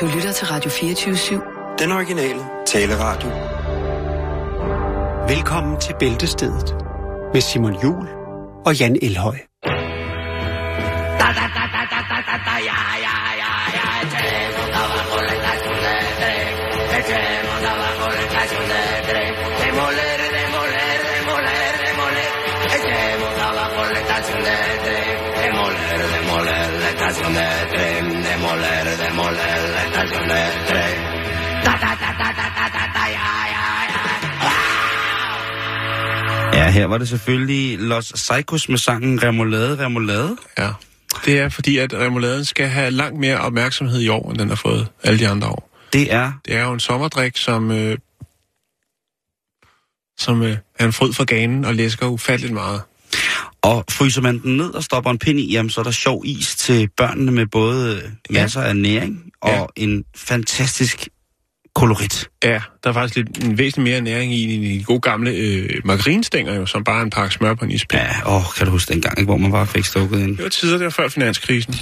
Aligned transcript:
Du 0.00 0.06
lytter 0.06 0.32
til 0.32 0.46
Radio 0.46 0.70
24-7. 0.70 1.76
Den 1.78 1.92
originale 1.92 2.42
taleradio. 2.66 3.28
Velkommen 5.28 5.80
til 5.80 5.94
Bæltestedet 5.98 6.74
med 7.32 7.40
Simon 7.40 7.74
Jul 7.82 8.08
og 8.66 8.80
Jan 8.80 8.96
Elhøj. 9.02 9.38
Da 11.20 11.28
da 11.38 11.46
da 11.56 11.64
da 11.74 11.82
da 11.92 12.00
da 12.10 12.18
da 12.28 12.36
da 12.48 12.54
ja 12.70 12.80
ja 13.06 13.16
ja 13.42 13.52
ja 13.78 13.86
echemos 14.04 14.70
abajo 14.82 15.16
la 15.26 15.32
estación 15.38 15.76
de 15.84 15.94
tren 16.18 16.48
echemos 16.98 17.60
abajo 17.72 18.06
la 18.16 18.22
estación 18.28 18.66
de 18.72 18.82
tren 19.08 19.32
demoler 19.62 20.20
demoler 20.38 20.98
demoler 21.14 21.72
demoler 21.86 22.32
echemos 22.76 23.34
abajo 23.48 23.80
la 23.92 23.98
estación 24.04 24.40
de 24.48 24.58
tren 24.84 25.16
demoler 25.42 26.00
demoler 26.16 26.68
la 26.82 26.88
estación 26.94 27.32
de 27.38 27.48
tren 27.72 28.04
demoler 28.30 28.75
hacemos 29.06 29.32
la 29.32 30.46
ja, 36.52 36.70
her 36.70 36.86
var 36.86 36.98
det 36.98 37.08
selvfølgelig 37.08 37.78
Los 37.78 38.12
Psychos 38.12 38.68
med 38.68 38.78
sangen 38.78 39.22
Remoulade, 39.22 39.84
Remoulade. 39.84 40.36
Ja, 40.58 40.70
det 41.24 41.38
er 41.38 41.48
fordi, 41.48 41.78
at 41.78 41.94
remouladen 41.94 42.44
skal 42.44 42.68
have 42.68 42.90
langt 42.90 43.18
mere 43.20 43.38
opmærksomhed 43.38 44.00
i 44.00 44.08
år, 44.08 44.30
end 44.30 44.38
den 44.38 44.48
har 44.48 44.56
fået 44.56 44.88
alle 45.02 45.18
de 45.18 45.28
andre 45.28 45.48
år. 45.48 45.70
Det 45.92 46.12
er? 46.12 46.32
Det 46.44 46.54
er 46.54 46.62
jo 46.62 46.72
en 46.72 46.80
sommerdrik, 46.80 47.36
som, 47.36 47.70
øh, 47.70 47.98
som 50.18 50.42
øh, 50.42 50.56
er 50.78 50.84
en 50.84 50.92
fryd 50.92 51.12
for 51.12 51.24
ganen 51.24 51.64
og 51.64 51.74
læsker 51.74 52.06
ufatteligt 52.06 52.54
meget 52.54 52.82
og 53.62 53.84
fryser 53.90 54.22
man 54.22 54.38
den 54.42 54.56
ned 54.56 54.70
og 54.70 54.82
stopper 54.84 55.10
en 55.10 55.18
pind 55.18 55.40
i, 55.40 55.52
jamen 55.52 55.70
så 55.70 55.80
er 55.80 55.84
der 55.84 55.90
sjov 55.90 56.22
is 56.26 56.56
til 56.56 56.88
børnene 56.96 57.32
med 57.32 57.46
både 57.46 57.96
øh, 57.96 58.02
masser 58.30 58.60
af 58.60 58.76
næring 58.76 59.22
og 59.42 59.50
Ja. 59.50 59.84
en 59.84 60.04
fantastisk 60.16 61.08
kolorit. 61.74 62.28
Ja, 62.44 62.60
der 62.84 62.90
er 62.90 62.92
faktisk 62.92 63.16
lidt, 63.16 63.44
en 63.44 63.58
væsentlig 63.58 63.92
mere 63.92 64.00
næring 64.00 64.34
i 64.34 64.54
end 64.54 64.64
i 64.64 64.78
de 64.78 64.84
gode 64.84 65.00
gamle 65.00 65.30
øh, 65.30 65.68
margarinstænger, 65.84 66.54
jo, 66.54 66.66
som 66.66 66.84
bare 66.84 67.02
en 67.02 67.10
pakke 67.10 67.34
smør 67.34 67.54
på 67.54 67.64
en 67.64 67.70
ispind. 67.70 68.00
Ja. 68.02 68.06
Ja, 68.06 68.36
åh, 68.36 68.42
kan 68.56 68.66
du 68.66 68.72
huske 68.72 68.92
dengang, 68.92 69.18
ikke, 69.18 69.26
hvor 69.26 69.36
man 69.36 69.50
bare 69.52 69.66
fik 69.66 69.84
stukket 69.84 70.18
ind? 70.20 70.36
Det 70.36 70.42
var 70.42 70.48
tider 70.50 70.78
der 70.78 70.90
før 70.90 71.08
finanskrisen. 71.08 71.74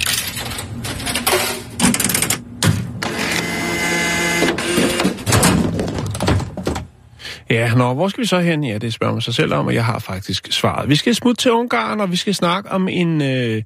Ja, 7.49 7.75
nå, 7.75 7.93
hvor 7.93 8.07
skal 8.07 8.21
vi 8.21 8.27
så 8.27 8.39
hen? 8.39 8.63
Ja, 8.63 8.77
det 8.77 8.93
spørger 8.93 9.13
man 9.13 9.21
sig 9.21 9.33
selv 9.33 9.53
om, 9.53 9.65
og 9.65 9.73
jeg 9.73 9.85
har 9.85 9.99
faktisk 9.99 10.47
svaret. 10.51 10.89
Vi 10.89 10.95
skal 10.95 11.15
smutte 11.15 11.41
til 11.41 11.51
Ungarn, 11.51 12.01
og 12.01 12.11
vi 12.11 12.15
skal 12.15 12.35
snakke 12.35 12.71
om 12.71 12.87
en, 12.87 13.21
øh, 13.21 13.63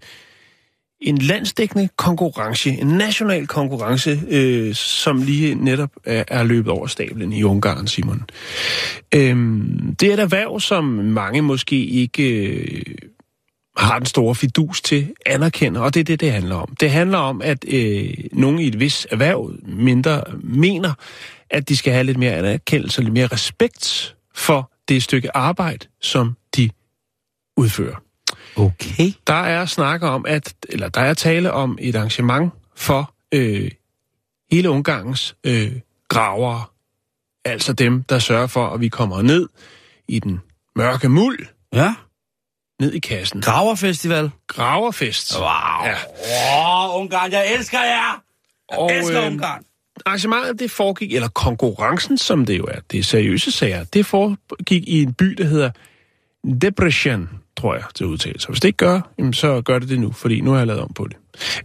en 1.01 1.17
landsdækkende 1.17 1.89
konkurrence, 1.95 2.69
en 2.69 2.87
national 2.87 3.47
konkurrence, 3.47 4.21
øh, 4.29 4.75
som 4.75 5.21
lige 5.21 5.55
netop 5.55 5.89
er, 6.05 6.23
er 6.27 6.43
løbet 6.43 6.71
over 6.71 6.87
stablen 6.87 7.33
i 7.33 7.43
Ungarn, 7.43 7.87
Simon. 7.87 8.23
Øhm, 9.15 9.95
det 9.99 10.09
er 10.09 10.13
et 10.13 10.19
erhverv, 10.19 10.59
som 10.59 10.83
mange 10.83 11.41
måske 11.41 11.85
ikke 11.85 12.45
øh, 12.47 12.81
har 13.77 13.99
den 13.99 14.05
store 14.05 14.35
fidus 14.35 14.81
til, 14.81 15.13
anerkender, 15.25 15.81
og 15.81 15.93
det 15.93 15.99
er 15.99 16.03
det, 16.03 16.19
det 16.19 16.31
handler 16.31 16.55
om. 16.55 16.75
Det 16.79 16.91
handler 16.91 17.17
om, 17.17 17.41
at 17.41 17.65
øh, 17.67 18.13
nogen 18.31 18.59
i 18.59 18.67
et 18.67 18.79
vis 18.79 19.07
erhverv 19.11 19.51
mindre 19.63 20.23
mener, 20.43 20.93
at 21.49 21.69
de 21.69 21.77
skal 21.77 21.93
have 21.93 22.03
lidt 22.03 22.17
mere 22.17 22.31
anerkendelse 22.31 23.01
lidt 23.01 23.13
mere 23.13 23.27
respekt 23.27 24.15
for 24.35 24.71
det 24.89 25.03
stykke 25.03 25.37
arbejde, 25.37 25.87
som 26.01 26.35
de 26.55 26.69
udfører. 27.57 27.95
Okay. 28.55 29.13
Der 29.27 29.33
er 29.33 29.65
snak 29.65 30.03
om, 30.03 30.25
at, 30.27 30.53
eller 30.69 30.89
der 30.89 31.01
er 31.01 31.13
tale 31.13 31.51
om 31.51 31.77
et 31.81 31.95
arrangement 31.95 32.53
for 32.75 33.13
øh, 33.33 33.71
hele 34.51 34.69
Ungarns 34.69 35.35
øh, 35.43 35.71
gravere. 36.07 36.63
Altså 37.45 37.73
dem, 37.73 38.03
der 38.03 38.19
sørger 38.19 38.47
for, 38.47 38.67
at 38.67 38.81
vi 38.81 38.87
kommer 38.87 39.21
ned 39.21 39.49
i 40.07 40.19
den 40.19 40.39
mørke 40.75 41.09
muld, 41.09 41.39
Ja, 41.73 41.95
ned 42.79 42.93
i 42.93 42.99
kassen. 42.99 43.41
Graverfestival. 43.41 44.29
Graverfest. 44.47 45.35
Wow. 45.39 45.45
Ja. 45.85 45.95
Oh, 46.93 47.01
Ungarn, 47.01 47.31
jeg 47.31 47.53
elsker 47.57 47.79
jer! 47.79 48.23
Jeg 48.71 48.79
Og, 48.79 48.91
elsker 48.93 49.21
øh, 49.21 49.31
Ungarn. 49.31 49.63
Arrangementet, 50.05 50.59
det 50.59 50.71
foregik, 50.71 51.13
eller 51.13 51.27
konkurrencen, 51.27 52.17
som 52.17 52.45
det 52.45 52.57
jo 52.57 52.63
er, 52.63 52.79
det 52.91 52.99
er 52.99 53.03
seriøse 53.03 53.51
sager, 53.51 53.83
det 53.83 54.05
foregik 54.05 54.87
i 54.87 55.01
en 55.01 55.13
by, 55.13 55.25
der 55.25 55.43
hedder 55.43 55.71
Debrecen, 56.61 57.29
tror 57.57 57.75
jeg, 57.75 57.83
til 57.95 58.05
udtale. 58.05 58.39
Så 58.39 58.47
hvis 58.47 58.59
det 58.59 58.67
ikke 58.67 58.77
gør, 58.77 59.01
jamen, 59.17 59.33
så 59.33 59.61
gør 59.61 59.79
det 59.79 59.89
det 59.89 59.99
nu, 59.99 60.11
fordi 60.11 60.41
nu 60.41 60.51
har 60.51 60.57
jeg 60.57 60.67
lavet 60.67 60.81
om 60.81 60.93
på 60.93 61.07
det. 61.07 61.17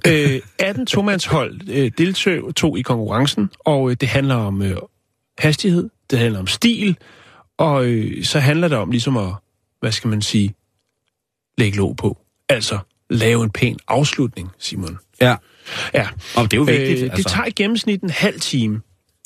Øh, 0.07 0.41
18 0.59 0.87
tomandshold 0.87 1.61
øh, 1.69 1.91
deltog 1.99 2.79
i 2.79 2.83
konkurrencen, 2.83 3.51
og 3.59 3.91
øh, 3.91 3.97
det 4.01 4.09
handler 4.09 4.35
om 4.35 4.63
øh, 4.63 4.77
hastighed, 5.39 5.91
det 6.11 6.19
handler 6.19 6.39
om 6.39 6.47
stil, 6.47 6.99
og 7.59 7.87
øh, 7.87 8.25
så 8.25 8.39
handler 8.39 8.69
det 8.69 8.79
om 8.79 8.91
ligesom 8.91 9.17
at, 9.17 9.33
hvad 9.81 9.93
skal 9.93 10.09
man 10.11 10.23
sige, 10.23 10.55
lægge 11.59 11.76
låg 11.78 11.97
på. 11.97 12.19
Altså 12.48 12.78
lave 13.10 13.44
en 13.44 13.50
pæn 13.50 13.78
afslutning, 13.88 14.50
Simon. 14.59 14.98
Ja, 15.20 15.37
Ja, 15.94 16.09
og 16.37 16.50
det 16.50 16.53
er 16.53 16.56
jo 16.56 16.62
vigtigt. 16.62 17.03
Øh, 17.03 17.16
det 17.16 17.26
tager 17.26 17.47
i 17.47 17.50
gennemsnit 17.50 18.03
en 18.03 18.10
halv 18.10 18.41
time 18.41 18.81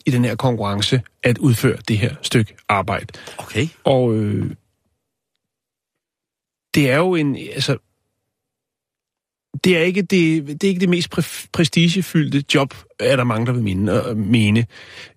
i 0.07 0.11
den 0.11 0.25
her 0.25 0.37
konkurrence 0.37 1.03
at 1.23 1.39
udføre 1.39 1.79
det 1.89 1.99
her 1.99 2.15
stykke 2.23 2.57
arbejde. 2.69 3.07
Okay. 3.39 3.69
Og 3.85 4.15
øh, 4.15 4.51
det 6.75 6.91
er 6.91 6.97
jo 6.97 7.15
en, 7.15 7.37
altså, 7.37 7.77
det 9.65 9.77
er 9.77 9.83
ikke 9.83 10.03
det, 10.03 10.47
det, 10.47 10.65
er 10.65 10.69
ikke 10.69 10.81
det 10.81 10.89
mest 10.89 11.19
præ- 11.19 11.47
prestigefyldte 11.53 12.45
job, 12.55 12.75
er 13.01 13.17
der 13.17 13.25
mange, 13.25 13.47
der 13.47 13.53
vil 13.53 13.63
mene. 13.63 14.09
Øh, 14.09 14.17
mene. 14.17 14.67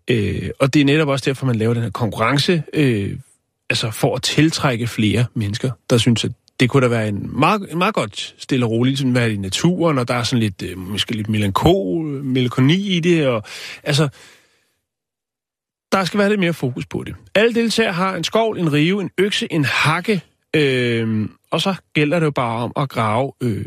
Øh, 0.08 0.50
og 0.60 0.74
det 0.74 0.80
er 0.80 0.86
netop 0.86 1.08
også 1.08 1.26
derfor, 1.26 1.46
man 1.46 1.56
laver 1.56 1.74
den 1.74 1.84
her 1.84 1.90
konkurrence, 1.90 2.64
øh, 2.74 3.20
altså 3.70 3.92
for 3.92 4.16
at 4.16 4.22
tiltrække 4.22 4.88
flere 4.88 5.26
mennesker, 5.34 5.72
der 5.90 5.98
synes, 5.98 6.26
at 6.26 6.32
det 6.62 6.70
kunne 6.70 6.84
da 6.84 6.88
være 6.88 7.08
en 7.08 7.40
meget, 7.40 7.72
en 7.72 7.78
meget 7.78 7.94
godt 7.94 8.36
stille 8.38 8.66
og 8.66 8.72
roligt, 8.72 8.98
sådan 8.98 9.16
være 9.16 9.34
i 9.34 9.38
naturen, 9.38 9.98
og 9.98 10.08
der 10.08 10.14
er 10.14 10.24
sådan 10.24 10.40
lidt, 10.40 10.62
øh, 10.62 10.78
måske 10.78 11.16
lidt 11.16 11.30
melankol, 11.30 12.06
melankoni 12.24 12.96
i 12.96 13.00
det, 13.00 13.28
og 13.28 13.44
altså, 13.84 14.10
der 15.92 16.04
skal 16.04 16.18
være 16.18 16.30
lidt 16.30 16.40
mere 16.40 16.54
fokus 16.54 16.86
på 16.86 17.04
det. 17.04 17.16
Alle 17.36 17.56
deltagere 17.56 17.94
har 17.94 18.16
en 18.16 18.24
skovl, 18.24 18.60
en 18.60 18.74
rive, 18.74 19.02
en 19.02 19.10
økse, 19.18 19.54
en 19.54 19.66
hakke, 19.66 20.22
øh, 20.56 21.30
og 21.52 21.62
så 21.62 21.76
gælder 21.94 22.20
det 22.20 22.26
jo 22.26 22.32
bare 22.32 22.64
om 22.64 22.72
at 22.76 22.90
grave 22.90 23.32
øh, 23.42 23.66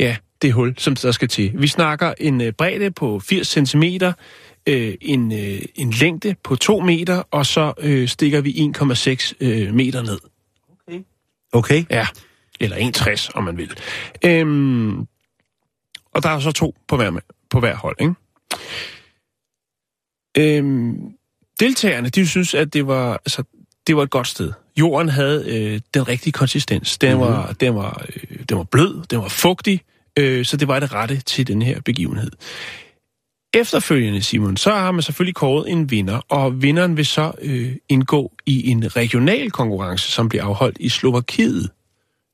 ja, 0.00 0.16
det 0.42 0.52
hul, 0.52 0.74
som 0.78 0.96
der 0.96 1.12
skal 1.12 1.28
til. 1.28 1.52
Vi 1.54 1.66
snakker 1.66 2.14
en 2.18 2.40
øh, 2.40 2.52
bredde 2.52 2.90
på 2.90 3.20
80 3.20 3.48
cm, 3.48 3.82
øh, 4.66 4.94
en, 5.00 5.32
øh, 5.32 5.62
en 5.74 5.90
længde 5.90 6.34
på 6.44 6.56
2 6.56 6.80
meter, 6.80 7.22
og 7.30 7.46
så 7.46 7.72
øh, 7.78 8.08
stikker 8.08 8.40
vi 8.40 8.72
1,6 8.76 9.32
øh, 9.40 9.74
meter 9.74 10.02
ned. 10.02 10.18
Okay. 11.52 11.84
Ja, 11.90 12.06
eller 12.60 12.76
1,60, 12.76 13.30
om 13.34 13.44
man 13.44 13.56
vil. 13.56 13.72
Øhm, 14.24 14.98
og 16.12 16.22
der 16.22 16.28
er 16.28 16.40
så 16.40 16.52
to 16.52 16.76
på 16.88 16.96
hver, 16.96 17.20
på 17.50 17.60
hver 17.60 17.76
hold, 17.76 17.96
ikke? 18.00 18.14
Øhm, 20.38 21.12
deltagerne, 21.60 22.08
de 22.08 22.26
synes, 22.26 22.54
at 22.54 22.72
det 22.72 22.86
var, 22.86 23.12
altså, 23.12 23.44
det 23.86 23.96
var 23.96 24.02
et 24.02 24.10
godt 24.10 24.26
sted. 24.26 24.52
Jorden 24.76 25.08
havde 25.08 25.44
øh, 25.48 25.80
den 25.94 26.08
rigtige 26.08 26.32
konsistens. 26.32 26.98
Den, 26.98 27.16
mm-hmm. 27.16 27.32
var, 27.32 27.52
den, 27.52 27.74
var, 27.74 28.04
øh, 28.08 28.38
den 28.48 28.56
var 28.56 28.64
blød, 28.64 29.04
den 29.10 29.18
var 29.18 29.28
fugtig, 29.28 29.80
øh, 30.18 30.44
så 30.44 30.56
det 30.56 30.68
var 30.68 30.80
det 30.80 30.92
rette 30.92 31.20
til 31.20 31.46
den 31.46 31.62
her 31.62 31.80
begivenhed. 31.80 32.30
Efterfølgende, 33.54 34.22
Simon, 34.22 34.56
så 34.56 34.70
har 34.70 34.92
man 34.92 35.02
selvfølgelig 35.02 35.34
kåret 35.34 35.70
en 35.72 35.90
vinder, 35.90 36.20
og 36.28 36.62
vinderen 36.62 36.96
vil 36.96 37.06
så 37.06 37.32
øh, 37.42 37.72
indgå 37.88 38.32
i 38.46 38.70
en 38.70 38.96
regional 38.96 39.50
konkurrence, 39.50 40.10
som 40.12 40.28
bliver 40.28 40.44
afholdt 40.44 40.76
i 40.80 40.88
Slovakiet. 40.88 41.70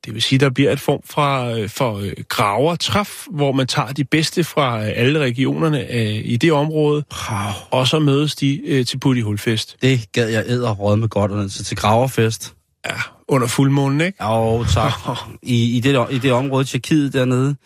Det 0.04 0.14
vil 0.14 0.22
sige, 0.22 0.38
der 0.38 0.50
bliver 0.50 0.72
et 0.72 0.80
form 0.80 1.00
fra, 1.04 1.58
øh, 1.58 1.68
for 1.68 1.98
øh, 1.98 2.12
gravertræf, 2.28 3.26
hvor 3.30 3.52
man 3.52 3.66
tager 3.66 3.92
de 3.92 4.04
bedste 4.04 4.44
fra 4.44 4.82
øh, 4.82 4.92
alle 4.96 5.18
regionerne 5.18 5.92
øh, 5.94 6.20
i 6.24 6.36
det 6.36 6.52
område, 6.52 7.04
Wow. 7.30 7.52
og 7.70 7.88
så 7.88 7.98
mødes 7.98 8.34
de 8.36 8.60
øh, 8.66 8.86
til 8.86 8.98
Puttihulfest. 8.98 9.76
Det 9.82 10.12
gad 10.12 10.28
jeg 10.28 10.44
æder 10.46 10.70
råd 10.74 10.96
med 10.96 11.08
godt, 11.08 11.32
altså 11.32 11.64
til 11.64 11.76
graverfest. 11.76 12.54
Ja, 12.86 12.94
under 13.28 13.46
fuldmånen, 13.46 14.00
ikke? 14.00 14.24
Jo, 14.24 14.64
tak. 14.64 14.92
I, 15.42 15.76
i, 15.76 15.80
det, 15.80 16.06
I 16.10 16.18
det 16.18 16.32
område, 16.32 16.64
Tjekkiet 16.64 17.12
dernede, 17.12 17.56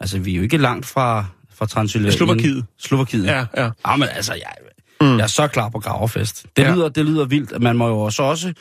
altså 0.00 0.18
vi 0.18 0.32
er 0.32 0.36
jo 0.36 0.42
ikke 0.42 0.56
langt 0.56 0.86
fra, 0.86 1.24
fra 1.58 1.66
Transylvanien. 1.66 2.12
Slovakiet. 2.18 2.64
Slovakiet. 2.78 3.24
Ja, 3.26 3.44
ja. 3.56 3.70
Ja, 3.86 3.96
men 3.96 4.08
altså, 4.08 4.32
jeg, 4.34 4.52
mm. 5.00 5.16
jeg 5.16 5.22
er 5.22 5.26
så 5.26 5.46
klar 5.46 5.68
på 5.68 5.78
graverfest. 5.78 6.46
Det, 6.56 6.62
Ja. 6.62 6.74
lyder, 6.74 6.88
det 6.88 7.04
lyder 7.04 7.24
vildt. 7.24 7.62
Man 7.62 7.76
må 7.76 7.88
jo 7.88 7.98
også 8.00 8.22
også, 8.22 8.52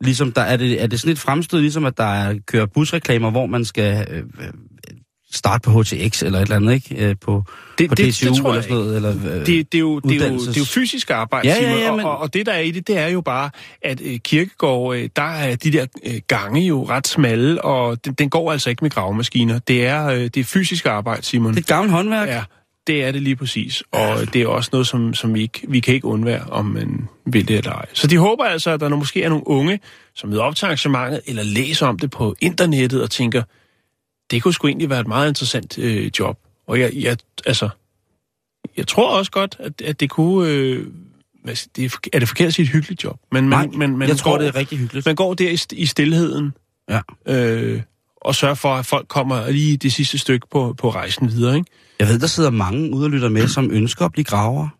ligesom, 0.00 0.32
der, 0.32 0.42
er, 0.42 0.56
det, 0.56 0.82
er 0.82 0.86
det 0.86 1.00
sådan 1.00 1.12
et 1.12 1.18
fremstød, 1.18 1.60
ligesom 1.60 1.84
at 1.84 1.98
der 1.98 2.04
er, 2.04 2.34
kører 2.46 2.66
busreklamer, 2.66 3.30
hvor 3.30 3.46
man 3.46 3.64
skal 3.64 4.06
øh, 4.10 4.22
øh, 5.34 5.38
starte 5.38 5.62
på 5.70 5.82
HTX 5.82 6.22
eller 6.22 6.38
et 6.38 6.42
eller 6.42 6.56
andet, 6.56 6.74
ikke? 6.74 7.06
Øh, 7.08 7.16
på, 7.20 7.44
Det- 7.78 7.88
på 7.88 7.94
det- 7.94 8.14
DTU 8.14 8.28
det 8.28 8.38
tror 8.42 8.50
eller 8.50 8.62
sådan 8.62 8.76
noget. 8.76 8.96
Eller, 8.96 9.10
øh, 9.10 9.46
Det, 9.46 9.46
det, 9.46 9.74
er 9.74 9.78
jo, 9.78 9.98
det, 9.98 10.22
er 10.22 10.28
jo, 10.32 10.38
det 10.38 10.56
er 10.56 10.60
jo 10.60 10.64
fysisk 10.64 11.10
arbejde, 11.10 11.48
Ja, 11.48 11.56
ja, 11.62 11.76
ja, 11.78 11.90
og- 11.90 11.96
men- 11.96 12.06
og, 12.06 12.18
og 12.18 12.34
det 12.34 12.46
der 12.46 12.52
er 12.52 12.60
i 12.60 12.70
det, 12.70 12.86
det 12.86 12.98
er 12.98 13.08
jo 13.08 13.20
bare, 13.20 13.50
at 13.82 14.00
øh, 14.04 14.18
kirkegård, 14.18 14.96
øh, 14.96 15.08
der 15.16 15.22
er 15.22 15.56
de 15.56 15.72
der 15.72 15.86
øh, 16.06 16.20
gange 16.28 16.60
jo 16.66 16.84
ret 16.88 17.06
smalle, 17.06 17.64
og 17.64 18.04
den, 18.04 18.12
den 18.14 18.30
går 18.30 18.52
altså 18.52 18.70
ikke 18.70 18.84
med 18.84 18.90
gravemaskiner. 18.90 19.58
Det 19.58 19.86
er, 19.86 20.06
øh, 20.06 20.20
det 20.20 20.36
er 20.36 20.44
fysisk 20.44 20.86
arbejde, 20.86 21.22
Simon. 21.22 21.54
det 21.54 21.60
er 21.60 21.74
gammelt 21.74 21.92
håndværk. 21.92 22.28
Ja, 22.28 22.42
Det 22.86 23.04
er 23.04 23.12
det 23.12 23.22
lige 23.22 23.36
præcis, 23.36 23.82
og 23.92 24.32
det 24.34 24.42
er 24.42 24.46
også 24.46 24.70
noget, 24.72 24.86
som, 24.86 25.14
som 25.14 25.34
vi, 25.34 25.42
ikke, 25.42 25.60
vi 25.68 25.80
kan 25.80 25.94
ikke 25.94 26.06
undvære, 26.06 26.44
om 26.50 26.64
man 26.64 27.08
vil 27.26 27.48
det 27.48 27.56
eller 27.58 27.72
ej. 27.72 27.86
Så 27.92 28.06
de 28.06 28.18
håber 28.18 28.44
altså, 28.44 28.70
at 28.70 28.80
der 28.80 28.88
måske 28.88 29.22
er 29.22 29.28
nogle 29.28 29.48
unge, 29.48 29.80
som 30.14 30.28
møder 30.30 30.42
op 30.42 30.56
til 30.56 30.64
arrangementet, 30.66 31.20
eller 31.26 31.42
læser 31.42 31.86
om 31.86 31.98
det 31.98 32.10
på 32.10 32.34
internettet 32.40 33.02
og 33.02 33.10
tænker, 33.10 33.42
det 34.34 34.42
kunne 34.42 34.54
sgu 34.54 34.66
egentlig 34.66 34.90
være 34.90 35.00
et 35.00 35.06
meget 35.06 35.28
interessant 35.28 35.78
øh, 35.78 36.10
job. 36.18 36.38
Og 36.66 36.80
jeg, 36.80 36.90
jeg, 36.94 37.16
altså, 37.46 37.68
jeg 38.76 38.86
tror 38.86 39.18
også 39.18 39.30
godt, 39.30 39.56
at, 39.58 39.82
at 39.82 40.00
det 40.00 40.10
kunne... 40.10 40.48
Øh, 40.50 40.86
det 41.76 41.84
er, 41.84 41.98
er 42.12 42.18
det 42.18 42.28
forkert 42.28 42.46
at 42.46 42.54
sige 42.54 42.64
et 42.64 42.70
hyggeligt 42.70 43.04
job? 43.04 43.20
Men 43.32 43.48
man, 43.48 43.68
Nej, 43.68 43.76
man, 43.76 43.96
man 43.96 44.08
jeg 44.08 44.16
tror, 44.16 44.30
går, 44.30 44.38
det 44.38 44.48
er 44.48 44.54
rigtig 44.54 44.78
hyggeligt. 44.78 45.06
Man 45.06 45.14
går 45.14 45.34
der 45.34 45.50
i, 45.50 45.58
i 45.72 45.86
stillheden, 45.86 46.52
Ja. 46.88 47.00
øh, 47.26 47.82
og 48.16 48.34
sørger 48.34 48.54
for, 48.54 48.74
at 48.74 48.86
folk 48.86 49.08
kommer 49.08 49.50
lige 49.50 49.76
det 49.76 49.92
sidste 49.92 50.18
stykke 50.18 50.46
på, 50.52 50.74
på 50.78 50.90
rejsen 50.90 51.30
videre, 51.30 51.56
ikke? 51.56 51.70
Jeg 51.98 52.08
ved, 52.08 52.18
der 52.18 52.26
sidder 52.26 52.50
mange 52.50 52.90
ude 52.90 53.06
og 53.06 53.10
lytter 53.10 53.28
med, 53.28 53.48
som 53.48 53.70
ønsker 53.70 54.04
at 54.04 54.12
blive 54.12 54.24
gravere. 54.24 54.70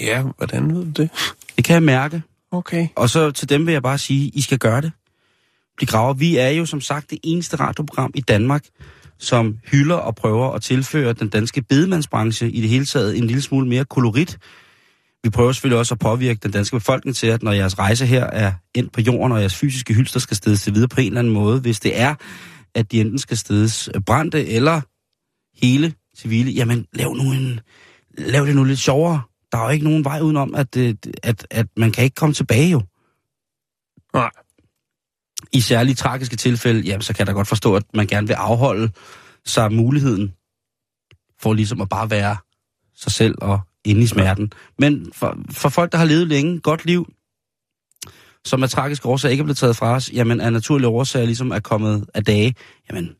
Ja, 0.00 0.22
hvordan 0.22 0.74
ved 0.74 0.84
du 0.84 1.02
det? 1.02 1.10
Det 1.56 1.64
kan 1.64 1.74
jeg 1.74 1.82
mærke. 1.82 2.22
Okay. 2.50 2.88
Og 2.96 3.10
så 3.10 3.30
til 3.30 3.48
dem 3.48 3.66
vil 3.66 3.72
jeg 3.72 3.82
bare 3.82 3.98
sige, 3.98 4.28
I 4.34 4.40
skal 4.40 4.58
gøre 4.58 4.80
det. 4.80 4.92
Bliv 5.76 5.86
graver. 5.86 6.12
Vi 6.12 6.36
er 6.36 6.48
jo 6.48 6.66
som 6.66 6.80
sagt 6.80 7.10
det 7.10 7.18
eneste 7.24 7.56
radioprogram 7.56 8.10
i 8.14 8.20
Danmark, 8.20 8.64
som 9.20 9.58
hylder 9.64 9.94
og 9.94 10.14
prøver 10.14 10.52
at 10.52 10.62
tilføre 10.62 11.12
den 11.12 11.28
danske 11.28 11.62
bedemandsbranche 11.62 12.50
i 12.50 12.60
det 12.60 12.68
hele 12.68 12.84
taget 12.84 13.18
en 13.18 13.26
lille 13.26 13.42
smule 13.42 13.68
mere 13.68 13.84
kolorit. 13.84 14.38
Vi 15.22 15.30
prøver 15.30 15.52
selvfølgelig 15.52 15.78
også 15.78 15.94
at 15.94 15.98
påvirke 15.98 16.40
den 16.42 16.50
danske 16.50 16.76
befolkning 16.76 17.16
til, 17.16 17.26
at 17.26 17.42
når 17.42 17.52
jeres 17.52 17.78
rejse 17.78 18.06
her 18.06 18.24
er 18.24 18.52
endt 18.74 18.92
på 18.92 19.00
jorden, 19.00 19.32
og 19.32 19.40
jeres 19.40 19.56
fysiske 19.56 19.94
hylster 19.94 20.20
skal 20.20 20.36
stedes 20.36 20.62
til 20.62 20.74
videre 20.74 20.88
på 20.88 21.00
en 21.00 21.06
eller 21.06 21.18
anden 21.18 21.32
måde, 21.32 21.60
hvis 21.60 21.80
det 21.80 22.00
er, 22.00 22.14
at 22.74 22.92
de 22.92 23.00
enten 23.00 23.18
skal 23.18 23.36
stedes 23.36 23.90
brændte 24.06 24.46
eller 24.48 24.80
hele 25.66 25.94
civile, 26.16 26.50
jamen 26.50 26.86
lav 26.92 27.14
nu 27.14 27.32
en, 27.32 27.60
lav 28.18 28.46
det 28.46 28.56
nu 28.56 28.64
lidt 28.64 28.78
sjovere. 28.78 29.22
Der 29.52 29.58
er 29.58 29.64
jo 29.64 29.68
ikke 29.68 29.84
nogen 29.84 30.04
vej 30.04 30.20
udenom, 30.20 30.54
at, 30.54 30.76
øh, 30.76 30.94
at, 31.22 31.46
at 31.50 31.66
man 31.76 31.92
kan 31.92 32.04
ikke 32.04 32.14
komme 32.14 32.34
tilbage 32.34 32.70
jo. 32.70 32.82
Nej. 34.14 34.30
I 35.52 35.60
særligt 35.60 35.98
tragiske 35.98 36.36
tilfælde, 36.36 36.80
jamen, 36.80 37.02
så 37.02 37.12
kan 37.12 37.18
jeg 37.18 37.26
da 37.26 37.32
godt 37.32 37.48
forstå, 37.48 37.76
at 37.76 37.82
man 37.94 38.06
gerne 38.06 38.26
vil 38.26 38.34
afholde 38.34 38.90
sig 39.46 39.72
muligheden 39.72 40.34
for 41.40 41.52
ligesom 41.52 41.80
at 41.80 41.88
bare 41.88 42.10
være 42.10 42.36
sig 42.96 43.12
selv 43.12 43.34
og 43.40 43.60
inde 43.84 44.02
i 44.02 44.06
smerten. 44.06 44.52
Men 44.78 45.12
for, 45.14 45.38
for 45.50 45.68
folk, 45.68 45.92
der 45.92 45.98
har 45.98 46.04
levet 46.04 46.28
længe, 46.28 46.60
godt 46.60 46.84
liv, 46.84 47.12
som 48.44 48.62
af 48.62 48.70
tragiske 48.70 49.08
årsager 49.08 49.30
ikke 49.30 49.42
er 49.42 49.44
blevet 49.44 49.56
taget 49.56 49.76
fra 49.76 49.94
os, 49.94 50.12
jamen 50.12 50.40
af 50.40 50.52
naturlige 50.52 50.88
årsager 50.88 51.26
ligesom 51.26 51.50
er 51.50 51.60
kommet 51.60 52.06
af 52.14 52.24
dage, 52.24 52.54
jamen 52.90 53.10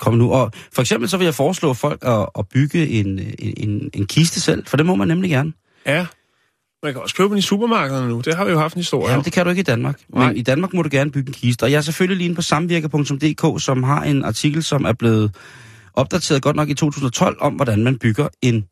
kom 0.00 0.14
nu. 0.14 0.32
Og 0.32 0.52
for 0.72 0.82
eksempel 0.82 1.08
så 1.08 1.16
vil 1.16 1.24
jeg 1.24 1.34
foreslå 1.34 1.74
folk 1.74 2.02
at, 2.06 2.28
at 2.38 2.48
bygge 2.48 2.88
en, 2.88 3.18
en, 3.38 3.54
en, 3.56 3.90
en 3.94 4.06
kiste 4.06 4.40
selv, 4.40 4.66
for 4.66 4.76
det 4.76 4.86
må 4.86 4.94
man 4.94 5.08
nemlig 5.08 5.30
gerne. 5.30 5.52
Ja. 5.86 6.06
Man 6.82 6.92
kan 6.92 7.02
også 7.02 7.14
købe 7.14 7.28
den 7.28 7.38
i 7.38 7.42
supermarkederne 7.42 8.08
nu. 8.08 8.20
Det 8.20 8.34
har 8.36 8.44
vi 8.44 8.50
jo 8.50 8.58
haft 8.58 8.74
en 8.74 8.78
historie 8.78 9.08
Ja, 9.08 9.14
om. 9.14 9.18
men 9.18 9.24
det 9.24 9.32
kan 9.32 9.44
du 9.44 9.50
ikke 9.50 9.60
i 9.60 9.62
Danmark. 9.62 10.00
Nej. 10.08 10.26
Men 10.26 10.36
i 10.36 10.42
Danmark 10.42 10.72
må 10.74 10.82
du 10.82 10.88
gerne 10.92 11.10
bygge 11.10 11.28
en 11.28 11.34
kiste. 11.34 11.62
Og 11.62 11.70
jeg 11.70 11.76
er 11.76 11.80
selvfølgelig 11.82 12.16
lige 12.16 12.24
inde 12.24 12.36
på 12.36 12.42
samvirker.dk, 12.42 13.62
som 13.62 13.82
har 13.82 14.02
en 14.02 14.24
artikel, 14.24 14.62
som 14.62 14.84
er 14.84 14.92
blevet 14.92 15.34
opdateret 15.94 16.42
godt 16.42 16.56
nok 16.56 16.68
i 16.68 16.74
2012, 16.74 17.36
om 17.40 17.52
hvordan 17.54 17.84
man 17.84 17.98
bygger 17.98 18.28
en, 18.42 18.64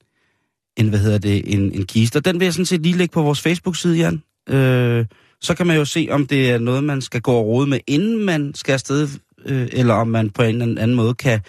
en 0.77 0.89
hvad 0.89 0.99
hedder 0.99 1.19
det, 1.19 1.55
en, 1.55 1.73
en 1.73 1.87
kiste. 1.87 2.17
Og 2.17 2.25
den 2.25 2.41
vil 2.41 2.47
jeg 2.47 2.53
sådan 2.53 2.67
set 2.67 2.83
lige 2.83 2.97
lægge 2.97 3.13
på 3.13 3.23
vores 3.23 3.41
Facebook-side, 3.41 3.97
Jan. 3.99 4.23
Øh, 4.49 5.07
så 5.41 5.55
kan 5.55 5.67
man 5.67 5.77
jo 5.77 5.85
se, 5.85 6.09
om 6.11 6.27
det 6.27 6.51
er 6.51 6.59
noget, 6.59 6.85
man 6.85 7.01
skal 7.01 7.21
gå 7.21 7.33
og 7.33 7.47
rode 7.47 7.67
med, 7.67 7.81
inden 7.87 8.25
man 8.25 8.55
skal 8.55 8.73
afsted, 8.73 9.09
øh, 9.47 9.69
eller 9.73 9.95
om 9.95 10.09
man 10.09 10.31
på 10.31 10.43
en 10.43 10.63
eller 10.63 10.83
anden 10.83 10.95
måde 10.97 11.15
kan 11.15 11.41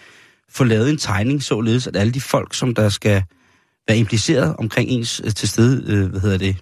få 0.49 0.63
lavet 0.63 0.89
en 0.89 0.97
tegning, 0.97 1.43
således 1.43 1.87
at 1.87 1.95
alle 1.95 2.13
de 2.13 2.21
folk, 2.21 2.53
som 2.53 2.75
der 2.75 2.89
skal 2.89 3.23
være 3.87 3.97
impliceret 3.97 4.55
omkring 4.55 4.89
ens 4.89 5.21
øh, 5.25 5.31
til 5.31 5.49
stede, 5.49 5.93
øh, 5.93 6.09
hvad 6.09 6.21
hedder 6.21 6.37
det, 6.37 6.57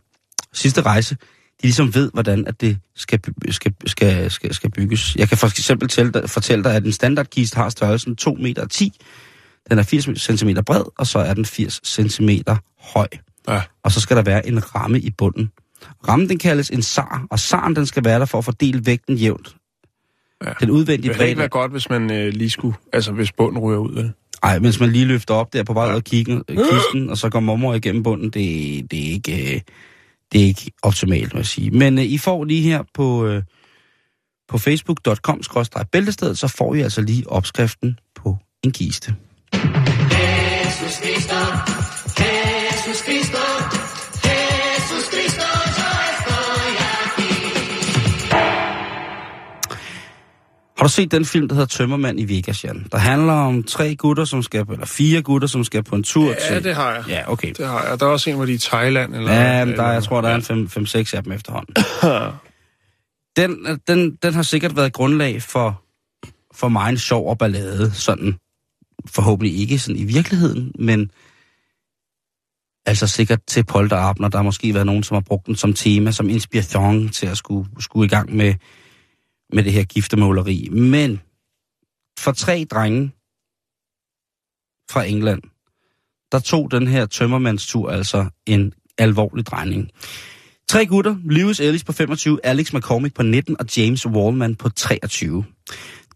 sidste 0.54 0.82
rejse, 0.82 1.16
de 1.62 1.64
ligesom 1.64 1.96
ved, 1.96 2.12
hvordan 2.14 2.48
at 2.48 2.62
det 2.62 2.78
skal, 2.96 3.20
skal, 3.50 3.74
skal, 3.86 4.32
skal, 4.32 4.54
skal 4.54 4.72
bygges. 4.72 5.16
Jeg 5.16 5.30
kan 5.30 5.38
for 5.38 5.48
eksempel 5.48 5.88
tælle 5.88 6.28
fortælle 6.28 6.64
dig, 6.64 6.76
at 6.76 6.84
en 6.84 6.92
standardkiste 6.92 7.56
har 7.56 7.70
størrelsen 7.70 8.16
2 8.16 8.34
meter 8.34 8.68
10. 8.68 8.92
Den 9.70 9.80
er 9.80 9.84
80 9.84 10.40
cm 10.40 10.50
bred, 10.66 10.84
og 10.98 11.08
så 11.08 11.20
er 11.20 11.34
den 11.34 11.46
80 11.46 11.82
cm 11.86 12.30
høj. 12.80 13.08
Ja. 13.48 13.62
Og 13.84 13.92
så 13.92 14.02
skal 14.02 14.18
der 14.18 14.24
være 14.24 14.48
en 14.48 14.76
ramme 14.76 15.00
i 15.00 15.12
bunden. 15.12 15.52
Rammen 16.08 16.30
den 16.30 16.38
kaldes 16.38 16.70
en 16.70 16.82
sar, 16.82 17.28
og 17.32 17.40
saren 17.40 17.76
den 17.76 17.86
skal 17.86 18.04
være 18.06 18.20
der 18.20 18.26
for 18.26 18.38
at 18.38 18.46
fordele 18.46 18.86
vægten 18.86 19.16
jævnt. 19.16 19.56
Ja. 20.46 20.52
Den 20.60 20.70
udvendige 20.70 20.98
Det 20.98 21.04
ville 21.04 21.10
ikke 21.10 21.18
bredde... 21.18 21.38
være 21.38 21.50
godt, 21.50 21.72
hvis 21.72 21.90
man 21.90 22.12
øh, 22.12 22.34
lige 22.34 22.50
skulle... 22.50 22.76
Altså, 22.94 23.12
hvis 23.12 23.32
bunden 23.32 23.60
ryger 23.60 23.80
ud, 23.80 23.94
vel? 23.94 24.14
Ej, 24.44 24.60
mens 24.60 24.80
man 24.80 24.90
lige 24.92 25.06
løfter 25.06 25.34
op 25.34 25.54
der 25.54 25.64
på 25.64 25.74
vej 25.74 25.86
ud 25.86 25.94
af 25.96 26.02
øh, 26.50 26.58
kisten, 26.58 27.10
og 27.10 27.18
så 27.18 27.30
går 27.30 27.40
mormor 27.40 27.74
igennem 27.74 28.04
bunden, 28.04 28.30
det, 28.30 28.92
det, 28.92 29.08
er 29.08 29.12
ikke, 29.12 29.56
øh, 29.56 29.62
det 30.32 30.42
er 30.42 30.46
ikke 30.46 30.72
optimalt, 30.82 31.34
må 31.34 31.40
jeg 31.40 31.46
sige. 31.46 31.72
Men 31.72 31.98
øh, 31.98 32.04
I 32.04 32.18
får 32.18 32.44
lige 32.44 32.62
her 32.62 32.84
på, 32.94 33.26
øh, 33.26 33.44
på 34.50 34.58
facebook.com 34.58 35.42
bæltested, 35.92 36.36
så 36.36 36.48
får 36.48 36.76
I 36.76 36.82
altså 36.82 37.02
lige 37.02 37.30
opskriften 37.30 38.00
på 38.16 38.38
en 38.64 38.72
kiste. 38.72 39.16
Har 50.80 50.86
du 50.86 50.92
set 50.92 51.12
den 51.12 51.26
film, 51.26 51.48
der 51.48 51.56
hedder 51.56 51.68
Tømmermand 51.68 52.20
i 52.20 52.36
Vegas, 52.36 52.64
Jan? 52.64 52.88
Der 52.92 52.98
handler 52.98 53.34
om 53.34 53.64
tre 53.64 53.96
gutter, 53.96 54.26
som 54.26 54.44
skal, 54.44 54.66
eller 54.72 54.86
fire 54.86 55.22
gutter, 55.22 55.48
som 55.48 55.64
skal 55.64 55.84
på 55.84 55.96
en 55.96 56.04
tur 56.04 56.34
til... 56.34 56.54
Ja, 56.54 56.60
det 56.60 56.76
har 56.76 56.94
jeg. 56.94 57.04
Ja, 57.08 57.32
okay. 57.32 57.54
Det 57.58 57.68
har 57.68 57.84
jeg. 57.84 58.00
Der 58.00 58.06
er 58.06 58.10
også 58.10 58.30
en, 58.30 58.36
hvor 58.36 58.46
de 58.46 58.52
er 58.52 58.56
i 58.56 58.58
Thailand. 58.58 59.16
Eller, 59.16 59.34
Ja, 59.34 59.66
men 59.66 59.76
der, 59.76 59.92
jeg 59.92 60.04
tror, 60.04 60.22
der 60.22 60.30
er 60.30 60.52
en 60.52 60.70
5-6 60.88 61.16
af 61.16 61.24
dem 61.24 61.32
efterhånden. 61.32 61.76
Den, 63.38 63.80
den, 63.88 64.16
den 64.24 64.34
har 64.34 64.42
sikkert 64.42 64.76
været 64.76 64.94
grundlag 64.94 65.42
for, 65.42 65.82
for 66.56 66.68
mig 66.68 66.90
en 66.90 66.98
sjov 66.98 67.30
og 67.30 67.38
ballade, 67.38 67.92
sådan 67.92 68.38
forhåbentlig 69.08 69.60
ikke 69.60 69.80
sådan 69.80 70.02
i 70.02 70.04
virkeligheden, 70.04 70.72
men 70.80 71.12
altså 72.86 73.08
sikkert 73.08 73.40
til 73.48 73.64
polterabner. 73.64 74.28
Der 74.30 74.38
har 74.38 74.44
måske 74.44 74.74
været 74.74 74.86
nogen, 74.86 75.04
som 75.04 75.16
har 75.16 75.22
brugt 75.22 75.46
den 75.46 75.56
som 75.56 75.74
tema, 75.74 76.12
som 76.12 76.30
inspiration 76.30 77.10
til 77.10 77.28
at 77.28 77.38
skulle, 77.38 77.70
skulle 77.80 78.06
i 78.06 78.10
gang 78.10 78.36
med, 78.36 78.54
med 79.54 79.64
det 79.64 79.74
her 79.74 79.84
giftermåleri. 79.84 80.70
Men 80.70 81.22
for 82.20 82.32
tre 82.32 82.66
drenge 82.72 83.12
fra 84.92 85.04
England, 85.04 85.42
der 86.32 86.40
tog 86.40 86.72
den 86.72 86.88
her 86.88 87.06
tømmermandstur 87.06 87.90
altså 87.92 88.30
en 88.46 88.74
alvorlig 88.98 89.46
drejning. 89.46 89.90
Tre 90.70 90.86
gutter, 90.86 91.18
Lewis 91.24 91.60
Ellis 91.60 91.84
på 91.84 91.92
25, 91.94 92.40
Alex 92.46 92.74
McCormick 92.74 93.16
på 93.16 93.24
19 93.24 93.56
og 93.60 93.78
James 93.78 94.06
Wallman 94.08 94.56
på 94.56 94.70
23. 94.70 95.46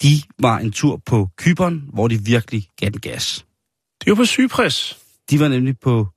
De 0.01 0.21
var 0.39 0.57
en 0.59 0.71
tur 0.71 1.01
på 1.05 1.29
Kyberen, 1.37 1.89
hvor 1.93 2.07
de 2.07 2.17
virkelig 2.21 2.67
gav 2.77 2.89
den 2.89 2.99
gas. 2.99 3.45
Det 4.01 4.07
jo 4.07 4.15
på 4.15 4.25
Cyprus. 4.25 4.97
De 5.29 5.39
var 5.39 5.47
nemlig 5.47 5.79
på, 5.79 6.07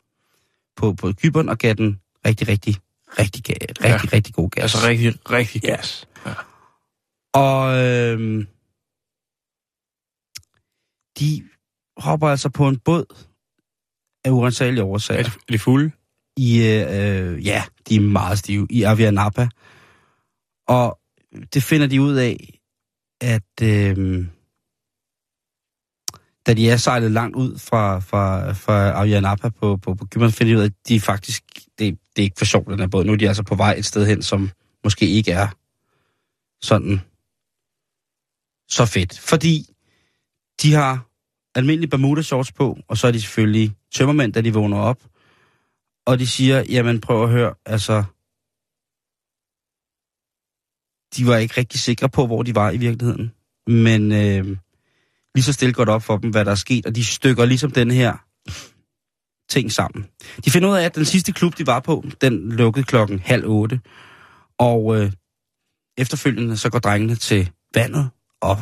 på, 0.76 0.92
på 0.92 1.12
Kyberen 1.12 1.48
og 1.48 1.58
gav 1.58 1.74
den 1.74 2.00
rigtig, 2.26 2.48
rigtig, 2.48 2.76
rigtig, 3.18 3.44
rigtig, 3.48 3.84
Ja. 3.84 3.94
rigtig, 3.94 4.12
rigtig 4.12 4.34
god 4.34 4.50
gas. 4.50 4.62
Altså 4.62 4.88
rigtig, 4.88 5.14
rigtig 5.30 5.64
Ja. 5.64 5.76
gas. 5.76 6.08
Ja. 6.26 6.32
Og 7.36 7.84
øhm, 7.84 8.46
de 11.18 11.42
hopper 11.96 12.28
altså 12.28 12.48
på 12.48 12.68
en 12.68 12.78
båd 12.78 13.04
af 14.24 14.30
urensagelige 14.30 14.84
årsager. 14.84 15.20
Er 15.20 15.24
de, 15.24 15.30
er 15.48 15.52
de 15.52 15.58
fulde? 15.58 15.90
i, 16.36 16.58
øh, 16.58 17.46
ja, 17.46 17.64
de 17.88 17.96
er 17.96 18.00
meget 18.00 18.38
stive, 18.38 18.66
i 18.70 18.82
Avianapa. 18.82 19.48
Og 20.68 20.98
det 21.54 21.62
finder 21.62 21.86
de 21.86 22.02
ud 22.02 22.14
af, 22.14 22.60
at 23.20 23.62
øh, 23.62 24.26
da 26.46 26.54
de 26.54 26.70
er 26.70 26.76
sejlet 26.76 27.10
langt 27.10 27.36
ud 27.36 27.58
fra, 27.58 27.98
fra, 27.98 28.52
fra 28.52 29.02
Avianapa 29.02 29.48
på, 29.48 29.76
på, 29.76 29.94
på 29.94 30.06
Cypern, 30.12 30.32
finder 30.32 30.52
de 30.52 30.58
ud 30.58 30.62
af, 30.62 30.66
at 30.66 30.88
de 30.88 31.00
faktisk, 31.00 31.44
det, 31.54 31.98
det 32.16 32.22
er 32.22 32.22
ikke 32.22 32.38
for 32.38 32.44
sjovt, 32.44 32.68
den 32.68 32.78
her 32.78 32.86
båd. 32.86 33.04
Nu 33.04 33.12
er 33.12 33.16
de 33.16 33.28
altså 33.28 33.42
på 33.42 33.54
vej 33.54 33.74
et 33.78 33.84
sted 33.84 34.06
hen, 34.06 34.22
som 34.22 34.50
måske 34.84 35.06
ikke 35.06 35.32
er 35.32 35.48
sådan 36.62 37.00
så 38.68 38.86
fedt. 38.86 39.18
Fordi 39.18 39.66
de 40.62 40.72
har 40.72 41.08
almindelige 41.54 41.90
Bermuda 41.90 42.22
shorts 42.22 42.52
på, 42.52 42.78
og 42.88 42.96
så 42.96 43.06
er 43.06 43.12
de 43.12 43.20
selvfølgelig 43.20 43.76
tømmermænd, 43.92 44.32
da 44.32 44.40
de 44.40 44.54
vågner 44.54 44.78
op. 44.78 45.04
Og 46.06 46.18
de 46.18 46.26
siger, 46.26 46.64
jamen 46.68 47.00
prøv 47.00 47.22
at 47.22 47.30
høre, 47.30 47.54
altså... 47.66 48.04
De 51.16 51.26
var 51.26 51.36
ikke 51.36 51.54
rigtig 51.56 51.80
sikre 51.80 52.08
på, 52.08 52.26
hvor 52.26 52.42
de 52.42 52.54
var 52.54 52.70
i 52.70 52.76
virkeligheden. 52.76 53.32
Men 53.66 54.12
øh, 54.12 54.56
lige 55.34 55.44
så 55.44 55.52
stille 55.52 55.72
godt 55.72 55.88
op 55.88 56.02
for 56.02 56.16
dem, 56.16 56.30
hvad 56.30 56.44
der 56.44 56.50
er 56.50 56.54
sket, 56.54 56.86
og 56.86 56.94
de 56.94 57.04
stykker 57.04 57.44
ligesom 57.44 57.70
den 57.70 57.90
her 57.90 58.26
ting 59.48 59.72
sammen. 59.72 60.06
De 60.44 60.50
finder 60.50 60.68
ud 60.68 60.76
af, 60.76 60.84
at 60.84 60.94
den 60.94 61.04
sidste 61.04 61.32
klub, 61.32 61.58
de 61.58 61.66
var 61.66 61.80
på, 61.80 62.04
den 62.20 62.52
lukkede 62.52 62.84
klokken 62.84 63.18
halv 63.18 63.46
otte. 63.46 63.80
Og 64.58 64.96
øh, 64.96 65.12
efterfølgende 65.98 66.56
så 66.56 66.70
går 66.70 66.78
drengene 66.78 67.14
til 67.14 67.50
vandet 67.74 68.10
og 68.50 68.58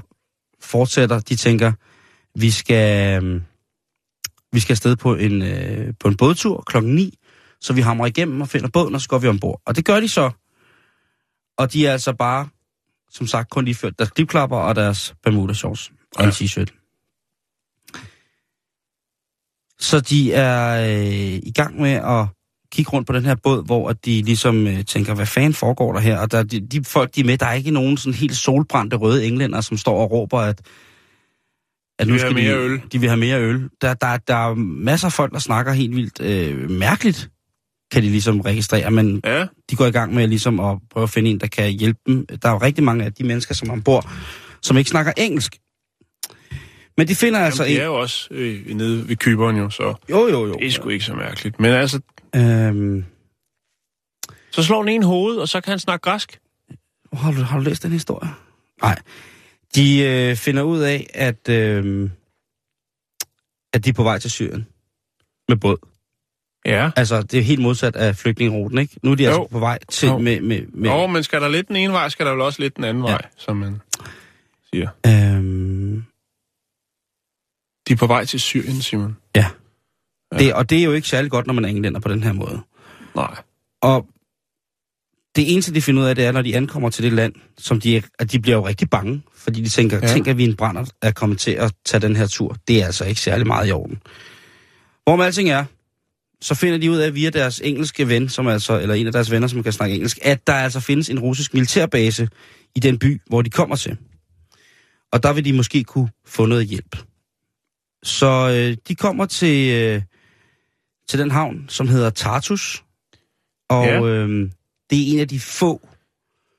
fortsætter. 0.60 1.20
De 1.20 1.36
tænker, 1.36 1.72
vi 2.38 2.50
skal, 2.50 3.22
øh, 3.24 3.40
Vi 4.52 4.60
skal 4.60 4.72
afsted 4.72 4.96
på 4.96 5.14
en, 5.14 5.42
øh, 5.42 5.94
på 6.00 6.08
en 6.08 6.16
bådtur 6.16 6.62
klokken 6.66 6.94
9, 6.94 7.18
så 7.60 7.72
vi 7.72 7.80
hamrer 7.80 8.06
igennem 8.06 8.40
og 8.40 8.48
finder 8.48 8.68
båden, 8.68 8.94
og 8.94 9.00
så 9.00 9.08
går 9.08 9.18
vi 9.18 9.28
ombord. 9.28 9.62
Og 9.66 9.76
det 9.76 9.84
gør 9.84 10.00
de 10.00 10.08
så. 10.08 10.30
Og 11.58 11.72
de 11.72 11.86
er 11.86 11.92
altså 11.92 12.12
bare, 12.12 12.48
som 13.10 13.26
sagt, 13.26 13.50
kun 13.50 13.64
lige 13.64 13.74
ført 13.74 13.98
deres 13.98 14.10
klipklapper 14.10 14.56
og 14.56 14.74
deres 14.76 15.14
Bermuda 15.22 15.54
shorts 15.54 15.92
og 16.16 16.24
en 16.24 16.30
Ja. 16.30 16.34
t-shirt. 16.34 16.70
Så 19.80 20.00
de 20.00 20.32
er 20.32 20.80
øh, 20.90 21.40
i 21.42 21.52
gang 21.54 21.80
med 21.80 21.90
at 21.90 22.26
kigge 22.74 22.90
rundt 22.90 23.06
på 23.06 23.12
den 23.12 23.24
her 23.24 23.34
båd, 23.42 23.66
hvor 23.66 23.88
at 23.90 24.04
de 24.04 24.22
ligesom 24.22 24.66
øh, 24.66 24.84
tænker, 24.84 25.14
hvad 25.14 25.26
fanden 25.26 25.54
foregår 25.54 25.92
der 25.92 26.00
her? 26.00 26.18
Og 26.18 26.32
der, 26.32 26.42
de, 26.42 26.60
de 26.60 26.84
folk, 26.84 27.14
de 27.14 27.20
er 27.20 27.24
med, 27.24 27.38
der 27.38 27.46
er 27.46 27.52
ikke 27.52 27.70
nogen 27.70 27.96
sådan 27.96 28.14
helt 28.14 28.36
solbrændte 28.36 28.96
røde 28.96 29.26
englænder, 29.26 29.60
som 29.60 29.76
står 29.76 30.00
og 30.02 30.10
råber, 30.10 30.38
at, 30.38 30.60
at 31.98 32.06
De 32.06 32.12
vil 32.12 32.20
have 32.20 32.34
mere 32.34 32.56
øl. 32.58 32.80
De 32.92 32.98
vil 33.00 33.08
have 33.08 33.20
mere 33.20 33.40
øl. 33.40 33.68
Der, 33.80 33.94
der, 33.94 34.16
der 34.16 34.50
er 34.50 34.54
masser 34.54 35.06
af 35.06 35.12
folk, 35.12 35.32
der 35.32 35.38
snakker 35.38 35.72
helt 35.72 35.96
vildt 35.96 36.20
øh, 36.20 36.70
mærkeligt, 36.70 37.30
kan 37.92 38.02
de 38.02 38.08
ligesom 38.08 38.40
registrere, 38.40 38.90
men 38.90 39.20
Ja, 39.24 39.46
de 39.70 39.76
går 39.76 39.86
i 39.86 39.90
gang 39.90 40.14
med 40.14 40.28
ligesom 40.28 40.60
at 40.60 40.78
prøve 40.90 41.02
at 41.04 41.10
finde 41.10 41.30
en, 41.30 41.40
der 41.40 41.46
kan 41.46 41.70
hjælpe 41.70 42.00
dem. 42.06 42.26
Der 42.26 42.48
er 42.48 42.52
jo 42.52 42.58
rigtig 42.58 42.84
mange 42.84 43.04
af 43.04 43.12
de 43.12 43.24
mennesker, 43.24 43.54
som 43.54 43.68
er 43.68 43.72
ombord, 43.72 44.10
som 44.62 44.76
ikke 44.76 44.90
snakker 44.90 45.12
engelsk. 45.16 45.56
Men 46.98 47.08
de 47.08 47.14
finder 47.14 47.40
altså 47.40 47.62
Jamen, 47.64 47.76
de 47.76 47.80
en... 47.80 47.82
er 47.82 47.86
jo 47.86 47.94
også 47.94 48.28
øh, 48.30 48.74
nede 48.76 49.08
ved 49.08 49.16
Kyberen 49.16 49.56
jo, 49.56 49.70
så 49.70 49.94
Jo, 50.10 50.28
jo, 50.28 50.46
jo. 50.46 50.54
det 50.54 50.66
er 50.66 50.70
sgu 50.70 50.88
ikke 50.88 51.04
så 51.04 51.14
mærkeligt. 51.14 51.60
Men 51.60 51.70
altså, 51.70 52.00
Øhm, 52.36 53.04
så 54.50 54.62
slår 54.62 54.82
den 54.82 54.88
en 54.88 55.02
hoved, 55.02 55.36
og 55.36 55.48
så 55.48 55.60
kan 55.60 55.70
han 55.70 55.78
snakke 55.78 56.02
græsk. 56.02 56.40
har, 57.12 57.32
du, 57.32 57.36
har 57.42 57.58
du 57.58 57.64
læst 57.64 57.82
den 57.82 57.92
historie? 57.92 58.30
Nej. 58.82 58.98
De 59.74 60.00
øh, 60.02 60.36
finder 60.36 60.62
ud 60.62 60.80
af, 60.80 61.06
at, 61.14 61.48
øh, 61.48 62.10
at 63.72 63.84
de 63.84 63.90
er 63.90 63.94
på 63.94 64.02
vej 64.02 64.18
til 64.18 64.30
Syrien 64.30 64.66
med 65.48 65.56
båd. 65.56 65.76
Ja. 66.66 66.90
Altså, 66.96 67.22
det 67.22 67.38
er 67.38 67.42
helt 67.42 67.60
modsat 67.62 67.96
af 67.96 68.16
flygtningeruten, 68.16 68.78
ikke? 68.78 68.96
Nu 69.02 69.10
er 69.10 69.14
de 69.14 69.24
Jo. 69.24 69.30
altså 69.30 69.46
på 69.50 69.58
vej 69.58 69.78
til 69.88 70.06
Jo. 70.08 70.18
med... 70.18 70.40
med, 70.40 70.66
med 70.66 70.90
Nå, 70.90 71.06
men 71.06 71.22
skal 71.22 71.40
der 71.40 71.48
lidt 71.48 71.68
den 71.68 71.76
ene 71.76 71.92
vej, 71.92 72.08
skal 72.08 72.26
der 72.26 72.32
vel 72.32 72.40
også 72.40 72.62
lidt 72.62 72.76
den 72.76 72.84
anden 72.84 73.04
Ja. 73.04 73.10
vej, 73.10 73.22
som 73.36 73.56
man 73.56 73.80
siger. 74.72 74.88
øhm, 75.06 76.04
De 77.88 77.92
er 77.92 77.96
på 77.96 78.06
vej 78.06 78.24
til 78.24 78.40
Syrien, 78.40 78.82
Simon. 78.82 79.16
ja. 79.36 79.46
Det, 80.38 80.54
og 80.54 80.70
det 80.70 80.78
er 80.78 80.84
jo 80.84 80.92
ikke 80.92 81.08
særlig 81.08 81.30
godt, 81.30 81.46
når 81.46 81.54
man 81.54 81.64
er 81.64 81.68
englænder 81.68 82.00
på 82.00 82.08
den 82.08 82.22
her 82.22 82.32
måde. 82.32 82.60
Nej. 83.14 83.36
Og 83.82 84.06
det 85.36 85.52
eneste, 85.52 85.74
de 85.74 85.82
finder 85.82 86.02
ud 86.02 86.08
af, 86.08 86.14
det 86.14 86.24
er, 86.24 86.32
når 86.32 86.42
de 86.42 86.56
ankommer 86.56 86.90
til 86.90 87.04
det 87.04 87.12
land, 87.12 87.34
som 87.58 87.80
de, 87.80 88.02
at 88.18 88.32
de 88.32 88.40
bliver 88.40 88.56
jo 88.56 88.66
rigtig 88.66 88.90
bange, 88.90 89.22
fordi 89.36 89.62
de 89.62 89.68
tænker, 89.68 89.96
ja. 89.96 90.06
Ja. 90.06 90.12
tænker 90.12 90.34
vi 90.34 90.44
en 90.44 90.56
brænder 90.56 90.84
er 91.02 91.10
kommet 91.10 91.38
til 91.38 91.50
at 91.50 91.74
tage 91.84 92.00
den 92.00 92.16
her 92.16 92.26
tur. 92.26 92.56
Det 92.68 92.82
er 92.82 92.86
altså 92.86 93.04
ikke 93.04 93.20
særlig 93.20 93.46
meget 93.46 93.68
i 93.68 93.72
orden. 93.72 93.98
Hvor 95.04 95.16
med 95.16 95.24
alting 95.24 95.50
er, 95.50 95.64
så 96.40 96.54
finder 96.54 96.78
de 96.78 96.90
ud 96.90 96.96
af 96.96 97.14
via 97.14 97.30
deres 97.30 97.60
engelske 97.64 98.08
ven, 98.08 98.28
som 98.28 98.46
altså, 98.46 98.80
eller 98.80 98.94
en 98.94 99.06
af 99.06 99.12
deres 99.12 99.30
venner, 99.30 99.48
som 99.48 99.62
kan 99.62 99.72
snakke 99.72 99.94
engelsk, 99.94 100.18
at 100.22 100.46
der 100.46 100.52
altså 100.52 100.80
findes 100.80 101.10
en 101.10 101.18
russisk 101.18 101.54
militærbase 101.54 102.28
i 102.74 102.80
den 102.80 102.98
by, 102.98 103.20
hvor 103.26 103.42
de 103.42 103.50
kommer 103.50 103.76
til. 103.76 103.96
Og 105.12 105.22
der 105.22 105.32
vil 105.32 105.44
de 105.44 105.52
måske 105.52 105.84
kunne 105.84 106.08
få 106.26 106.46
noget 106.46 106.66
hjælp. 106.66 106.96
Så 108.02 108.48
øh, 108.56 108.76
de 108.88 108.94
kommer 108.94 109.26
til, 109.26 109.74
øh, 109.74 110.02
til 111.08 111.18
den 111.18 111.30
havn, 111.30 111.64
som 111.68 111.88
hedder 111.88 112.10
Tartus. 112.10 112.84
Og 113.68 113.84
Ja. 113.86 114.00
øh, 114.02 114.50
det 114.90 114.98
er 115.08 115.12
en 115.14 115.18
af 115.20 115.28
de 115.28 115.40
få, 115.40 115.88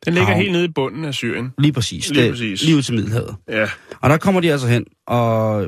Den 0.06 0.14
ligger 0.14 0.26
Havn. 0.28 0.40
helt 0.40 0.52
nede 0.52 0.66
i 0.66 0.72
bunden 0.72 1.06
af 1.06 1.14
Syrien. 1.14 1.54
lige 1.58 1.74
præcis, 1.74 2.10
Lige 2.10 2.24
det, 2.24 2.32
præcis. 2.32 2.64
lige 2.64 2.78
ud 2.78 2.82
til 2.82 2.94
Middelhavet. 2.94 3.36
Ja. 3.50 3.70
Og 4.02 4.10
der 4.10 4.18
kommer 4.18 4.42
de 4.42 4.52
altså 4.52 4.68
hen, 4.68 4.86
og, 5.08 5.68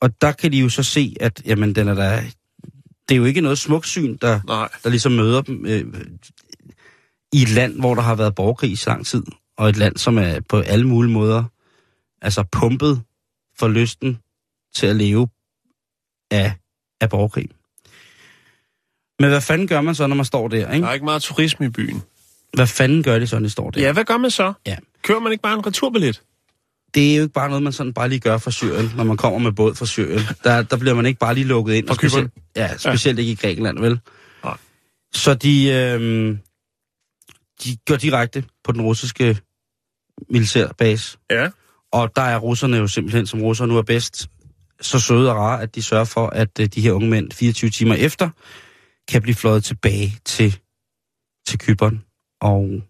og 0.00 0.20
der 0.20 0.32
kan 0.32 0.52
de 0.52 0.58
jo 0.58 0.68
så 0.68 0.82
se, 0.82 1.16
at 1.20 1.42
jamen, 1.46 1.74
den 1.74 1.88
er 1.88 1.94
der, 1.94 2.20
det 3.08 3.14
er 3.14 3.18
jo 3.18 3.24
ikke 3.24 3.40
noget 3.40 3.58
smukt 3.58 3.86
syn, 3.86 4.16
der, 4.16 4.40
Nej. 4.46 4.68
der 4.84 4.90
ligesom 4.90 5.12
møder 5.12 5.42
dem 5.42 5.66
øh, 5.66 5.84
i 7.32 7.42
et 7.42 7.50
land, 7.50 7.80
hvor 7.80 7.94
der 7.94 8.02
har 8.02 8.14
været 8.14 8.34
borgerkrig 8.34 8.70
i 8.70 8.76
så 8.76 8.90
lang 8.90 9.06
tid, 9.06 9.22
og 9.58 9.68
et 9.68 9.76
land, 9.76 9.96
som 9.96 10.18
er 10.18 10.40
på 10.48 10.58
alle 10.60 10.86
mulige 10.88 11.12
måder 11.12 11.44
altså 12.22 12.44
pumpet 12.52 13.02
for 13.58 13.68
lysten 13.68 14.18
til 14.74 14.86
at 14.86 14.96
leve 14.96 15.28
af, 16.30 16.52
af 17.04 17.10
borgerkrig. 17.10 17.48
Men 19.20 19.30
hvad 19.30 19.40
fanden 19.40 19.68
gør 19.68 19.80
man 19.80 19.94
så, 19.94 20.06
når 20.06 20.16
man 20.16 20.24
står 20.24 20.48
der, 20.48 20.66
Der 20.66 20.72
ikke? 20.72 20.86
er 20.86 20.92
ikke 20.92 21.04
meget 21.04 21.22
turisme 21.22 21.66
i 21.66 21.68
byen. 21.68 22.02
Hvad 22.54 22.66
fanden 22.66 23.02
gør 23.02 23.18
de 23.18 23.26
så, 23.26 23.36
når 23.36 23.42
de 23.42 23.50
står 23.50 23.70
der? 23.70 23.80
Ja, 23.80 23.92
hvad 23.92 24.04
gør 24.04 24.16
man 24.16 24.30
så? 24.30 24.52
Ja. 24.66 24.76
Kører 25.02 25.20
man 25.20 25.32
ikke 25.32 25.42
bare 25.42 25.54
en 25.54 25.66
returbillet? 25.66 26.22
det 26.94 27.12
er 27.12 27.16
jo 27.16 27.22
ikke 27.22 27.32
bare 27.32 27.48
noget, 27.48 27.62
man 27.62 27.72
sådan 27.72 27.92
bare 27.92 28.08
lige 28.08 28.20
gør 28.20 28.38
fra 28.38 28.50
Syrien, 28.50 28.92
når 28.96 29.04
man 29.04 29.16
kommer 29.16 29.38
med 29.38 29.52
båd 29.52 29.74
fra 29.74 29.86
Syrien. 29.86 30.20
Der, 30.44 30.62
der 30.62 30.76
bliver 30.76 30.94
man 30.94 31.06
ikke 31.06 31.18
bare 31.18 31.34
lige 31.34 31.44
lukket 31.46 31.74
ind. 31.74 31.88
Fra 31.88 31.94
specielt, 31.94 32.32
ja, 32.56 32.76
specielt 32.76 33.18
ja. 33.18 33.20
ikke 33.20 33.32
i 33.32 33.34
Grækenland, 33.34 33.78
vel? 33.78 34.00
Nej. 34.44 34.56
Så 35.14 35.34
de, 35.34 35.68
øh, 35.68 36.36
de 37.64 37.76
går 37.86 37.96
direkte 37.96 38.44
på 38.64 38.72
den 38.72 38.82
russiske 38.82 39.38
militærbase. 40.30 41.18
Ja. 41.30 41.50
Og 41.92 42.16
der 42.16 42.22
er 42.22 42.38
russerne 42.38 42.76
jo 42.76 42.86
simpelthen, 42.86 43.26
som 43.26 43.42
russere 43.42 43.68
nu 43.68 43.76
er 43.78 43.82
bedst, 43.82 44.28
så 44.80 45.00
søde 45.00 45.30
og 45.30 45.36
rare, 45.36 45.62
at 45.62 45.74
de 45.74 45.82
sørger 45.82 46.04
for, 46.04 46.26
at 46.26 46.60
øh, 46.60 46.66
de 46.66 46.80
her 46.80 46.92
unge 46.92 47.10
mænd 47.10 47.32
24 47.32 47.70
timer 47.70 47.94
efter 47.94 48.30
kan 49.08 49.22
blive 49.22 49.34
fløjet 49.34 49.64
tilbage 49.64 50.16
til, 50.24 50.58
til 51.46 51.58
Kyberen 51.58 52.04
og 52.40 52.82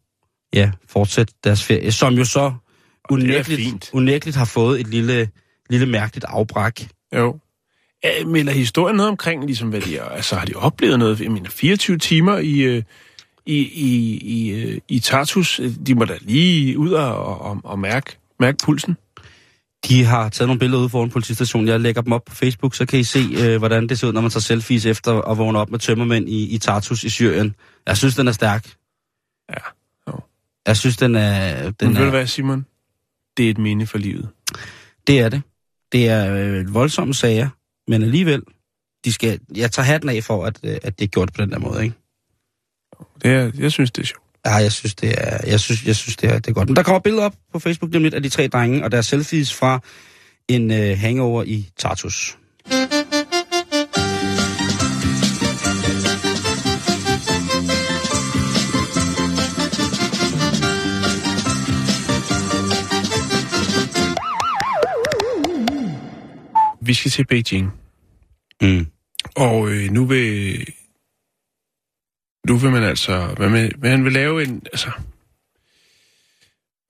ja, 0.55 0.71
fortsætte 0.89 1.35
deres 1.45 1.65
ferie, 1.65 1.93
som 1.93 2.15
jo 2.15 2.25
så 2.25 2.53
unægteligt, 3.11 3.91
unægteligt 3.93 4.37
har 4.37 4.45
fået 4.45 4.81
et 4.81 4.87
lille, 4.87 5.31
lille 5.71 5.87
mærkeligt 5.87 6.25
afbræk. 6.29 6.89
Jo. 7.15 7.39
Ja, 8.05 8.25
melder 8.25 8.53
historien 8.53 8.97
noget 8.97 9.11
omkring, 9.11 9.45
ligesom 9.47 9.69
hvad 9.69 9.81
de 9.81 10.01
altså 10.01 10.37
har 10.37 10.47
de 10.47 10.55
oplevet 10.55 10.99
noget? 10.99 11.21
Jeg 11.21 11.31
mener, 11.31 11.51
24 11.51 11.99
timer 11.99 12.39
i, 12.39 12.59
øh, 12.61 12.83
i, 13.47 13.57
i, 13.57 14.17
i, 14.17 14.51
øh, 14.51 14.81
i 14.89 14.99
Tartus, 15.01 15.61
de 15.87 15.95
må 15.95 16.05
da 16.05 16.19
lige 16.21 16.79
ud 16.79 16.93
og, 16.93 17.41
og, 17.41 17.61
og 17.65 17.79
mærke, 17.79 18.19
mærke 18.41 18.59
pulsen. 18.65 18.97
De 19.89 20.05
har 20.05 20.29
taget 20.29 20.49
nogle 20.49 20.59
billeder 20.59 20.81
ude 20.81 20.89
foran 20.89 21.11
politistationen. 21.11 21.69
Jeg 21.69 21.81
lægger 21.81 22.03
dem 22.03 22.13
op 22.13 22.25
på 22.25 22.35
Facebook, 22.35 22.75
så 22.75 22.87
kan 22.87 22.99
I 22.99 23.03
se, 23.03 23.19
øh, 23.39 23.59
hvordan 23.59 23.89
det 23.89 23.99
ser 23.99 24.07
ud, 24.09 24.13
når 24.13 24.21
man 24.21 24.31
tager 24.31 24.41
selfies 24.41 24.87
efter 24.87 25.23
at 25.23 25.39
vågne 25.39 25.59
op 25.59 25.71
med 25.71 25.79
tømmermænd 25.79 26.29
i, 26.29 26.55
i 26.55 26.59
Tartus 26.59 27.05
i 27.05 27.11
Syrien. 27.11 27.55
Jeg 27.87 27.97
synes, 27.97 28.17
den 28.17 28.29
er 28.29 28.33
stærk. 28.33 28.75
Ja. 29.51 29.55
Jo. 30.09 30.21
Jeg 30.67 30.77
synes, 30.77 30.97
den 30.97 31.15
er... 31.15 31.63
Den 31.63 31.75
Men 31.81 31.89
ved 31.89 32.01
du 32.01 32.07
er 32.07 32.11
hvad, 32.11 32.27
Simon? 32.27 32.67
Det 33.37 33.47
er 33.47 33.51
et 33.51 33.59
minde 33.59 33.87
for 33.87 33.99
livet. 33.99 34.29
det 35.07 35.21
er 35.21 35.29
det. 35.29 35.43
Det 35.93 36.09
er 36.09 36.35
øh, 36.35 36.75
voldsomme 36.75 37.15
sager, 37.15 37.49
men 37.89 38.03
alligevel, 38.03 38.43
de 39.05 39.13
skal, 39.13 39.41
jeg 39.57 39.73
tager 39.73 39.87
hatten 39.87 40.11
af 40.11 40.25
for, 40.25 40.45
at, 40.45 40.61
øh, 40.65 40.77
at 40.83 40.99
det 40.99 41.05
er 41.05 41.09
gjort 41.09 41.33
på 41.33 41.41
den 41.41 41.51
der 41.51 41.59
måde, 41.59 41.85
ikke? 41.85 41.97
Det 43.23 43.31
er, 43.31 43.51
jeg 43.59 43.73
synes, 43.73 43.91
det 43.91 44.03
er 44.03 44.07
sjovt. 44.07 44.24
Ja, 44.47 44.55
jeg 44.55 44.73
synes, 44.73 44.95
det 44.95 45.15
er, 45.19 45.39
jeg 45.47 45.61
synes, 45.61 45.85
jeg 45.87 45.97
synes 45.97 46.17
det, 46.17 46.31
er, 46.31 46.35
det 46.39 46.49
er 46.49 46.53
godt. 46.53 46.69
Men 46.69 46.77
der 46.77 46.83
kommer 46.83 46.99
billeder 47.01 47.25
op 47.25 47.35
på 47.53 47.59
Facebook 47.59 47.95
lidt 47.95 48.15
af 48.15 48.23
de 48.23 48.29
tre 48.29 48.49
drenge, 48.49 48.85
og 48.85 48.93
deres 48.93 49.07
selfies 49.07 49.55
fra 49.55 49.81
en 50.49 50.71
øh, 50.71 50.99
hangover 50.99 51.43
i 51.43 51.69
Tartus. 51.79 52.39
Vi 66.87 66.95
skal 66.95 67.11
til 67.11 67.27
Beijing. 67.27 67.73
Mm. 68.63 68.87
Og 69.37 69.69
øh, 69.71 69.91
nu 69.91 70.05
vil... 70.05 70.67
Nu 72.49 72.57
vil 72.57 72.71
man 72.71 72.83
altså... 72.83 73.29
Man 73.39 73.53
vil, 73.53 73.73
man 73.79 74.05
vil 74.05 74.13
lave 74.13 74.43
en... 74.45 74.63
Altså, 74.73 74.91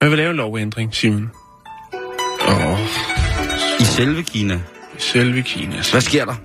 man 0.01 0.09
vil 0.11 0.17
lave 0.17 0.29
en 0.29 0.35
lovændring, 0.35 0.95
Simon. 0.95 1.31
Og 2.41 2.77
I 3.79 3.83
selve 3.83 4.23
Kina. 4.23 4.61
selve 4.97 5.41
Kina. 5.41 5.75
Hvad 5.91 6.01
sker 6.01 6.25
der? 6.25 6.35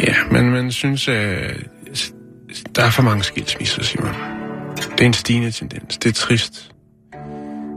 Ja, 0.00 0.14
men 0.30 0.50
man 0.50 0.72
synes, 0.72 1.08
at 1.08 1.56
der 2.76 2.82
er 2.84 2.90
for 2.90 3.02
mange 3.02 3.24
skilsmisser, 3.24 3.82
Simon. 3.82 4.14
Det 4.76 5.00
er 5.00 5.06
en 5.06 5.12
stigende 5.12 5.50
tendens. 5.50 5.96
Det 5.98 6.08
er 6.08 6.12
trist. 6.12 6.70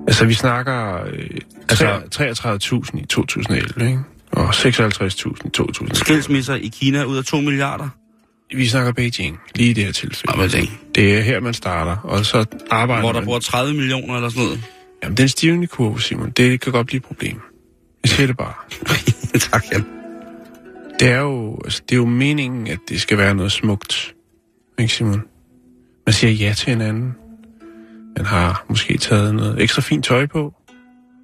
Altså, 0.08 0.26
vi 0.26 0.34
snakker 0.34 1.04
øh, 1.06 1.30
Altså- 1.70 1.88
altså, 1.88 2.86
33.000 2.94 3.00
i 3.02 3.06
2011, 3.06 3.88
ikke? 3.88 4.00
Og 4.32 4.50
56.000 4.50 5.46
i 5.46 5.50
2000. 5.50 5.96
Skilsmisser 5.96 6.56
i 6.56 6.68
Kina 6.68 7.04
ud 7.04 7.18
af 7.18 7.24
2 7.24 7.42
milliarder? 7.42 7.90
Vi 8.56 8.68
snakker 8.68 8.92
Beijing, 8.92 9.40
lige 9.56 9.70
i 9.70 9.74
det 9.74 9.86
her 9.86 9.92
tilfælde. 9.92 10.32
Det 10.96 11.18
er 11.18 11.22
her, 11.22 11.40
man 11.40 11.54
starter, 11.54 11.98
og 11.98 12.26
så 12.26 12.46
arbejder 12.70 13.02
hvor 13.02 13.12
der 13.12 13.20
man... 13.20 13.26
bor 13.26 13.40
30 13.40 13.74
millioner 13.74 14.16
eller 14.16 14.30
sådan 14.30 14.44
noget. 14.44 14.64
Jamen, 15.04 15.18
den 15.18 15.30
stivende 15.30 15.68
kurve, 15.68 16.02
Simon, 16.02 16.32
det 16.32 16.62
kan 16.62 16.72
godt 16.72 16.88
blive 16.88 16.98
et 16.98 17.04
problem. 17.04 17.42
Jeg 18.04 18.10
siger 18.10 18.28
det 18.28 18.38
bare. 18.38 18.54
tak, 19.52 19.64
Jan. 19.72 19.86
Det 21.00 21.08
er 21.08 21.20
jo, 21.20 21.60
altså, 21.64 21.82
det 21.90 21.96
er 21.96 22.00
jo 22.00 22.06
meningen, 22.06 22.68
at 22.68 22.80
det 22.90 23.02
skal 23.02 23.18
være 23.18 23.36
noget 23.36 23.52
smukt. 23.52 24.16
Ikke, 24.80 24.94
Simon? 24.94 25.22
Man 26.06 26.14
siger 26.14 26.32
ja 26.32 26.54
til 26.58 26.70
hinanden. 26.70 27.14
Man 28.18 28.26
har 28.26 28.66
måske 28.70 28.98
taget 28.98 29.36
noget 29.36 29.62
ekstra 29.62 29.82
fint 29.82 30.06
tøj 30.06 30.26
på. 30.26 30.54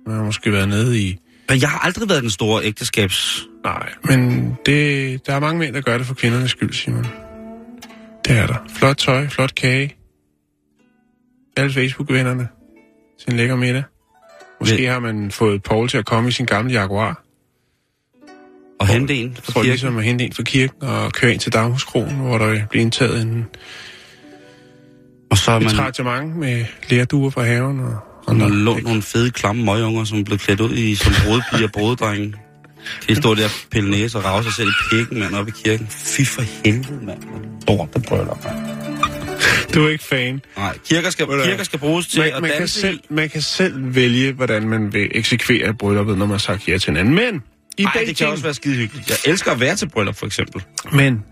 Man 0.07 0.15
har 0.15 0.23
måske 0.23 0.51
været 0.51 0.69
nede 0.69 1.01
i... 1.01 1.17
Men 1.49 1.61
jeg 1.61 1.69
har 1.69 1.79
aldrig 1.79 2.09
været 2.09 2.21
den 2.21 2.29
store 2.29 2.63
ægteskabs 2.63 3.48
Nej, 3.63 3.89
men 4.03 4.53
det, 4.65 5.27
der 5.27 5.33
er 5.33 5.39
mange 5.39 5.59
mænd, 5.59 5.75
der 5.75 5.81
gør 5.81 5.97
det 5.97 6.07
for 6.07 6.13
kvindernes 6.13 6.51
skyld, 6.51 6.73
Simon. 6.73 7.05
Det 8.25 8.37
er 8.37 8.47
der. 8.47 8.55
Flot 8.75 8.97
tøj, 8.97 9.27
flot 9.27 9.55
kage. 9.55 9.95
Alle 11.57 11.73
Facebook-vennerne 11.73 12.47
til 13.19 13.31
en 13.31 13.37
lækker 13.37 13.55
middag. 13.55 13.83
Måske 14.59 14.87
har 14.87 14.99
man 14.99 15.31
fået 15.31 15.63
Paul 15.63 15.89
til 15.89 15.97
at 15.97 16.05
komme 16.05 16.29
i 16.29 16.31
sin 16.31 16.45
gamle 16.45 16.73
Jaguar. 16.73 17.23
Og 18.79 18.87
hente 18.87 19.15
en 19.15 19.35
fra 19.35 19.41
For 19.41 19.51
kirken. 19.51 19.69
ligesom 19.69 19.97
at 19.97 20.03
hente 20.03 20.25
en 20.25 20.33
fra 20.33 20.43
kirken 20.43 20.83
og 20.83 21.13
køre 21.13 21.31
ind 21.31 21.39
til 21.39 21.53
Damhuskronen, 21.53 22.15
hvor 22.15 22.37
der 22.37 22.65
bliver 22.69 22.81
indtaget 22.83 23.21
en, 23.21 23.45
Og 25.31 25.37
så 25.37 25.51
har 25.51 25.57
et 25.57 25.63
man, 25.63 25.71
trattement 25.71 26.35
med 26.35 26.65
lærduer 26.89 27.29
fra 27.29 27.43
haven. 27.43 27.79
Og, 27.79 27.97
og 28.27 28.35
man 28.35 28.51
lånt 28.51 28.83
nogle 28.83 29.01
fede, 29.01 29.31
klamme 29.31 29.65
møgunger, 29.65 30.03
som 30.03 30.23
blev 30.23 30.37
klædt 30.37 30.61
ud 30.61 30.73
i 30.73 30.95
som 30.95 31.13
brodepiger 31.25 31.67
og. 31.73 32.35
De 33.07 33.15
stod 33.15 33.35
der 33.35 33.49
pille 33.71 33.91
næse 33.91 34.17
og 34.17 34.25
rave 34.25 34.43
sig 34.43 34.53
selv 34.53 34.69
i 34.69 34.71
pikken, 34.89 35.19
mand, 35.19 35.35
oppe 35.35 35.51
i 35.57 35.61
kirken. 35.63 35.87
Fy 35.89 36.21
for 36.21 36.41
helvede, 36.65 37.05
mand. 37.05 37.23
Lort, 37.67 37.93
der 37.93 37.99
brøller, 37.99 38.37
mand. 38.43 38.79
Du 39.73 39.85
er 39.85 39.89
ikke 39.89 40.03
fan. 40.03 40.41
Nej, 40.57 40.77
kirker 40.85 41.09
skal, 41.09 41.25
kirker 41.25 41.63
skal 41.63 41.79
bruges 41.79 42.07
til 42.07 42.19
Man, 42.19 42.33
at 42.33 42.41
man, 42.41 42.49
kan 42.51 42.59
danse 42.59 42.79
selv, 42.79 42.99
i. 43.09 43.13
man 43.13 43.29
kan 43.29 43.41
selv 43.41 43.95
vælge, 43.95 44.31
hvordan 44.31 44.67
man 44.69 44.93
vil 44.93 45.07
eksekvere 45.11 45.73
brylluppet, 45.73 46.17
når 46.17 46.25
man 46.25 46.33
har 46.33 46.37
sagt 46.37 46.67
ja 46.67 46.77
til 46.77 46.89
hinanden. 46.89 47.15
Men 47.15 47.43
i 47.77 47.83
Nej, 47.83 47.91
det 47.93 47.99
Beijing... 48.01 48.17
kan 48.17 48.27
også 48.27 48.43
være 48.43 48.53
skide 48.53 48.75
hyggeligt. 48.75 49.09
Jeg 49.09 49.17
elsker 49.31 49.51
at 49.51 49.59
være 49.59 49.75
til 49.75 49.89
bryllup, 49.89 50.15
for 50.15 50.25
eksempel. 50.25 50.63
Men 50.91 51.23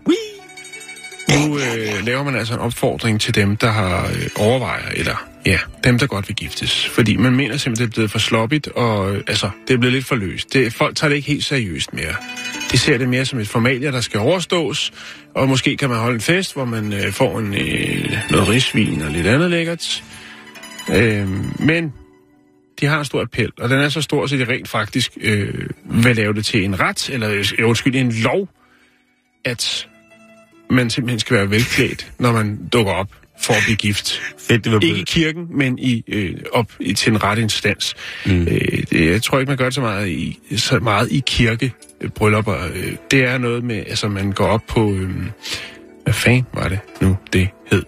nu 1.34 1.58
øh, 1.58 2.04
laver 2.04 2.22
man 2.22 2.36
altså 2.36 2.54
en 2.54 2.60
opfordring 2.60 3.20
til 3.20 3.34
dem, 3.34 3.56
der 3.56 3.70
har 3.70 4.06
øh, 4.06 4.28
overvejer, 4.36 4.88
eller 4.94 5.27
ja, 5.46 5.58
dem, 5.84 5.98
der 5.98 6.06
godt 6.06 6.28
vil 6.28 6.36
giftes. 6.36 6.88
Fordi 6.88 7.16
man 7.16 7.36
mener 7.36 7.56
simpelthen, 7.56 7.86
det 7.86 7.92
er 7.92 7.96
blevet 7.96 8.10
for 8.10 8.18
sloppigt, 8.18 8.68
og 8.68 9.14
øh, 9.14 9.22
altså, 9.26 9.50
det 9.68 9.74
er 9.74 9.78
blevet 9.78 9.92
lidt 9.92 10.04
for 10.04 10.16
løst. 10.16 10.52
Det, 10.52 10.72
folk 10.72 10.96
tager 10.96 11.08
det 11.08 11.16
ikke 11.16 11.28
helt 11.28 11.44
seriøst 11.44 11.92
mere. 11.92 12.14
De 12.72 12.78
ser 12.78 12.98
det 12.98 13.08
mere 13.08 13.24
som 13.24 13.38
et 13.38 13.48
formalie, 13.48 13.92
der 13.92 14.00
skal 14.00 14.20
overstås, 14.20 14.92
og 15.34 15.48
måske 15.48 15.76
kan 15.76 15.88
man 15.88 15.98
holde 15.98 16.14
en 16.14 16.20
fest, 16.20 16.54
hvor 16.54 16.64
man 16.64 16.92
øh, 16.92 17.12
får 17.12 17.38
en, 17.38 17.54
øh, 17.54 18.18
noget 18.30 18.48
risvin 18.48 19.02
og 19.02 19.10
lidt 19.10 19.26
andet 19.26 19.50
lækkert. 19.50 20.04
Øh, 20.94 21.28
men 21.60 21.92
de 22.80 22.86
har 22.86 22.98
en 22.98 23.04
stor 23.04 23.22
appel, 23.22 23.50
og 23.58 23.68
den 23.68 23.78
er 23.78 23.88
så 23.88 24.02
stor, 24.02 24.26
så 24.26 24.36
de 24.36 24.44
rent 24.44 24.68
faktisk 24.68 25.12
øh, 25.20 25.70
vil 25.84 26.16
lave 26.16 26.34
det 26.34 26.44
til 26.44 26.64
en 26.64 26.80
ret, 26.80 27.10
eller 27.10 27.30
øh, 27.30 27.68
undskyld, 27.68 27.94
en 27.94 28.12
lov, 28.12 28.48
at 29.44 29.88
man 30.70 30.90
simpelthen 30.90 31.20
skal 31.20 31.36
være 31.36 31.50
velklædt, 31.50 32.12
når 32.18 32.32
man 32.32 32.68
dukker 32.72 32.92
op 32.92 33.08
for 33.40 33.54
at 33.54 33.62
blive 33.64 33.76
gift. 33.76 34.22
Fedt, 34.48 34.64
det 34.64 34.72
var 34.72 34.80
Ikke 34.80 34.98
i 34.98 35.04
kirken, 35.06 35.46
men 35.50 35.78
i, 35.78 36.04
øh, 36.08 36.34
op 36.52 36.72
i, 36.80 36.92
til 36.92 37.12
en 37.12 37.22
ret 37.22 37.38
instans. 37.38 37.94
Mm. 38.26 38.42
Øh, 38.42 38.82
det, 38.90 39.10
jeg 39.10 39.22
tror 39.22 39.38
ikke, 39.38 39.50
man 39.50 39.56
gør 39.56 39.64
det 39.64 39.74
så 39.74 39.80
meget 39.80 40.08
i, 40.08 40.38
så 40.56 40.78
meget 40.78 41.12
i 41.12 41.22
kirkebryllupper. 41.26 42.56
Øh, 42.74 42.92
det 43.10 43.24
er 43.24 43.38
noget 43.38 43.64
med, 43.64 43.76
altså 43.76 44.08
man 44.08 44.32
går 44.32 44.46
op 44.46 44.62
på... 44.68 44.92
Øh, 44.92 45.10
hvad 46.04 46.14
fanden 46.14 46.46
var 46.54 46.68
det 46.68 46.78
nu, 47.00 47.16
det 47.32 47.48
hed? 47.70 47.82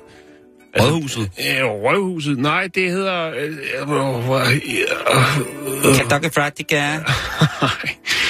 Rådhuset. 0.80 1.30
Øh, 1.40 1.64
Røvhuset. 1.64 2.38
Nej, 2.38 2.69
det 2.75 2.90
hedder... 2.90 3.30
Øh, 3.30 3.37
øh, 3.37 3.50
øh, 4.30 4.57
øh, 5.87 5.97
Kentucky 5.97 6.35
Fried 6.35 6.52
Chicken. 6.57 7.00
Øh, 7.00 7.71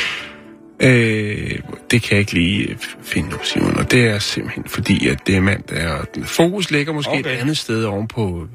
det 0.80 2.02
kan 2.02 2.10
jeg 2.10 2.18
ikke 2.18 2.32
lige 2.32 2.68
øh, 2.68 2.76
finde 3.02 3.28
nu, 3.28 3.36
Simon. 3.42 3.76
Og 3.76 3.90
det 3.90 4.06
er 4.06 4.18
simpelthen 4.18 4.64
fordi, 4.66 5.08
at 5.08 5.26
det 5.26 5.36
er 5.36 5.40
mandag, 5.40 5.86
og 5.86 6.06
fokus 6.24 6.70
ligger 6.70 6.92
måske 6.92 7.10
okay. 7.10 7.20
Et 7.20 7.26
andet 7.26 7.58
sted 7.58 7.84
ovenpå 7.84 8.46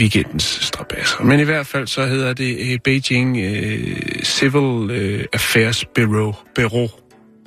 weekendens 0.00 0.58
strabasser. 0.62 1.22
Men 1.22 1.40
i 1.40 1.42
hvert 1.42 1.66
fald 1.66 1.86
så 1.86 2.06
hedder 2.06 2.32
det 2.32 2.72
øh, 2.72 2.78
Beijing 2.84 3.38
øh, 3.38 4.22
Civil 4.22 4.90
øh, 4.90 5.24
Affairs 5.32 5.84
Bureau. 5.84 6.34
Bureau. 6.54 6.88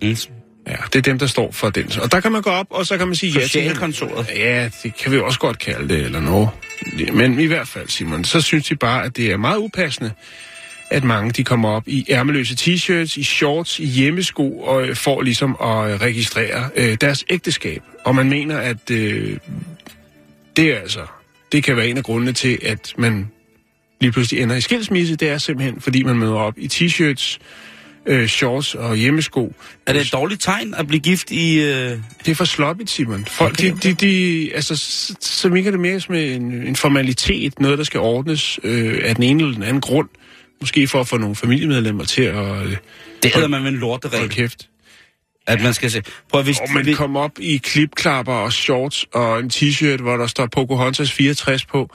Mm. 0.01 0.15
Ja, 0.67 0.75
det 0.93 0.95
er 0.95 1.01
dem, 1.01 1.19
der 1.19 1.27
står 1.27 1.51
for 1.51 1.69
den. 1.69 1.91
Og 2.01 2.11
der 2.11 2.19
kan 2.19 2.31
man 2.31 2.41
gå 2.41 2.49
op, 2.49 2.67
og 2.69 2.85
så 2.85 2.97
kan 2.97 3.07
man 3.07 3.15
sige 3.15 3.33
ja 3.33 3.39
til 3.39 3.49
Socialkontoret. 3.49 4.27
Ja, 4.35 4.69
det 4.83 4.97
kan 4.97 5.11
vi 5.11 5.19
også 5.19 5.39
godt 5.39 5.59
kalde 5.59 5.89
det, 5.89 6.05
eller 6.05 6.19
noget. 6.19 6.49
Men 7.13 7.39
i 7.39 7.45
hvert 7.45 7.67
fald, 7.67 7.87
Simon, 7.87 8.23
så 8.23 8.41
synes 8.41 8.67
de 8.67 8.75
bare, 8.75 9.05
at 9.05 9.17
det 9.17 9.31
er 9.31 9.37
meget 9.37 9.57
upassende, 9.57 10.11
at 10.91 11.03
mange 11.03 11.31
de 11.31 11.43
kommer 11.43 11.69
op 11.69 11.87
i 11.87 12.05
ærmeløse 12.09 12.55
t-shirts, 12.55 13.19
i 13.19 13.23
shorts, 13.23 13.79
i 13.79 13.85
hjemmesko, 13.85 14.59
og 14.59 14.87
øh, 14.87 14.95
får 14.95 15.21
ligesom 15.21 15.57
at 15.61 15.91
øh, 15.91 16.01
registrere 16.01 16.69
øh, 16.75 16.97
deres 17.01 17.25
ægteskab. 17.29 17.81
Og 18.05 18.15
man 18.15 18.29
mener, 18.29 18.57
at 18.57 18.91
øh, 18.91 19.37
det 20.55 20.73
er 20.73 20.79
altså, 20.79 21.05
det 21.51 21.63
kan 21.63 21.77
være 21.77 21.87
en 21.87 21.97
af 21.97 22.03
grundene 22.03 22.33
til, 22.33 22.59
at 22.63 22.93
man 22.97 23.27
lige 24.01 24.11
pludselig 24.11 24.41
ender 24.41 24.55
i 24.55 24.61
skilsmisse. 24.61 25.15
Det 25.15 25.29
er 25.29 25.37
simpelthen, 25.37 25.81
fordi 25.81 26.03
man 26.03 26.17
møder 26.17 26.33
op 26.33 26.53
i 26.57 26.67
t-shirts, 26.67 27.39
øh, 28.05 28.27
shorts 28.27 28.75
og 28.75 28.95
hjemmesko. 28.95 29.53
Er 29.85 29.93
det 29.93 30.01
et 30.01 30.13
dårligt 30.13 30.41
tegn 30.41 30.73
at 30.77 30.87
blive 30.87 30.99
gift 30.99 31.31
i... 31.31 31.59
Øh... 31.59 31.97
Det 32.25 32.31
er 32.31 32.35
for 32.35 32.45
sloppigt, 32.45 32.89
Simon. 32.89 33.25
Folk, 33.25 33.53
Okay, 33.53 33.71
okay, 33.71 33.81
de, 33.83 33.93
de, 33.93 34.07
de, 34.07 34.51
altså, 34.55 34.75
så, 34.75 35.15
så 35.21 35.49
virker 35.49 35.71
det 35.71 35.79
mere 35.79 35.99
som 35.99 36.15
en, 36.15 36.51
en 36.51 36.75
formalitet, 36.75 37.59
noget, 37.59 37.77
der 37.77 37.83
skal 37.83 37.99
ordnes 37.99 38.59
øh, 38.63 38.99
af 39.03 39.15
den 39.15 39.23
ene 39.23 39.43
eller 39.43 39.53
den 39.53 39.63
anden 39.63 39.81
grund. 39.81 40.09
Måske 40.61 40.87
for 40.87 40.99
at 40.99 41.07
få 41.07 41.17
nogle 41.17 41.35
familiemedlemmer 41.35 42.03
til 42.03 42.21
at 42.21 42.65
øh, 42.65 42.77
Det 43.23 43.33
hedder 43.33 43.47
man 43.47 43.61
med 43.63 43.71
en 43.71 43.77
lorteregel. 43.77 44.19
holde 44.19 44.33
kæft. 44.33 44.67
At 45.47 45.61
man 45.61 45.73
skal 45.73 45.91
se... 45.91 46.01
Prøv 46.29 46.39
at 46.39 46.45
hvis... 46.45 46.59
Og 46.59 46.67
man 46.73 46.93
kommer 46.95 47.19
op 47.19 47.39
i 47.39 47.57
klipklapper 47.57 48.33
og 48.33 48.53
shorts 48.53 49.05
og 49.13 49.39
en 49.39 49.51
t-shirt, 49.53 50.01
hvor 50.01 50.17
der 50.17 50.27
står 50.27 50.45
Pocahontas 50.45 51.11
64 51.11 51.65
på. 51.65 51.89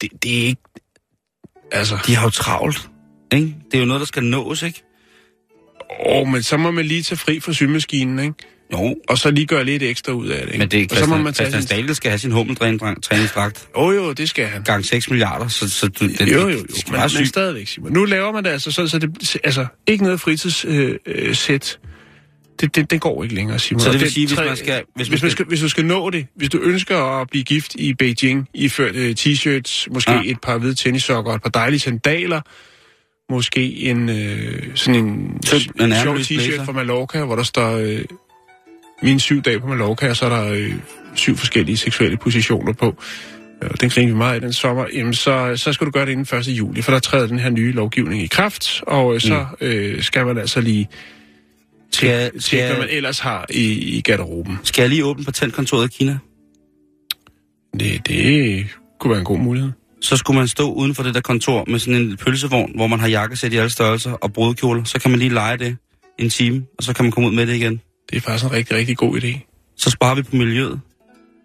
Det, 0.00 0.08
det 0.22 0.38
er 0.42 0.46
ikke... 0.46 0.62
Altså, 1.72 1.98
De 2.06 2.14
har 2.14 2.24
jo 2.24 2.30
travlt. 2.30 2.88
Ikke? 3.32 3.54
Det 3.70 3.74
er 3.74 3.80
jo 3.80 3.86
noget, 3.86 4.00
der 4.00 4.06
skal 4.06 4.24
nås, 4.24 4.62
ikke? 4.62 4.82
åh, 6.06 6.28
men 6.28 6.42
så 6.42 6.56
må 6.56 6.70
man 6.70 6.84
lige 6.86 7.02
tage 7.02 7.18
fri 7.18 7.40
fra 7.40 7.52
symaskinen, 7.52 8.18
ikke? 8.18 8.34
Jo, 8.72 8.96
Og 9.08 9.18
så 9.18 9.30
lige 9.30 9.46
gøre 9.46 9.64
lidt 9.64 9.82
ekstra 9.82 10.12
ud 10.12 10.28
af 10.28 10.38
det, 10.40 10.46
ikke? 10.46 10.58
men 10.58 10.68
det 10.68 10.80
er 10.82 10.86
og 10.90 10.96
så 10.96 11.06
må 11.06 11.06
Christian, 11.06 11.24
man 11.24 11.32
tage 11.34 11.50
Christian 11.50 11.62
sin... 11.62 11.68
Stadel 11.68 11.94
skal 11.94 12.10
have 12.10 12.18
sin 12.18 12.30
hummeltræningsdragt 12.32 13.68
Jo, 13.76 13.90
jo, 13.90 14.12
det 14.12 14.28
skal 14.28 14.46
han. 14.46 14.62
gang 14.62 14.84
6 14.84 15.10
milliarder, 15.10 15.48
så, 15.48 15.70
så 15.70 15.88
du, 15.88 16.08
det, 16.08 16.20
Jo, 16.20 16.26
jo, 16.40 16.48
jo. 16.48 16.58
det 16.58 16.90
Men, 16.90 17.00
men 17.16 17.26
stadigvæk, 17.26 17.68
Simon. 17.68 17.92
Nu 17.92 18.04
laver 18.04 18.32
man 18.32 18.44
det 18.44 18.50
altså 18.50 18.70
sådan, 18.72 18.88
så 18.88 18.98
det 18.98 19.36
altså 19.44 19.66
ikke 19.86 20.04
noget 20.04 20.20
fritidssæt. 20.20 20.70
Øh, 20.70 20.98
øh, 21.06 21.34
sæt. 21.34 21.78
det, 22.60 22.76
det, 22.76 22.90
det 22.90 23.00
går 23.00 23.22
ikke 23.22 23.34
længere, 23.34 23.58
Simon. 23.58 23.80
Så 23.80 23.92
det 23.92 24.00
vil 24.00 24.10
sige, 24.12 24.26
hvis 24.26 24.38
man 24.38 24.56
skal- 24.56 24.82
hvis 24.96 25.08
Hvis, 25.08 25.22
man 25.22 25.30
skal- 25.30 25.46
hvis 25.46 25.60
du 25.60 25.68
skal 25.68 25.84
nå 25.84 26.10
det, 26.10 26.26
hvis 26.36 26.48
du 26.50 26.58
ønsker 26.58 27.20
at 27.20 27.28
blive 27.30 27.44
gift 27.44 27.74
i 27.74 27.94
Beijing, 27.94 28.48
iført 28.54 28.94
øh, 28.94 29.14
t-shirts, 29.20 29.86
måske 29.94 30.12
Ja. 30.12 30.20
et 30.24 30.36
par 30.42 30.58
hvide 30.58 30.74
tennissokker 30.74 31.32
et 31.34 31.42
par 31.42 31.50
dejlige 31.50 31.80
sandaler, 31.80 32.40
måske 33.32 33.74
en 33.76 34.08
øh, 34.08 34.62
sådan 34.74 34.94
en, 35.06 35.38
Tynd, 35.46 35.80
en 35.80 35.94
sjov 36.02 36.16
t-shirt 36.16 36.64
fra 36.64 36.72
Mallorca, 36.72 37.24
hvor 37.24 37.36
der 37.36 37.42
står 37.42 37.76
øh, 37.76 38.00
mine 39.02 39.20
syv 39.20 39.42
dage 39.42 39.60
på 39.60 39.66
Mallorca, 39.66 40.14
så 40.14 40.24
er 40.24 40.28
der 40.28 40.52
øh, 40.52 40.74
syv 41.14 41.36
forskellige 41.36 41.76
seksuelle 41.76 42.16
positioner 42.16 42.72
på. 42.72 43.02
Og 43.62 43.80
den 43.80 43.90
griner 43.90 44.12
vi 44.12 44.18
meget 44.18 44.42
i 44.42 44.44
den 44.44 44.52
sommer. 44.52 44.86
Jamen, 44.94 45.14
så, 45.14 45.52
så 45.56 45.72
skal 45.72 45.86
du 45.86 45.90
gøre 45.90 46.06
det 46.06 46.12
inden 46.12 46.38
1. 46.38 46.48
juli, 46.48 46.82
for 46.82 46.92
der 46.92 46.98
træder 46.98 47.26
den 47.26 47.38
her 47.38 47.50
nye 47.50 47.72
lovgivning 47.72 48.22
i 48.22 48.26
kraft, 48.26 48.82
og 48.86 49.14
øh, 49.14 49.20
så 49.20 49.46
øh, 49.60 50.02
skal 50.02 50.26
man 50.26 50.38
altså 50.38 50.60
lige 50.60 50.88
Skal, 51.92 52.08
tjekke, 52.08 52.40
tjekke, 52.40 52.66
hvad 52.66 52.76
man 52.76 52.86
skal, 52.86 52.96
ellers 52.96 53.18
har 53.18 53.46
i, 53.50 53.96
i 53.96 54.00
garderoben. 54.00 54.58
skal 54.62 54.82
jeg 54.82 54.88
lige 54.88 55.04
åbne 55.04 55.24
patentkontoret 55.24 55.94
i 55.94 55.96
Kina? 55.98 56.18
Det, 57.80 58.08
det 58.08 58.66
kunne 59.00 59.10
være 59.10 59.18
en 59.18 59.24
god 59.24 59.38
mulighed. 59.38 59.72
Så 60.00 60.16
skulle 60.16 60.38
man 60.38 60.48
stå 60.48 60.72
uden 60.72 60.94
for 60.94 61.02
det 61.02 61.14
der 61.14 61.20
kontor 61.20 61.64
med 61.68 61.78
sådan 61.78 62.00
en 62.00 62.16
pølsevogn, 62.16 62.72
hvor 62.74 62.86
man 62.86 63.00
har 63.00 63.08
jakkesæt 63.08 63.52
i 63.52 63.56
alle 63.56 63.70
størrelser 63.70 64.12
og 64.12 64.32
brudekjoler. 64.32 64.84
Så 64.84 65.00
kan 65.00 65.10
man 65.10 65.20
lige 65.20 65.34
lege 65.34 65.56
det 65.56 65.76
en 66.18 66.30
time, 66.30 66.64
og 66.78 66.84
så 66.84 66.92
kan 66.92 67.04
man 67.04 67.12
komme 67.12 67.28
ud 67.28 67.34
med 67.34 67.46
det 67.46 67.54
igen. 67.54 67.80
Det 68.10 68.16
er 68.16 68.20
faktisk 68.20 68.44
en 68.44 68.52
rigtig, 68.52 68.76
rigtig 68.76 68.96
god 68.96 69.20
idé. 69.20 69.54
Så 69.76 69.90
sparer 69.90 70.14
vi 70.14 70.22
på 70.22 70.36
miljøet. 70.36 70.80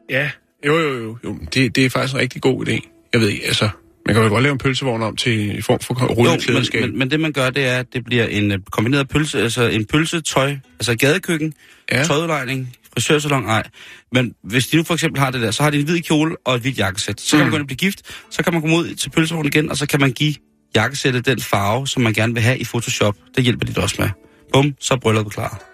Ja, 0.09 0.29
jo, 0.65 0.79
jo, 0.79 0.97
jo. 1.03 1.17
jo. 1.23 1.37
Det, 1.53 1.75
det 1.75 1.85
er 1.85 1.89
faktisk 1.89 2.13
en 2.13 2.19
rigtig 2.19 2.41
god 2.41 2.67
idé. 2.67 3.07
Jeg 3.13 3.21
ved 3.21 3.27
ikke, 3.29 3.45
altså... 3.45 3.69
Man 4.05 4.15
kan 4.15 4.23
jo 4.23 4.29
godt 4.29 4.43
lave 4.43 4.53
en 4.53 4.57
pølsevogn 4.57 5.01
om 5.01 5.15
til 5.15 5.55
en 5.55 5.63
form 5.63 5.79
for 5.79 5.97
Jo, 6.01 6.07
rullende 6.07 6.53
men, 6.53 6.81
men, 6.81 6.99
men 6.99 7.11
det 7.11 7.19
man 7.19 7.31
gør, 7.33 7.49
det 7.49 7.65
er, 7.65 7.79
at 7.79 7.85
det 7.93 8.05
bliver 8.05 8.25
en 8.25 8.51
øh, 8.51 8.59
kombineret 8.71 9.09
pølse, 9.09 9.41
altså 9.41 9.63
en 9.63 9.85
pølsetøj, 9.85 10.55
altså 10.79 10.95
gadekøkken, 10.95 11.53
ja. 11.91 12.03
Tøjudlejning, 12.03 12.75
frisørsalon, 12.93 13.45
ej. 13.45 13.63
Men 14.11 14.33
hvis 14.43 14.67
de 14.67 14.77
nu 14.77 14.83
for 14.83 14.93
eksempel 14.93 15.19
har 15.19 15.31
det 15.31 15.41
der, 15.41 15.51
så 15.51 15.63
har 15.63 15.69
de 15.69 15.79
en 15.79 15.85
hvid 15.85 16.01
kjole 16.01 16.35
og 16.45 16.55
et 16.55 16.61
hvidt 16.61 16.77
jakkesæt. 16.77 17.21
Så 17.21 17.37
kan 17.37 17.39
man 17.39 17.47
Mm. 17.47 17.51
gå 17.51 17.55
ind 17.57 17.61
og 17.63 17.67
blive 17.67 17.77
gift, 17.77 18.01
så 18.29 18.43
kan 18.43 18.53
man 18.53 18.61
komme 18.61 18.75
ud 18.77 18.95
til 18.95 19.09
pølsevognen 19.09 19.53
igen, 19.53 19.69
og 19.69 19.77
så 19.77 19.85
kan 19.87 19.99
man 19.99 20.11
give 20.11 20.35
jakkesættet 20.75 21.25
den 21.25 21.39
farve, 21.39 21.87
som 21.87 22.03
man 22.03 22.13
gerne 22.13 22.33
vil 22.33 22.43
have 22.43 22.57
i 22.57 22.63
Photoshop. 22.63 23.15
Det 23.35 23.43
hjælper 23.43 23.65
de 23.65 23.81
også 23.81 23.95
med. 23.99 24.09
Bum, 24.53 24.75
så 24.79 24.93
er 24.93 24.97
brylluppet 24.97 25.33
klar. 25.33 25.72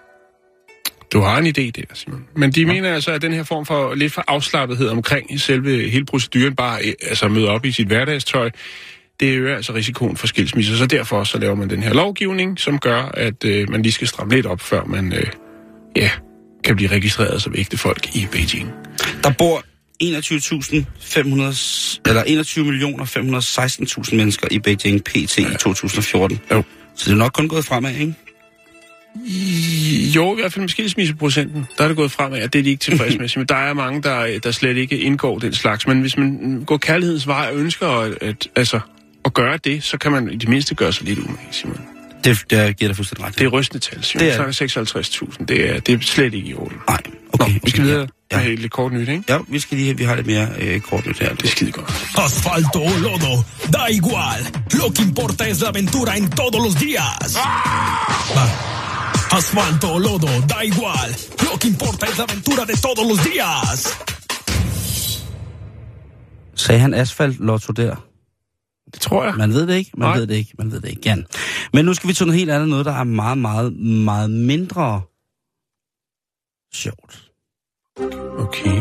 Du 1.12 1.20
har 1.20 1.38
en 1.38 1.46
idé 1.46 1.70
der, 1.70 1.82
Simon. 1.94 2.24
Men 2.36 2.52
de 2.52 2.60
ja. 2.60 2.66
mener 2.66 2.94
altså, 2.94 3.12
at 3.12 3.22
den 3.22 3.32
her 3.32 3.42
form 3.42 3.66
for 3.66 3.94
lidt 3.94 4.12
for 4.12 4.24
afslappethed 4.28 4.88
omkring 4.88 5.40
selve 5.40 5.88
hele 5.88 6.04
proceduren, 6.04 6.56
bare 6.56 6.78
øh, 6.84 6.92
altså 7.02 7.28
møde 7.28 7.48
op 7.48 7.64
i 7.64 7.72
sit 7.72 7.86
hverdagstøj, 7.86 8.50
det 9.20 9.38
øger 9.38 9.56
altså 9.56 9.74
risikoen 9.74 10.16
for 10.16 10.26
skilsmisse. 10.26 10.78
Så 10.78 10.86
derfor 10.86 11.24
så 11.24 11.38
laver 11.38 11.54
man 11.54 11.70
den 11.70 11.82
her 11.82 11.92
lovgivning, 11.92 12.58
som 12.58 12.78
gør, 12.78 13.02
at 13.02 13.44
øh, 13.44 13.70
man 13.70 13.82
lige 13.82 13.92
skal 13.92 14.08
stramme 14.08 14.34
lidt 14.34 14.46
op, 14.46 14.60
før 14.60 14.84
man 14.84 15.12
øh, 15.12 15.26
ja, 15.96 16.10
kan 16.64 16.76
blive 16.76 16.90
registreret 16.90 17.42
som 17.42 17.54
ægte 17.56 17.78
folk 17.78 18.16
i 18.16 18.26
Beijing. 18.32 18.72
Der 19.24 19.32
bor 19.38 19.64
21.500, 20.02 22.00
eller 22.06 22.22
21 22.22 22.64
millioner 22.64 23.04
516.000 23.04 24.16
mennesker 24.16 24.48
i 24.50 24.58
Beijing 24.58 25.04
PT 25.04 25.38
ja. 25.38 25.54
i 25.54 25.56
2014. 25.60 26.40
Jo. 26.50 26.62
Så 26.96 27.10
det 27.10 27.12
er 27.12 27.18
nok 27.18 27.32
kun 27.32 27.48
gået 27.48 27.64
fremad, 27.64 27.94
ikke? 27.94 28.14
Jo, 30.16 30.32
i 30.36 30.40
hvert 30.40 30.52
fald 30.52 30.60
med 30.60 30.68
skilsmisseprocenten, 30.68 31.66
der 31.78 31.84
er 31.84 31.88
det 31.88 31.96
gået 31.96 32.12
fremad, 32.12 32.42
og 32.42 32.52
det 32.52 32.58
er 32.58 32.62
de 32.62 32.70
ikke 32.70 32.80
tilfredse 32.80 33.18
med. 33.18 33.28
Men 33.36 33.46
der 33.46 33.54
er 33.56 33.72
mange, 33.74 34.02
der, 34.02 34.38
der 34.42 34.50
slet 34.50 34.76
ikke 34.76 34.98
indgår 34.98 35.38
den 35.38 35.54
slags. 35.54 35.86
Men 35.86 36.00
hvis 36.00 36.16
man 36.16 36.62
går 36.66 36.76
kærlighedens 36.76 37.26
vej 37.26 37.48
og 37.52 37.58
ønsker 37.58 37.88
at, 37.88 38.12
at, 38.20 38.48
altså, 38.56 38.80
at 39.24 39.34
gøre 39.34 39.56
det, 39.64 39.84
så 39.84 39.98
kan 39.98 40.12
man 40.12 40.30
i 40.30 40.36
det 40.36 40.48
mindste 40.48 40.74
gøre 40.74 40.92
sig 40.92 41.04
lidt 41.06 41.18
umage, 41.18 41.38
Simon. 41.50 41.80
Det, 42.24 42.38
det 42.50 42.76
giver 42.76 42.88
dig 42.88 42.96
fuldstændig 42.96 43.26
ret. 43.26 43.38
Det 43.38 43.44
er 43.44 43.48
rystende 43.48 43.84
tal, 43.84 44.04
Simon. 44.04 44.24
Det 44.26 44.34
er 44.34 44.46
Det 44.46 44.76
er 44.76 45.24
56.000. 45.38 45.44
Det 45.44 45.70
er, 45.70 45.80
det 45.80 45.94
er 45.94 45.98
slet 46.00 46.34
ikke 46.34 46.48
i 46.48 46.54
orden. 46.54 46.76
Nej, 46.88 46.98
okay. 47.32 47.52
Nå, 47.52 47.58
vi 47.64 47.70
skal 47.70 47.82
videre 47.82 48.08
Ja. 48.32 48.42
med 48.42 48.56
lidt 48.56 48.72
kort 48.72 48.92
nyt, 48.92 49.08
ikke? 49.08 49.22
Ja, 49.28 49.38
vi 49.48 49.58
skal 49.58 49.78
lige 49.78 49.96
vi 49.98 50.04
har 50.04 50.14
lidt 50.16 50.26
mere 50.26 50.48
øh, 50.60 50.80
kort 50.80 51.06
nyt 51.06 51.18
her. 51.18 51.34
Det 51.34 51.44
er 51.44 51.48
skide 51.48 51.72
godt. 51.72 52.06
Asfalto 52.18 52.82
o 52.82 52.90
lodo, 53.02 53.42
da 53.72 53.86
igual. 53.90 54.40
Lo 54.72 54.88
que 54.94 55.02
importa 55.02 55.44
es 55.50 55.60
la 55.60 55.68
aventura 55.68 56.16
en 56.16 56.30
todos 56.30 56.60
los 56.66 56.74
días. 56.74 57.36
Ah. 57.36 58.79
Asfalto 59.38 59.86
o 59.96 59.98
lodo, 59.98 60.28
da 60.52 60.58
igual. 60.72 61.10
Lo 61.46 61.52
que 61.60 61.68
importa 61.74 62.06
es 62.06 62.16
la 62.18 62.24
aventura 62.24 62.64
de 62.70 62.74
todos 62.86 63.04
los 63.10 63.20
días. 63.30 63.78
Sagde 66.54 66.80
han 66.80 66.94
asfalt 66.94 67.38
lotto 67.40 67.72
der? 67.72 67.96
Det 68.92 69.00
tror 69.00 69.24
jeg. 69.24 69.34
Man 69.36 69.52
ved 69.52 69.66
det 69.66 69.74
ikke, 69.74 69.90
man 69.96 70.08
Nej. 70.08 70.18
ved 70.18 70.26
det 70.26 70.34
ikke, 70.34 70.52
man 70.58 70.72
ved 70.72 70.80
det 70.80 70.88
ikke. 70.88 71.02
Jan. 71.04 71.26
Men 71.72 71.84
nu 71.84 71.94
skal 71.94 72.08
vi 72.08 72.14
til 72.14 72.26
noget 72.26 72.38
helt 72.38 72.50
andet, 72.50 72.68
noget 72.68 72.86
der 72.86 72.92
er 72.92 73.04
meget, 73.04 73.38
meget, 73.38 73.72
meget 73.80 74.30
mindre 74.30 75.02
sjovt. 76.74 77.30
Okay. 78.38 78.80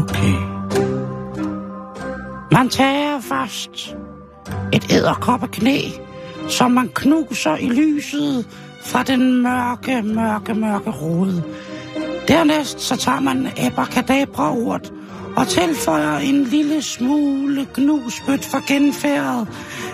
Okay. 0.00 0.34
Man 2.52 2.68
tager 2.70 3.20
først 3.20 3.96
et 4.72 4.86
æderkoppeknæ, 4.90 5.80
som 6.48 6.70
man 6.70 6.90
knuser 6.94 7.56
i 7.56 7.68
lyset 7.68 8.46
fra 8.82 9.02
den 9.02 9.42
mørke, 9.42 10.02
mørke, 10.02 10.54
mørke 10.54 10.90
rode. 10.90 11.42
Dernæst 12.28 12.80
så 12.80 12.96
tager 12.96 13.20
man 13.20 13.48
abracadabra-urt 13.56 14.92
og 15.36 15.48
tilføjer 15.48 16.18
en 16.18 16.44
lille 16.44 16.82
smule 16.82 17.66
gnusbødt 17.74 18.44
for 18.44 18.66
genfærdet 18.68 19.48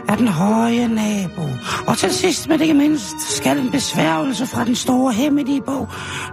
af 0.09 0.17
den 0.17 0.29
høje 0.29 0.89
nabo. 0.89 1.43
Og 1.87 1.99
til 1.99 2.13
sidst, 2.13 2.49
men 2.49 2.61
ikke 2.61 2.75
mindst, 2.75 3.37
skal 3.37 3.59
en 3.59 3.71
besværgelse 3.71 4.47
fra 4.47 4.65
den 4.65 4.75
store 4.75 5.13
hemmelige 5.13 5.63
bog 5.63 5.89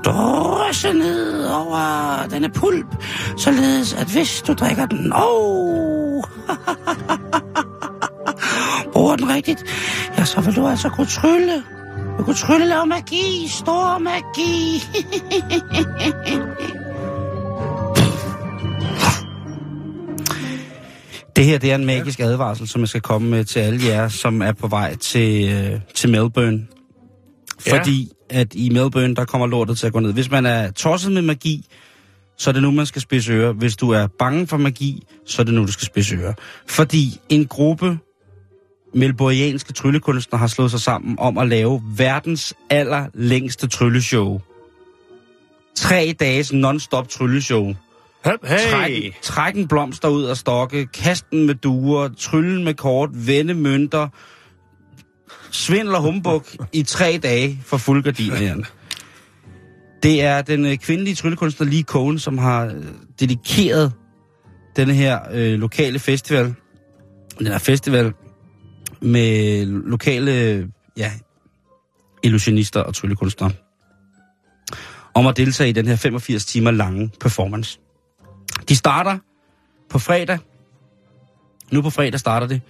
drysse 0.06 0.94
ned 0.94 1.46
over 1.46 2.28
denne 2.32 2.50
pulp, 2.50 3.04
således 3.38 3.94
at 3.94 4.08
hvis 4.08 4.44
du 4.48 4.54
drikker 4.54 4.86
den, 4.86 5.14
oh, 5.16 6.24
bruger 8.94 9.16
den 9.16 9.30
rigtigt, 9.30 9.64
ja, 10.18 10.26
så 10.26 10.42
vil 10.42 10.56
du 10.56 10.68
altså 10.68 10.90
kunne 10.90 11.08
trylle. 11.08 11.64
Du 12.18 12.24
kunne 12.24 12.36
trylle 12.36 12.68
lave 12.68 12.86
magi, 12.86 13.48
stor 13.50 13.98
magi. 13.98 14.84
Det 21.38 21.46
her 21.46 21.58
det 21.58 21.72
er 21.72 21.76
en 21.76 21.86
magisk 21.86 22.20
advarsel, 22.20 22.68
som 22.68 22.82
jeg 22.82 22.90
skal 22.90 23.02
komme 23.02 23.30
med 23.30 23.46
til 23.46 23.60
alle 23.60 23.86
jer, 23.86 24.08
som 24.08 24.42
er 24.42 24.52
på 24.52 24.68
vej 24.68 24.96
til, 24.96 25.54
øh, 25.54 25.80
til 25.96 26.10
Melbourne. 26.10 26.68
Ja. 27.68 27.78
Fordi 27.78 28.12
at 28.30 28.56
i 28.56 28.70
Melbourne, 28.70 29.16
der 29.16 29.26
kommer 29.26 29.48
lortet 29.48 29.78
til 29.78 29.88
at 29.88 29.94
gå 29.94 30.00
ned. 30.00 30.14
Hvis 30.14 30.32
man 30.32 30.46
er 30.46 30.72
tosset 30.72 31.12
med 31.12 31.22
magi, 31.22 31.66
så 32.38 32.50
er 32.50 32.52
det 32.52 32.62
nu, 32.62 32.72
man 32.72 32.86
skal 32.86 33.02
spidse 33.02 33.34
ører. 33.34 33.54
Hvis 33.54 33.76
du 33.76 33.90
er 33.90 34.08
bange 34.20 34.48
for 34.48 34.58
magi, 34.58 35.04
så 35.26 35.42
er 35.42 35.44
det 35.44 35.54
nu, 35.54 35.62
du 35.62 35.72
skal 35.72 35.86
spidse 35.86 36.16
ører. 36.16 36.34
Fordi 36.68 37.20
en 37.30 37.46
gruppe 37.46 37.98
melbourianske 38.94 39.74
tryllekunstnere 39.74 40.40
har 40.40 40.48
slået 40.48 40.72
sig 40.72 40.80
sammen 40.80 41.20
om 41.20 41.38
at 41.38 41.48
lave 41.48 41.82
verdens 41.98 42.54
allerlængste 42.70 43.68
trylleshow. 43.68 44.42
Tre 45.76 46.16
dages 46.20 46.54
non-stop 46.54 47.10
trylleshow. 47.10 47.74
Hey. 48.26 48.58
Træk, 48.72 49.14
træk 49.22 49.56
en 49.56 49.68
blomster 49.68 50.08
ud 50.08 50.24
af 50.24 50.38
stokke, 50.38 50.86
kasten 50.86 51.46
med 51.46 51.56
duer, 51.56 52.10
tryllen 52.18 52.64
med 52.64 52.74
kort, 52.74 53.10
vende 53.14 53.54
mønter, 53.54 54.08
svindel 55.52 55.96
og 55.96 56.02
humbug 56.02 56.44
i 56.74 56.84
tre 56.84 57.20
dage 57.24 57.62
for 57.66 57.78
fuld 57.78 58.04
gardiner, 58.04 58.42
Jan. 58.42 58.66
Det 60.04 60.24
er 60.24 60.42
den 60.42 60.66
øh, 60.66 60.78
kvindelige 60.78 61.16
tryllekunstner 61.16 61.68
Lee 61.68 61.84
Cohen, 61.84 62.20
som 62.20 62.38
har 62.38 62.66
øh, 62.66 62.84
dedikeret 63.20 63.94
denne 64.76 64.94
her 64.94 65.20
øh, 65.32 65.60
lokale 65.60 66.00
festival, 66.00 66.56
den 67.40 67.48
her 67.48 67.58
festival 67.58 68.14
med 69.02 69.66
lokale 69.66 70.68
ja, 70.98 71.12
illusionister 72.24 72.80
og 72.80 72.96
tryllekunstnere, 72.96 73.52
om 75.14 75.28
at 75.28 75.38
deltage 75.38 75.70
i 75.70 75.74
den 75.74 75.88
her 75.88 75.96
85 75.96 76.46
timer 76.46 76.72
lange 76.72 77.12
performance. 77.20 77.80
De 78.70 78.76
starter 78.76 79.18
på 79.90 80.00
fredag. 80.00 80.40
Nu 81.72 81.82
på 81.82 81.90
fredag 81.90 82.20
starter 82.20 82.48
det. 82.48 82.62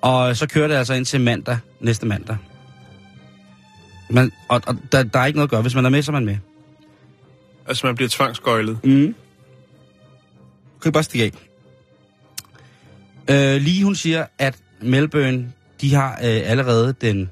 Og 0.00 0.36
så 0.36 0.48
kører 0.48 0.68
det 0.68 0.74
altså 0.74 0.94
ind 0.94 1.04
til 1.04 1.20
mandag, 1.20 1.58
næste 1.80 2.06
mandag. 2.06 2.36
Men, 4.10 4.32
og, 4.48 4.62
og 4.66 4.76
der, 4.92 5.02
der 5.02 5.18
er 5.18 5.26
ikke 5.26 5.36
noget 5.36 5.46
at 5.46 5.50
gøre. 5.50 5.62
Hvis 5.62 5.74
man 5.74 5.84
er 5.84 5.90
med, 5.90 6.02
så 6.02 6.10
er 6.10 6.12
man 6.12 6.24
med. 6.24 6.36
Altså, 7.66 7.86
man 7.86 7.94
bliver 7.94 8.08
tvangsgøjlet. 8.08 8.84
Mm. 8.84 9.14
Du 10.74 10.80
kan 10.82 10.92
bare 10.92 11.02
stikke 11.02 11.24
af. 13.28 13.54
Øh, 13.54 13.62
lige 13.62 13.84
hun 13.84 13.94
siger, 13.94 14.26
at 14.38 14.56
Melbourne, 14.82 15.52
de 15.80 15.94
har 15.94 16.12
øh, 16.12 16.50
allerede 16.50 16.94
den 17.00 17.30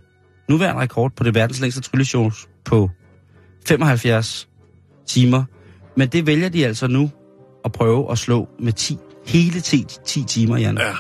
nuværende 0.49 0.83
rekord 0.83 1.13
på 1.17 1.25
det 1.25 1.35
verdens 1.35 1.61
længste 1.61 1.81
trylleshow 1.81 2.31
på 2.65 2.91
75 3.67 4.49
timer. 5.07 5.45
Men 5.97 6.09
det 6.09 6.27
vælger 6.27 6.49
de 6.49 6.67
altså 6.67 6.87
nu 6.87 7.11
at 7.65 7.73
prøve 7.73 8.11
at 8.11 8.19
slå 8.19 8.49
med 8.59 8.73
10, 8.73 8.99
hele 9.27 9.61
10, 9.61 9.87
10 10.07 10.25
timer, 10.25 10.59
Jan. 10.59 10.79
Ja. 10.79 10.93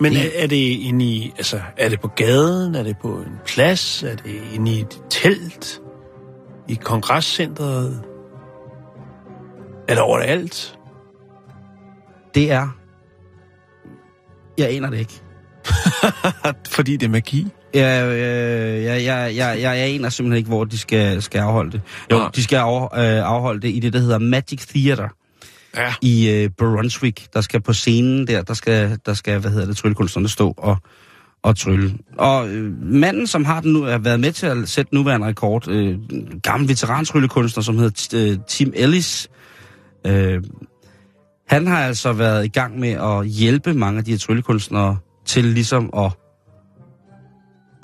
Men 0.00 0.16
er, 0.16 0.28
er 0.34 0.46
det 0.46 0.56
inde 0.56 1.04
i, 1.04 1.32
altså, 1.36 1.60
er 1.76 1.88
det 1.88 2.00
på 2.00 2.08
gaden? 2.08 2.74
Er 2.74 2.82
det 2.82 2.96
på 3.02 3.08
en 3.08 3.38
plads? 3.46 4.02
Er 4.02 4.16
det 4.16 4.42
inde 4.54 4.72
i 4.72 4.80
et 4.80 5.02
telt? 5.10 5.82
I 6.68 6.74
kongresscentret? 6.74 8.02
Er 9.88 9.94
det 9.94 10.02
overalt? 10.02 10.78
Det 12.34 12.52
er... 12.52 12.68
Jeg 14.58 14.70
aner 14.70 14.90
det 14.90 14.98
ikke. 14.98 15.22
Fordi 16.76 16.96
det 16.96 17.06
er 17.06 17.10
magi? 17.10 17.46
Jeg, 17.74 18.06
øh, 18.06 18.82
jeg, 18.84 19.04
jeg, 19.04 19.32
jeg, 19.36 19.58
jeg 19.62 19.76
aner 19.76 20.08
simpelthen 20.08 20.38
ikke, 20.38 20.48
hvor 20.48 20.64
de 20.64 20.78
skal, 20.78 21.22
skal 21.22 21.38
afholde 21.38 21.70
det. 21.72 21.80
Jo, 22.10 22.18
Nej. 22.18 22.30
de 22.34 22.42
skal 22.42 22.56
af, 22.56 22.82
øh, 22.82 23.26
afholde 23.26 23.60
det 23.60 23.68
i 23.68 23.80
det, 23.80 23.92
der 23.92 23.98
hedder 23.98 24.18
Magic 24.18 24.66
Theater 24.66 25.08
Ja. 25.76 25.94
i 26.02 26.30
øh, 26.30 26.50
Brunswick. 26.58 27.32
Der 27.34 27.40
skal 27.40 27.60
på 27.60 27.72
scenen 27.72 28.26
der, 28.26 28.42
der 28.42 28.54
skal, 28.54 28.98
der 29.06 29.14
skal 29.14 29.38
hvad 29.40 29.50
hedder 29.50 29.66
det, 29.66 29.76
tryllekunstnerne 29.76 30.28
stå 30.28 30.54
og, 30.56 30.76
og 31.42 31.56
trylle. 31.56 31.94
Og 32.18 32.48
øh, 32.48 32.72
manden, 32.82 33.26
som 33.26 33.44
har 33.44 33.60
den 33.60 33.72
nu, 33.72 33.82
har 33.82 33.98
været 33.98 34.20
med 34.20 34.32
til 34.32 34.46
at 34.46 34.68
sætte 34.68 34.94
nuværende 34.94 35.26
rekord, 35.26 35.68
øh, 35.68 35.98
gammel 36.42 36.68
veterantryllekunstner, 36.68 37.62
som 37.62 37.78
hedder 37.78 38.08
øh, 38.14 38.38
Tim 38.48 38.72
Ellis, 38.76 39.28
øh, 40.06 40.42
han 41.48 41.66
har 41.66 41.78
altså 41.78 42.12
været 42.12 42.44
i 42.44 42.48
gang 42.48 42.78
med 42.78 42.90
at 42.90 43.26
hjælpe 43.26 43.74
mange 43.74 43.98
af 43.98 44.04
de 44.04 44.10
her 44.10 44.18
tryllekunstnere 44.18 44.96
til 45.30 45.44
ligesom 45.44 45.90
at, 45.96 46.12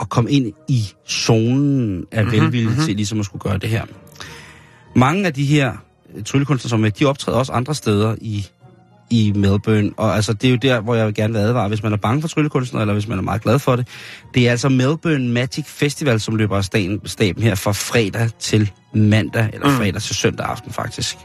at 0.01 0.09
komme 0.09 0.31
ind 0.31 0.53
i 0.69 0.83
zonen 1.09 2.05
af 2.13 2.25
mm-hmm, 2.25 2.43
velvilje 2.43 2.67
mm-hmm. 2.69 2.85
til 2.85 2.97
ligesom 2.97 3.21
at 3.21 3.27
skulle 3.27 3.43
gøre 3.43 3.59
det 3.59 3.69
her. 3.69 3.85
Mange 4.97 5.27
af 5.27 5.35
de 5.35 5.45
her 5.45 5.73
tryllekunstnere, 6.25 6.71
som 6.71 6.85
er 6.85 6.91
de 6.91 7.05
optræder 7.05 7.39
også 7.39 7.53
andre 7.53 7.75
steder 7.75 8.17
i, 8.21 8.47
i 9.11 9.33
Melbourne. 9.37 9.91
Og 9.97 10.15
altså, 10.15 10.33
det 10.33 10.47
er 10.47 10.51
jo 10.51 10.57
der, 10.57 10.81
hvor 10.81 10.95
jeg 10.95 11.15
gerne 11.15 11.33
vil 11.33 11.41
advare, 11.41 11.69
hvis 11.69 11.83
man 11.83 11.93
er 11.93 11.97
bange 11.97 12.21
for 12.21 12.29
tryllekunstnere, 12.29 12.83
eller 12.83 12.93
hvis 12.93 13.09
man 13.09 13.19
er 13.19 13.23
meget 13.23 13.43
glad 13.43 13.59
for 13.59 13.77
det. 13.77 13.89
Det 14.35 14.47
er 14.47 14.51
altså 14.51 14.69
Melbourne 14.69 15.29
Magic 15.29 15.67
Festival, 15.67 16.21
som 16.21 16.37
løber 16.37 16.57
af 16.57 16.65
staben, 16.65 17.01
staben 17.05 17.43
her 17.43 17.55
fra 17.55 17.73
fredag 17.73 18.31
til 18.39 18.71
mandag, 18.95 19.51
eller 19.53 19.69
Mm. 19.69 19.77
fredag 19.77 20.03
til 20.03 20.15
søndag 20.17 20.47
aften 20.47 20.73
faktisk. 20.73 21.17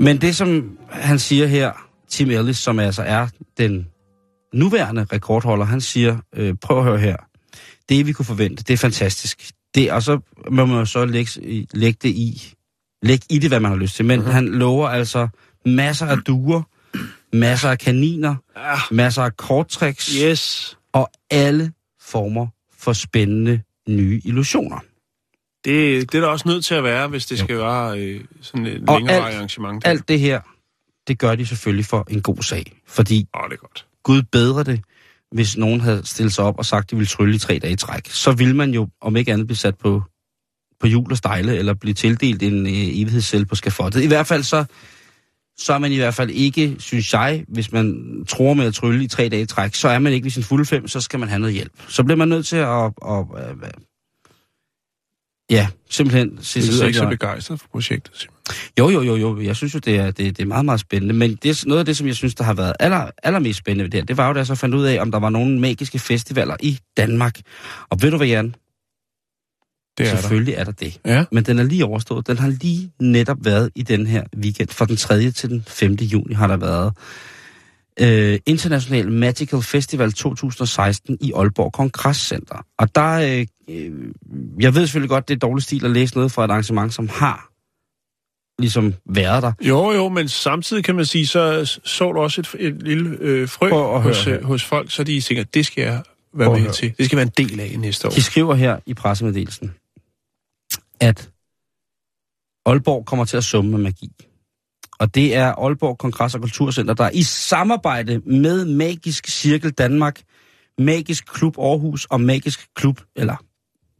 Men 0.00 0.20
det, 0.20 0.36
som 0.36 0.78
han 0.90 1.18
siger 1.18 1.46
her, 1.46 1.72
Tim 2.08 2.30
Ellis, 2.30 2.56
som 2.56 2.78
altså 2.78 3.02
er 3.02 3.26
den 3.58 3.86
nuværende 4.52 5.06
rekordholder, 5.12 5.64
han 5.64 5.80
siger, 5.80 6.18
øh, 6.36 6.54
prøv 6.62 6.78
at 6.78 6.84
høre 6.84 6.98
her, 6.98 7.16
det 7.88 8.06
vi 8.06 8.12
kunne 8.12 8.26
forvente, 8.26 8.64
det 8.64 8.74
er 8.74 8.78
fantastisk. 8.78 9.50
Det, 9.74 9.92
og 9.92 10.02
så 10.02 10.20
må 10.50 10.64
man 10.66 10.78
jo 10.78 10.84
så 10.84 11.04
lægge, 11.04 11.42
i- 11.42 11.68
lægge 11.74 11.98
det 12.02 12.08
i, 12.08 12.54
lægge 13.02 13.26
i 13.30 13.38
det, 13.38 13.50
hvad 13.50 13.60
man 13.60 13.70
har 13.70 13.78
lyst 13.78 13.96
til. 13.96 14.04
Men 14.04 14.18
mm-hmm. 14.18 14.32
han 14.34 14.48
lover 14.48 14.88
altså 14.88 15.28
masser 15.66 16.06
af 16.06 16.18
duer, 16.18 16.62
masser 17.32 17.70
af 17.70 17.78
kaniner, 17.78 18.34
Ja. 18.56 18.74
masser 18.90 19.22
af 19.22 19.36
korttricks, 19.36 20.06
Yes. 20.22 20.76
og 20.92 21.10
alle 21.30 21.72
former 22.00 22.46
for 22.78 22.92
spændende 22.92 23.60
nye 23.88 24.20
illusioner. 24.24 24.78
Det, 25.64 26.12
det 26.12 26.18
er 26.18 26.22
der 26.22 26.28
også 26.28 26.48
nødt 26.48 26.64
til 26.64 26.74
at 26.74 26.84
være, 26.84 27.08
hvis 27.08 27.26
det 27.26 27.38
skal 27.38 27.58
være 27.58 28.00
øh, 28.00 28.24
sådan 28.40 28.66
et 28.66 28.84
Og 28.88 28.98
længere 28.98 29.16
alt- 29.26 29.34
arrangement. 29.36 29.86
Alt 29.86 30.08
det 30.08 30.20
her, 30.20 30.40
det 31.08 31.18
gør 31.18 31.34
de 31.34 31.46
selvfølgelig 31.46 31.86
for 31.86 32.06
en 32.10 32.22
god 32.22 32.42
sag. 32.42 32.72
Fordi 32.86 33.26
Åh, 33.36 33.48
det 33.50 33.52
er 33.52 33.56
godt. 33.60 33.86
Gud 34.02 34.22
bedre 34.22 34.64
det, 34.64 34.80
hvis 35.32 35.56
nogen 35.56 35.80
havde 35.80 36.02
stillet 36.04 36.34
sig 36.34 36.44
op 36.44 36.58
og 36.58 36.66
sagt, 36.66 36.84
at 36.84 36.90
de 36.90 36.96
ville 36.96 37.08
trylle 37.08 37.34
i 37.34 37.38
tre 37.38 37.58
dage 37.58 37.72
i 37.72 37.76
træk. 37.76 38.10
Så 38.10 38.32
ville 38.32 38.56
man 38.56 38.70
jo, 38.70 38.88
om 39.00 39.16
ikke 39.16 39.32
andet, 39.32 39.46
blive 39.46 39.56
sat 39.56 39.78
på, 39.78 40.02
på 40.80 40.86
jul 40.86 41.10
og 41.10 41.16
stejle, 41.16 41.56
eller 41.56 41.74
blive 41.74 41.94
tildelt 41.94 42.42
en 42.42 42.66
øh, 42.66 42.72
evighedscelle 42.72 43.46
på 43.46 43.54
skafottet. 43.54 44.02
I 44.02 44.06
hvert 44.06 44.26
fald 44.26 44.42
så, 44.42 44.64
så 45.56 45.72
er 45.72 45.78
man 45.78 45.92
i 45.92 45.96
hvert 45.96 46.14
fald 46.14 46.30
ikke, 46.30 46.76
synes 46.78 47.12
jeg, 47.12 47.44
hvis 47.48 47.72
man 47.72 48.16
tror 48.28 48.54
med 48.54 48.66
at 48.66 48.74
trylle 48.74 49.04
i 49.04 49.08
tre 49.08 49.28
dage 49.28 49.42
i 49.42 49.46
træk, 49.46 49.74
så 49.74 49.88
er 49.88 49.98
man 49.98 50.12
ikke 50.12 50.24
ved 50.24 50.30
sin 50.30 50.42
fulde 50.42 50.64
fem, 50.64 50.88
så 50.88 51.00
skal 51.00 51.20
man 51.20 51.28
have 51.28 51.38
noget 51.38 51.54
hjælp. 51.54 51.72
Så 51.88 52.04
bliver 52.04 52.16
man 52.16 52.28
nødt 52.28 52.46
til 52.46 52.56
at, 52.56 52.92
at, 53.08 53.24
at, 53.36 53.56
at 53.62 53.74
ja, 55.52 55.68
simpelthen 55.90 56.36
Det 56.36 56.68
lyder 56.68 56.86
ikke 56.86 56.98
så 56.98 57.08
begejstret 57.08 57.60
for 57.60 57.68
projektet. 57.72 58.28
Jo, 58.78 58.90
jo, 58.90 59.02
jo, 59.02 59.16
jo. 59.16 59.40
Jeg 59.40 59.56
synes 59.56 59.74
jo, 59.74 59.78
det 59.78 59.96
er, 59.96 60.10
det, 60.10 60.36
det 60.36 60.40
er 60.40 60.46
meget, 60.46 60.64
meget 60.64 60.80
spændende. 60.80 61.14
Men 61.14 61.38
det, 61.42 61.50
er 61.50 61.64
noget 61.66 61.78
af 61.78 61.86
det, 61.86 61.96
som 61.96 62.06
jeg 62.06 62.16
synes, 62.16 62.34
der 62.34 62.44
har 62.44 62.54
været 62.54 62.72
aller, 62.80 63.10
allermest 63.22 63.58
spændende 63.58 63.84
ved 63.84 63.90
det 63.90 64.00
her, 64.00 64.04
det 64.04 64.16
var 64.16 64.26
jo, 64.26 64.32
da 64.32 64.38
jeg 64.38 64.46
så 64.46 64.54
fandt 64.54 64.74
ud 64.74 64.84
af, 64.84 65.00
om 65.00 65.10
der 65.10 65.18
var 65.18 65.30
nogle 65.30 65.60
magiske 65.60 65.98
festivaler 65.98 66.56
i 66.60 66.78
Danmark. 66.96 67.40
Og 67.90 68.02
ved 68.02 68.10
du 68.10 68.16
hvad, 68.16 68.26
Jan? 68.26 68.54
Det 69.98 70.06
er 70.06 70.10
der. 70.10 70.20
Selvfølgelig 70.20 70.54
er 70.54 70.64
der 70.64 70.72
det. 70.72 71.00
Ja. 71.06 71.24
Men 71.32 71.44
den 71.44 71.58
er 71.58 71.62
lige 71.62 71.84
overstået. 71.84 72.26
Den 72.26 72.38
har 72.38 72.48
lige 72.48 72.92
netop 73.00 73.36
været 73.40 73.70
i 73.74 73.82
den 73.82 74.06
her 74.06 74.24
weekend. 74.36 74.68
Fra 74.68 74.84
den 74.84 74.96
3. 74.96 75.30
til 75.30 75.50
den 75.50 75.64
5. 75.68 75.92
juni 75.92 76.34
har 76.34 76.46
der 76.46 76.56
været 76.56 76.92
øh, 78.00 78.38
International 78.46 79.12
Magical 79.12 79.62
Festival 79.62 80.12
2016 80.12 81.18
i 81.20 81.32
Aalborg 81.36 81.72
Kongresscenter. 81.72 82.66
Og 82.78 82.94
der, 82.94 83.12
øh, 83.12 83.46
øh, 83.68 83.92
jeg 84.60 84.74
ved 84.74 84.86
selvfølgelig 84.86 85.10
godt, 85.10 85.28
det 85.28 85.34
er 85.34 85.38
dårlig 85.38 85.62
stil 85.62 85.84
at 85.84 85.90
læse 85.90 86.14
noget 86.14 86.32
fra 86.32 86.44
et 86.44 86.50
arrangement, 86.50 86.94
som 86.94 87.08
har 87.08 87.52
ligesom 88.58 88.94
været 89.06 89.42
der. 89.42 89.52
Jo, 89.60 89.92
jo, 89.92 90.08
men 90.08 90.28
samtidig 90.28 90.84
kan 90.84 90.94
man 90.94 91.04
sige, 91.04 91.26
så 91.26 91.64
så 91.84 92.12
du 92.12 92.20
også 92.20 92.40
et, 92.40 92.66
et 92.66 92.82
lille 92.82 93.16
øh, 93.20 93.48
frø 93.48 93.70
høre 93.70 94.00
hos, 94.00 94.26
øh, 94.26 94.44
hos 94.44 94.64
folk, 94.64 94.90
så 94.90 95.04
de 95.04 95.20
tænker, 95.20 95.44
det 95.44 95.66
skal 95.66 95.82
jeg 95.82 96.02
være 96.34 96.48
Prøv 96.48 96.56
med 96.56 96.62
høre. 96.62 96.72
til. 96.72 96.94
Det 96.98 97.06
skal 97.06 97.16
være 97.16 97.26
en 97.38 97.46
del 97.46 97.60
af 97.60 97.78
næste 97.78 98.08
år. 98.08 98.10
De 98.10 98.22
skriver 98.22 98.54
her 98.54 98.78
i 98.86 98.94
pressemeddelelsen, 98.94 99.74
at 101.00 101.30
Aalborg 102.66 103.06
kommer 103.06 103.24
til 103.24 103.36
at 103.36 103.44
summe 103.44 103.70
med 103.70 103.78
magi. 103.78 104.12
Og 104.98 105.14
det 105.14 105.34
er 105.34 105.52
Aalborg 105.52 105.96
Kongress- 106.04 106.34
og 106.34 106.40
Kulturcenter, 106.40 106.94
der 106.94 107.10
i 107.10 107.22
samarbejde 107.22 108.18
med 108.18 108.64
Magisk 108.64 109.28
Cirkel 109.28 109.70
Danmark, 109.70 110.20
Magisk 110.78 111.26
Klub 111.26 111.58
Aarhus 111.58 112.04
og 112.04 112.20
Magisk 112.20 112.66
Klub, 112.74 113.00
eller 113.16 113.36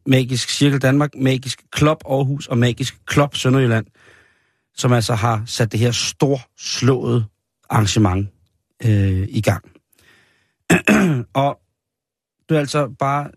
Magisk 0.06 0.48
Cirkel 0.50 0.78
Danmark, 0.78 1.10
Magisk 1.14 1.62
Klub 1.72 1.98
Aarhus 2.06 2.46
og 2.46 2.58
Magisk 2.58 2.98
Klub 3.06 3.34
Sønderjylland, 3.36 3.86
som 4.74 4.92
altså 4.92 5.14
har 5.14 5.42
sat 5.46 5.72
det 5.72 5.80
her 5.80 5.90
storslåede 5.90 7.24
arrangement 7.70 8.28
øh, 8.84 9.26
i 9.28 9.40
gang. 9.40 9.64
og 11.44 11.58
det 12.48 12.54
er 12.56 12.60
altså 12.60 12.94
bare 12.98 13.30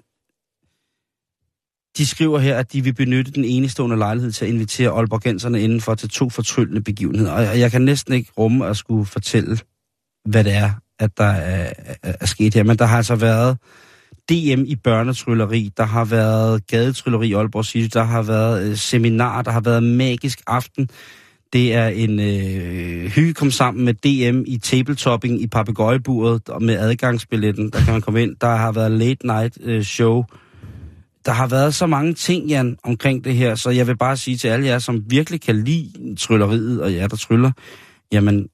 de 1.98 2.06
skriver 2.06 2.40
her, 2.40 2.58
at 2.58 2.74
de 2.74 2.84
vil 2.84 2.94
benytte 2.94 3.32
den 3.32 3.46
enestående 3.46 3.98
lejlighed 3.98 4.32
til 4.32 4.46
at 4.46 4.52
invitere 4.52 4.90
Aalborgenserne 4.90 5.62
indenfor 5.62 5.96
til 5.96 6.10
to 6.10 6.30
fortryllende 6.30 6.82
begivenheder. 6.82 7.32
Og 7.32 7.42
jeg- 7.44 7.60
jeg 7.60 7.72
kan 7.72 7.82
næsten 7.82 8.14
ikke 8.14 8.32
rumme 8.38 8.68
at 8.68 8.78
skulle 8.78 9.06
fortælle, 9.06 9.58
hvad 10.30 10.44
det 10.44 10.54
er, 10.54 10.72
at 11.00 11.18
der 11.18 11.24
er, 11.26 11.74
er, 11.78 11.96
er 12.20 12.26
sket 12.26 12.54
her. 12.54 12.64
Men 12.64 12.78
der 12.78 12.86
har 12.86 12.98
altså 12.98 13.16
været 13.16 13.58
DM 14.30 14.64
i 14.68 14.76
børnetrylleri, 14.76 15.72
der 15.78 15.84
har 15.84 16.06
været 16.06 16.68
gadetrylleri 16.68 17.28
i 17.28 17.34
Aalborg 17.34 17.66
City, 17.66 17.98
der 17.98 18.04
har 18.04 18.22
været 18.22 18.70
øh, 18.70 18.78
seminar, 18.78 19.42
der 19.42 19.52
har 19.52 19.62
været 19.62 19.84
magisk 19.84 20.42
aften. 20.48 20.90
Det 21.54 21.74
er 21.74 21.88
en 21.88 22.20
øh, 22.20 23.12
hygge 23.12 23.34
kom 23.34 23.52
sammen 23.52 23.86
med 23.86 23.94
DM 23.94 24.44
i 24.48 24.58
tabletopping 24.58 25.42
i 25.42 25.48
papegøjeburet 25.48 26.50
og 26.50 26.64
med 26.64 26.78
adgangsbilletten. 26.78 27.70
Der 27.70 27.80
kan 27.80 27.94
man 27.94 28.02
komme 28.02 28.24
ind. 28.24 28.36
Der 28.42 28.56
har 28.56 28.72
været 28.72 28.92
late 28.92 29.28
night 29.28 29.58
øh, 29.62 29.84
show. 29.84 30.24
Der 31.26 31.32
har 31.32 31.48
været 31.48 31.76
så 31.76 31.86
mange 31.86 32.14
ting, 32.14 32.48
Jan, 32.48 32.78
omkring 32.84 33.24
det 33.24 33.36
her, 33.36 33.56
så 33.56 33.70
jeg 33.70 33.88
vil 33.88 33.98
bare 33.98 34.18
sige 34.18 34.38
til 34.38 34.48
alle 34.48 34.66
jer, 34.66 34.80
som 34.80 35.04
virkelig 35.08 35.42
kan 35.42 35.64
lide 35.64 36.16
trylleriet, 36.16 36.82
og 36.82 36.94
jer, 36.94 37.08
der 37.08 37.16
tryller, 37.16 37.52
jamen, 38.12 38.48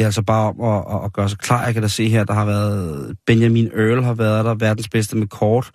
det 0.00 0.04
er 0.04 0.08
altså 0.08 0.22
bare 0.22 0.48
om 0.48 0.60
at, 0.60 0.94
at, 0.96 1.04
at 1.04 1.12
gøre 1.12 1.28
sig 1.28 1.38
klar. 1.38 1.64
Jeg 1.64 1.74
kan 1.74 1.82
da 1.82 1.88
se 1.88 2.08
her, 2.08 2.24
der 2.24 2.34
har 2.34 2.44
været 2.44 3.16
Benjamin 3.26 3.66
Earl 3.66 4.02
har 4.02 4.14
været 4.14 4.44
der, 4.44 4.54
verdens 4.54 4.88
bedste 4.88 5.16
med 5.16 5.26
kort. 5.26 5.70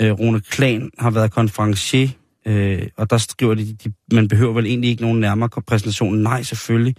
Øh, 0.00 0.12
Rune 0.12 0.40
Klan 0.40 0.90
har 0.98 1.10
været 1.10 1.30
konferencier, 1.30 2.08
øh, 2.46 2.82
og 2.96 3.10
der 3.10 3.18
skriver 3.18 3.54
de, 3.54 3.76
de, 3.84 3.92
man 4.12 4.28
behøver 4.28 4.52
vel 4.52 4.66
egentlig 4.66 4.90
ikke 4.90 5.02
nogen 5.02 5.20
nærmere 5.20 5.48
præsentation. 5.66 6.18
Nej, 6.18 6.42
selvfølgelig. 6.42 6.96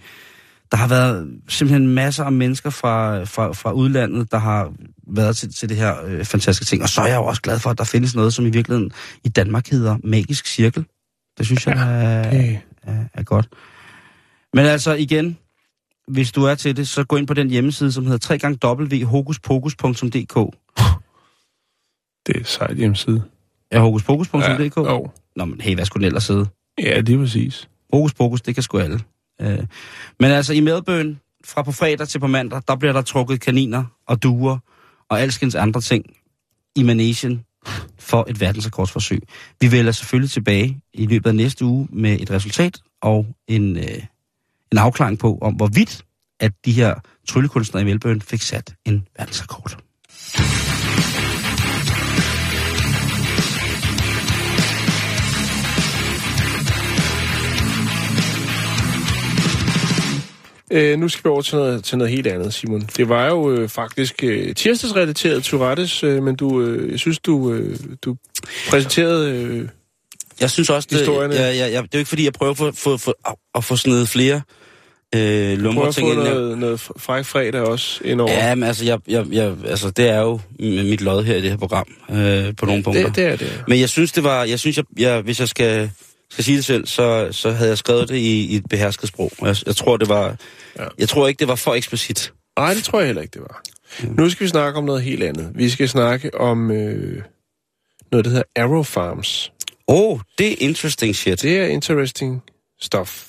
Der 0.70 0.76
har 0.76 0.88
været 0.88 1.28
simpelthen 1.48 1.88
masser 1.94 2.24
af 2.24 2.32
mennesker 2.32 2.70
fra, 2.70 3.24
fra, 3.24 3.52
fra 3.52 3.72
udlandet, 3.72 4.32
der 4.32 4.38
har 4.38 4.72
været 5.14 5.36
til, 5.36 5.54
til 5.54 5.68
det 5.68 5.76
her 5.76 6.04
øh, 6.06 6.24
fantastiske 6.24 6.64
ting. 6.64 6.82
Og 6.82 6.88
så 6.88 7.00
er 7.00 7.06
jeg 7.06 7.16
jo 7.16 7.24
også 7.24 7.42
glad 7.42 7.58
for, 7.58 7.70
at 7.70 7.78
der 7.78 7.84
findes 7.84 8.14
noget, 8.14 8.34
som 8.34 8.46
i 8.46 8.50
virkeligheden 8.50 8.90
i 9.24 9.28
Danmark 9.28 9.68
hedder 9.68 9.96
Magisk 10.04 10.46
Cirkel. 10.46 10.84
Det 11.38 11.46
synes 11.46 11.66
jeg 11.66 11.74
er, 11.74 12.30
Det, 12.30 12.58
er, 12.82 13.04
er 13.14 13.22
godt. 13.22 13.48
Men 14.54 14.66
altså 14.66 14.94
igen, 14.94 15.38
hvis 16.10 16.32
du 16.32 16.44
er 16.44 16.54
til 16.54 16.76
det, 16.76 16.88
så 16.88 17.04
gå 17.04 17.16
ind 17.16 17.26
på 17.26 17.34
den 17.34 17.50
hjemmeside, 17.50 17.92
som 17.92 18.06
hedder 18.06 18.72
www.hokuspokus.dk. 18.72 20.56
det 22.26 22.36
er 22.36 22.44
sejt 22.44 22.76
hjemmeside. 22.76 23.22
Er 23.70 23.80
hokuspokus.dk? 23.80 24.76
Ja, 24.76 24.92
jo. 24.92 25.10
Nå, 25.36 25.44
men 25.44 25.60
hey, 25.60 25.74
hvad 25.74 25.84
skulle 25.84 26.02
den 26.02 26.06
ellers 26.06 26.28
hedde? 26.28 26.46
ja, 26.78 27.00
det 27.00 27.14
er 27.14 27.18
præcis. 27.18 27.68
Hokus 27.92 28.14
pokus, 28.14 28.42
det 28.42 28.54
kan 28.54 28.62
sgu 28.62 28.78
alle. 28.78 29.00
Øh. 29.40 29.58
Men 30.20 30.30
altså 30.30 30.52
i 30.52 30.60
Melbourne, 30.60 31.18
fra 31.44 31.62
på 31.62 31.72
fredag 31.72 32.08
til 32.08 32.18
på 32.18 32.26
mandag, 32.26 32.62
der 32.68 32.76
bliver 32.76 32.92
der 32.92 33.02
trukket 33.02 33.40
kaniner 33.40 33.84
og 34.06 34.22
duer 34.22 34.58
og 35.08 35.20
alskens 35.20 35.54
andre 35.54 35.80
ting 35.80 36.04
i 36.76 36.82
Manesien 36.82 37.44
for 37.98 38.26
et 38.28 38.40
verdensrekordsforsøg. 38.40 39.22
Vi 39.60 39.72
vælger 39.72 39.92
selvfølgelig 39.92 40.30
tilbage 40.30 40.80
i 40.94 41.06
løbet 41.06 41.30
af 41.30 41.34
næste 41.34 41.64
uge 41.64 41.88
med 41.92 42.20
et 42.20 42.30
resultat 42.30 42.78
og 43.02 43.26
en, 43.48 43.76
øh, 43.76 44.04
en 44.72 44.78
afklaring 44.78 45.18
på, 45.18 45.38
om 45.42 45.54
hvorvidt 45.54 46.02
at 46.40 46.52
de 46.64 46.72
her 46.72 46.94
tryllekunstnere 47.28 47.82
i 47.82 47.86
Melbourne 47.86 48.20
fik 48.20 48.42
sat 48.42 48.74
en 48.86 49.06
verdensrekord. 49.18 49.76
Øh, 60.72 60.98
nu 60.98 61.08
skal 61.08 61.24
vi 61.24 61.28
over 61.28 61.42
til 61.42 61.56
noget, 61.56 61.84
til 61.84 61.98
noget 61.98 62.12
helt 62.12 62.26
andet, 62.26 62.54
Simon. 62.54 62.80
Det 62.96 63.08
var 63.08 63.26
jo 63.26 63.50
øh, 63.52 63.68
faktisk 63.68 64.24
øh, 64.24 64.54
tirsdagsrelateret 64.54 65.44
Tourettes, 65.44 66.04
øh, 66.04 66.22
men 66.22 66.36
du, 66.36 66.60
øh, 66.62 66.90
jeg 66.90 66.98
synes, 66.98 67.18
du, 67.18 67.52
øh, 67.52 67.78
du 68.02 68.16
præsenterede... 68.70 69.30
Øh, 69.32 69.68
Jeg 70.40 70.50
synes 70.50 70.70
også, 70.70 70.88
det, 70.90 70.98
Historierne. 70.98 71.34
jeg, 71.34 71.56
jeg, 71.56 71.72
jeg, 71.72 71.82
det 71.82 71.88
er 71.88 71.88
jo 71.94 71.98
ikke 71.98 72.08
fordi, 72.08 72.24
jeg 72.24 72.32
prøver 72.32 72.50
at 72.50 72.56
få, 72.58 72.72
få, 72.72 72.96
få, 72.96 73.14
at 73.54 73.64
få 73.64 73.76
sådan 73.76 73.92
noget 73.92 74.08
flere 74.08 74.42
øh, 75.14 75.58
prøver 75.62 75.86
at 75.86 75.94
få 75.94 76.14
noget, 76.14 76.58
noget 76.58 76.80
fræk 76.80 77.24
fredag 77.24 77.60
også 77.60 78.00
indover. 78.04 78.32
Ja, 78.32 78.54
men 78.54 78.64
altså, 78.64 78.84
jeg, 78.84 78.98
jeg, 79.08 79.26
jeg, 79.32 79.54
altså, 79.66 79.90
det 79.90 80.08
er 80.08 80.20
jo 80.20 80.40
mit 80.60 81.00
lod 81.00 81.24
her 81.24 81.36
i 81.36 81.40
det 81.42 81.50
her 81.50 81.56
program, 81.56 81.86
øh, 82.10 82.56
på 82.56 82.66
nogle 82.66 82.82
punkter. 82.82 83.06
det, 83.06 83.16
det 83.16 83.24
er 83.26 83.36
det. 83.36 83.64
Men 83.68 83.80
jeg 83.80 83.88
synes, 83.88 84.12
det 84.12 84.24
var, 84.24 84.44
jeg 84.44 84.58
synes, 84.58 84.76
jeg, 84.76 84.84
jeg, 84.98 85.20
hvis 85.20 85.40
jeg 85.40 85.48
skal, 85.48 85.90
skal 86.30 86.44
sige 86.44 86.56
det 86.56 86.64
selv, 86.64 86.86
så, 86.86 87.28
så 87.30 87.50
havde 87.50 87.68
jeg 87.68 87.78
skrevet 87.78 88.08
det 88.08 88.16
i, 88.16 88.44
i 88.46 88.56
et 88.56 88.64
behersket 88.70 89.08
sprog. 89.08 89.32
Jeg, 89.42 89.56
jeg 89.66 89.76
tror, 89.76 89.96
det 89.96 90.08
var, 90.08 90.36
Ja. 90.78 90.84
jeg 90.98 91.08
tror 91.08 91.28
ikke, 91.28 91.38
det 91.38 91.48
var 91.48 91.54
for 91.54 91.74
eksplicit. 91.74 92.32
Nej, 92.58 92.74
det 92.74 92.84
tror 92.84 92.98
jeg 92.98 93.06
heller 93.06 93.22
ikke, 93.22 93.32
det 93.32 93.42
var. 93.42 93.62
Nu 94.08 94.30
skal 94.30 94.44
vi 94.44 94.48
snakke 94.48 94.78
om 94.78 94.84
noget 94.84 95.02
helt 95.02 95.22
andet. 95.22 95.52
Vi 95.54 95.70
skal 95.70 95.88
snakke 95.88 96.40
om 96.40 96.70
øh, 96.70 97.22
noget, 98.12 98.24
der 98.24 98.30
hedder 98.30 98.44
Arrow 98.56 98.82
Farms. 98.82 99.52
Oh, 99.86 100.20
det 100.38 100.52
er 100.52 100.56
interesting 100.58 101.16
shit. 101.16 101.42
Det 101.42 101.58
er 101.58 101.66
interesting 101.66 102.42
stuff. 102.80 103.26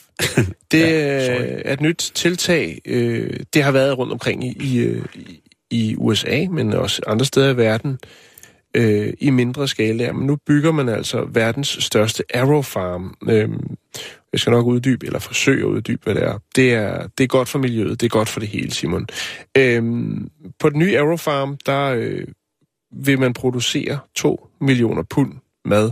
Det 0.72 0.80
Ja, 0.80 1.62
er 1.66 1.74
et 1.74 1.82
nyt 1.82 2.12
tiltag. 2.16 2.82
Øh, 2.86 3.40
det 3.54 3.64
har 3.64 3.72
været 3.72 3.98
rundt 3.98 4.14
omkring 4.14 4.44
i, 4.44 4.58
i, 4.60 4.98
i- 5.16 5.38
i 5.74 5.96
USA, 5.98 6.46
men 6.52 6.74
også 6.74 7.02
andre 7.08 7.26
steder 7.26 7.54
i 7.54 7.58
verden, 7.58 8.00
øh, 8.76 9.14
i 9.20 9.30
mindre 9.30 9.68
skala. 9.68 10.12
Men 10.12 10.28
nu 10.28 10.38
bygger 10.48 10.72
man 10.72 10.90
altså 10.90 11.28
verdens 11.34 11.78
største 11.80 12.24
Arrow 12.34 12.62
Farm. 12.62 13.16
Øh, 13.30 13.50
jeg 14.34 14.40
skal 14.40 14.52
nok 14.52 14.66
uddybe, 14.66 15.06
eller 15.06 15.20
forsøge 15.20 15.60
at 15.64 15.68
uddybe, 15.68 16.02
hvad 16.04 16.16
det 16.16 16.24
er. 16.24 16.38
Det 16.56 16.74
er, 16.74 17.08
det 17.18 17.24
er 17.24 17.28
godt 17.28 17.50
for 17.50 17.60
miljøet, 17.60 18.02
det 18.02 18.06
er 18.06 18.10
godt 18.10 18.30
for 18.30 18.40
det 18.40 18.50
hele, 18.50 18.72
Simon. 18.72 19.08
Øh, 19.58 19.84
på 20.60 20.70
den 20.70 20.80
nye 20.80 21.00
Arrow 21.00 21.18
Farm, 21.18 21.58
der 21.66 21.82
øh, 21.86 22.28
vil 22.94 23.20
man 23.20 23.34
producere 23.34 24.00
2 24.16 24.48
millioner 24.62 25.04
pund 25.10 25.34
mad 25.66 25.92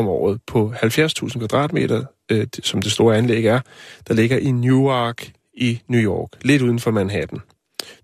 om 0.00 0.08
året 0.08 0.40
på 0.46 0.72
70.000 0.76 1.38
kvadratmeter, 1.38 2.04
øh, 2.30 2.46
som 2.62 2.82
det 2.82 2.92
store 2.92 3.16
anlæg 3.16 3.46
er, 3.46 3.60
der 4.08 4.14
ligger 4.14 4.38
i 4.38 4.50
Newark 4.50 5.32
i 5.54 5.80
New 5.88 6.00
York, 6.00 6.28
lidt 6.42 6.62
uden 6.62 6.78
for 6.78 6.90
Manhattan. 6.90 7.38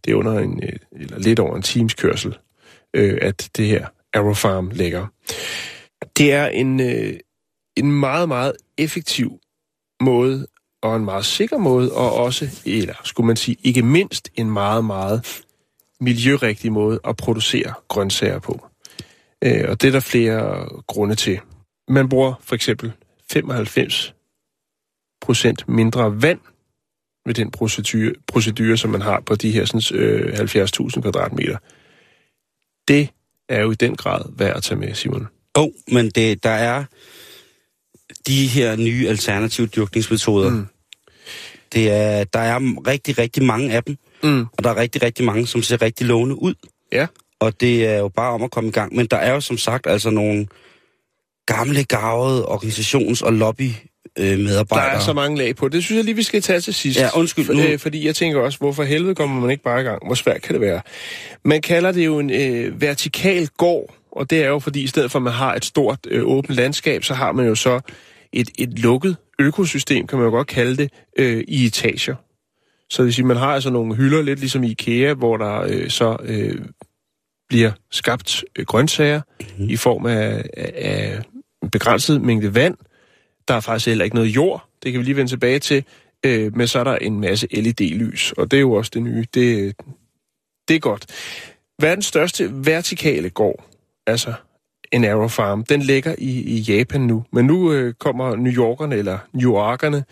Det 0.04 0.12
er 0.12 0.14
under 0.14 0.38
en, 0.38 0.60
øh, 0.62 0.72
eller 0.92 1.18
lidt 1.18 1.38
over 1.38 1.56
en 1.56 1.62
times 1.62 1.94
kørsel, 1.94 2.38
øh, 2.94 3.18
at 3.22 3.50
det 3.56 3.66
her 3.66 3.86
Arrow 4.14 4.34
Farm 4.34 4.70
ligger. 4.70 5.06
Det 6.16 6.32
er 6.32 6.46
en, 6.46 6.80
øh, 6.80 7.12
en 7.76 7.92
meget, 7.92 8.28
meget 8.28 8.52
effektiv 8.78 9.40
måde, 10.00 10.46
og 10.82 10.96
en 10.96 11.04
meget 11.04 11.24
sikker 11.24 11.58
måde, 11.58 11.92
og 11.92 12.14
også, 12.14 12.62
eller 12.66 12.94
skulle 13.04 13.26
man 13.26 13.36
sige, 13.36 13.56
ikke 13.62 13.82
mindst 13.82 14.30
en 14.34 14.50
meget, 14.50 14.84
meget 14.84 15.42
miljørigtig 16.00 16.72
måde 16.72 17.00
at 17.04 17.16
producere 17.16 17.74
grøntsager 17.88 18.38
på. 18.38 18.66
Øh, 19.44 19.64
og 19.68 19.82
det 19.82 19.88
er 19.88 19.92
der 19.92 20.00
flere 20.00 20.68
grunde 20.86 21.14
til. 21.14 21.40
Man 21.88 22.08
bruger 22.08 22.34
for 22.40 22.54
eksempel 22.54 22.92
95 23.32 24.14
procent 25.20 25.68
mindre 25.68 26.22
vand 26.22 26.40
med 27.26 27.34
den 27.34 27.50
procedure, 27.50 28.12
procedure, 28.26 28.76
som 28.76 28.90
man 28.90 29.02
har 29.02 29.20
på 29.20 29.34
de 29.34 29.50
her 29.50 29.64
sådan, 29.64 30.00
øh, 30.00 30.38
70.000 30.38 31.00
kvadratmeter. 31.00 31.58
Det 32.88 33.08
er 33.48 33.62
jo 33.62 33.70
i 33.70 33.74
den 33.74 33.96
grad 33.96 34.22
værd 34.36 34.56
at 34.56 34.62
tage 34.62 34.78
med, 34.78 34.94
Simon. 34.94 35.28
Oh, 35.54 35.68
men 35.92 36.10
det, 36.10 36.42
der 36.44 36.50
er 36.50 36.84
de 38.26 38.46
her 38.46 38.76
nye 38.76 39.08
alternative 39.08 39.66
dyrkningsmetoder. 39.66 40.50
Mm. 40.50 40.66
Det 41.72 41.90
er, 41.90 42.24
der 42.24 42.38
er 42.38 42.58
rigtig, 42.86 43.18
rigtig 43.18 43.42
mange 43.44 43.72
af 43.72 43.84
dem, 43.84 43.96
Mm. 44.22 44.46
og 44.52 44.64
der 44.64 44.70
er 44.70 44.76
rigtig, 44.76 45.02
rigtig 45.02 45.24
mange, 45.24 45.46
som 45.46 45.62
ser 45.62 45.82
rigtig 45.82 46.06
lovende 46.06 46.42
ud. 46.42 46.54
Ja. 46.92 47.06
Og 47.40 47.60
det 47.60 47.86
er 47.86 47.98
jo 47.98 48.08
bare 48.08 48.30
om 48.32 48.42
at 48.42 48.50
komme 48.50 48.68
i 48.68 48.72
gang. 48.72 48.94
Men 48.96 49.06
der 49.06 49.16
er 49.16 49.32
jo 49.32 49.40
som 49.40 49.58
sagt 49.58 49.86
altså 49.86 50.10
nogle 50.10 50.46
gamle, 51.46 51.84
gavede 51.84 52.44
organisations- 52.46 53.22
og 53.24 53.32
lobby 53.32 53.70
øh, 54.18 54.26
Der 54.30 54.36
medarbejdere. 54.36 54.94
er 54.94 55.00
så 55.00 55.12
mange 55.12 55.38
lag 55.38 55.56
på. 55.56 55.68
Det 55.68 55.84
synes 55.84 55.96
jeg 55.96 56.04
lige, 56.04 56.14
vi 56.16 56.22
skal 56.22 56.42
tage 56.42 56.60
til 56.60 56.74
sidst. 56.74 57.00
Ja, 57.00 57.08
undskyld, 57.18 57.48
nu- 57.54 57.62
øh, 57.62 57.78
fordi 57.78 58.06
jeg 58.06 58.14
tænker 58.16 58.40
også, 58.40 58.58
hvorfor 58.58 58.82
helvede 58.82 59.14
kommer 59.14 59.40
man 59.40 59.50
ikke 59.50 59.62
bare 59.62 59.80
i 59.80 59.84
gang? 59.84 60.06
Hvor 60.06 60.14
svært 60.14 60.42
kan 60.42 60.52
det 60.52 60.60
være? 60.60 60.80
Man 61.44 61.62
kalder 61.62 61.92
det 61.92 62.06
jo 62.06 62.18
en 62.18 62.30
øh, 62.30 62.80
vertikal 62.80 63.48
gård, 63.58 63.94
og 64.12 64.30
det 64.30 64.42
er 64.44 64.48
jo 64.48 64.58
fordi, 64.58 64.82
i 64.82 64.86
stedet 64.86 65.10
for 65.10 65.18
at 65.18 65.22
man 65.22 65.32
har 65.32 65.54
et 65.54 65.64
stort 65.64 65.98
øh, 66.08 66.22
åbent 66.24 66.56
landskab, 66.56 67.04
så 67.04 67.14
har 67.14 67.32
man 67.32 67.46
jo 67.46 67.54
så 67.54 67.80
et, 68.32 68.50
et 68.58 68.78
lukket 68.78 69.16
økosystem, 69.38 70.06
kan 70.06 70.18
man 70.18 70.24
jo 70.24 70.30
godt 70.30 70.46
kalde 70.46 70.76
det, 70.76 70.90
øh, 71.18 71.44
i 71.48 71.66
etager. 71.66 72.14
Så 72.90 73.02
det 73.02 73.04
vil 73.04 73.14
sige, 73.14 73.26
man 73.26 73.36
har 73.36 73.46
altså 73.54 73.70
nogle 73.70 73.94
hylder, 73.94 74.22
lidt 74.22 74.38
ligesom 74.40 74.64
i 74.64 74.70
IKEA, 74.70 75.14
hvor 75.14 75.36
der 75.36 75.60
øh, 75.68 75.90
så 75.90 76.16
øh, 76.24 76.58
bliver 77.48 77.72
skabt 77.90 78.44
øh, 78.58 78.66
grøntsager 78.66 79.20
mm-hmm. 79.40 79.70
i 79.70 79.76
form 79.76 80.06
af, 80.06 80.44
af, 80.56 81.22
en 81.62 81.70
begrænset 81.70 82.22
mængde 82.22 82.54
vand. 82.54 82.76
Der 83.48 83.54
er 83.54 83.60
faktisk 83.60 83.86
heller 83.86 84.04
ikke 84.04 84.16
noget 84.16 84.28
jord, 84.28 84.68
det 84.82 84.92
kan 84.92 84.98
vi 84.98 85.04
lige 85.04 85.16
vende 85.16 85.30
tilbage 85.30 85.58
til, 85.58 85.84
øh, 86.26 86.56
men 86.56 86.68
så 86.68 86.78
er 86.78 86.84
der 86.84 86.96
en 86.96 87.20
masse 87.20 87.46
LED-lys, 87.52 88.32
og 88.32 88.50
det 88.50 88.56
er 88.56 88.60
jo 88.60 88.72
også 88.72 88.90
det 88.94 89.02
nye. 89.02 89.26
Det, 89.34 89.76
det 90.68 90.76
er 90.76 90.80
godt. 90.80 91.06
Verdens 91.80 92.06
største 92.06 92.50
vertikale 92.52 93.30
gård, 93.30 93.64
altså 94.06 94.32
en 94.92 95.04
Arrow 95.04 95.28
Farm, 95.28 95.64
den 95.64 95.82
ligger 95.82 96.14
i, 96.18 96.40
i 96.40 96.58
Japan 96.58 97.00
nu, 97.00 97.24
men 97.32 97.46
nu 97.46 97.72
øh, 97.72 97.94
kommer 97.94 98.36
New 98.36 98.52
Yorkerne, 98.52 98.96
eller 98.96 99.18
New 99.32 99.54
Yorkerne, 99.54 100.04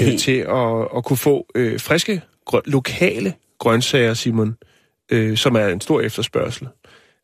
øh, 0.00 0.18
til 0.18 0.38
at, 0.38 0.96
at 0.96 1.04
kunne 1.04 1.16
få 1.16 1.46
øh, 1.54 1.80
friske, 1.80 2.22
grøn, 2.44 2.62
lokale 2.66 3.34
grøntsager, 3.58 4.14
Simon, 4.14 4.56
øh, 5.12 5.36
som 5.36 5.54
er 5.54 5.66
en 5.66 5.80
stor 5.80 6.00
efterspørgsel 6.00 6.68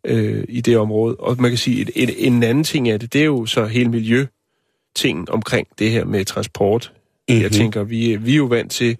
øh, 0.04 0.44
i 0.48 0.60
det 0.60 0.78
område. 0.78 1.16
Og 1.16 1.36
man 1.38 1.50
kan 1.50 1.58
sige, 1.58 1.80
at 1.80 1.90
en, 1.94 2.10
en 2.34 2.42
anden 2.42 2.64
ting 2.64 2.88
af 2.88 3.00
det, 3.00 3.12
det 3.12 3.20
er 3.20 3.24
jo 3.24 3.46
så 3.46 3.66
hele 3.66 3.90
miljøtingen 3.90 5.28
omkring 5.28 5.68
det 5.78 5.90
her 5.90 6.04
med 6.04 6.24
transport. 6.24 6.92
Mm-hmm. 7.28 7.42
Jeg 7.42 7.52
tænker, 7.52 7.82
vi, 7.82 8.16
vi 8.16 8.32
er 8.32 8.36
jo 8.36 8.44
vant 8.44 8.72
til, 8.72 8.96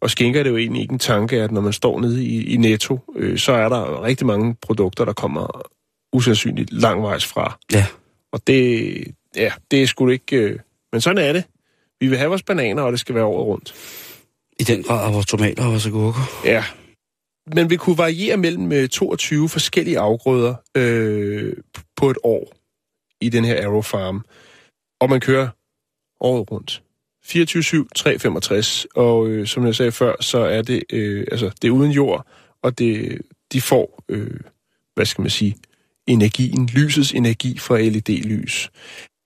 og 0.00 0.10
skænker 0.10 0.42
det 0.42 0.50
jo 0.50 0.56
egentlig 0.56 0.82
ikke 0.82 0.92
en 0.92 0.98
tanke, 0.98 1.42
at 1.42 1.52
når 1.52 1.60
man 1.60 1.72
står 1.72 2.00
nede 2.00 2.24
i, 2.24 2.54
i 2.54 2.56
Netto, 2.56 2.98
øh, 3.16 3.38
så 3.38 3.52
er 3.52 3.68
der 3.68 4.02
rigtig 4.02 4.26
mange 4.26 4.54
produkter, 4.62 5.04
der 5.04 5.12
kommer 5.12 5.62
usandsynligt 6.12 6.72
langvejs 6.72 7.26
fra. 7.26 7.58
Ja. 7.72 7.86
Og 8.32 8.40
det, 8.46 8.94
ja, 9.36 9.52
det 9.70 9.82
er 9.82 9.86
sgu 9.86 10.08
ikke... 10.08 10.36
Øh, 10.36 10.58
men 10.92 11.00
sådan 11.00 11.24
er 11.24 11.32
det. 11.32 11.44
Vi 12.00 12.06
vil 12.06 12.18
have 12.18 12.28
vores 12.28 12.42
bananer, 12.42 12.82
og 12.82 12.92
det 12.92 13.00
skal 13.00 13.14
være 13.14 13.24
året 13.24 13.46
rundt. 13.46 13.74
I 14.60 14.62
den 14.62 14.82
grad 14.82 15.12
vores 15.12 15.26
tomater 15.26 15.64
og 15.64 15.70
vores 15.70 15.86
agurker. 15.86 16.42
Ja. 16.44 16.64
Men 17.46 17.70
vi 17.70 17.76
kunne 17.76 17.98
variere 17.98 18.36
mellem 18.36 18.72
øh, 18.72 18.88
22 18.88 19.48
forskellige 19.48 19.98
afgrøder 19.98 20.54
øh, 20.76 21.52
på 21.96 22.10
et 22.10 22.16
år 22.24 22.52
i 23.20 23.28
den 23.28 23.44
her 23.44 23.66
Arrow 23.66 23.82
Farm. 23.82 24.24
Og 25.00 25.10
man 25.10 25.20
kører 25.20 25.48
året 26.20 26.50
rundt. 26.50 26.82
24-7, 27.26 27.88
365. 27.94 28.86
Og 28.94 29.28
øh, 29.28 29.46
som 29.46 29.66
jeg 29.66 29.74
sagde 29.74 29.92
før, 29.92 30.14
så 30.20 30.38
er 30.38 30.62
det, 30.62 30.82
øh, 30.92 31.26
altså, 31.30 31.50
det 31.62 31.68
er 31.68 31.72
uden 31.72 31.90
jord, 31.90 32.26
og 32.62 32.78
det, 32.78 33.20
de 33.52 33.60
får, 33.60 34.04
øh, 34.08 34.40
hvad 34.94 35.06
skal 35.06 35.22
man 35.22 35.30
sige, 35.30 35.56
energien, 36.06 36.66
lysets 36.66 37.12
energi 37.12 37.58
fra 37.58 37.80
LED-lys. 37.80 38.70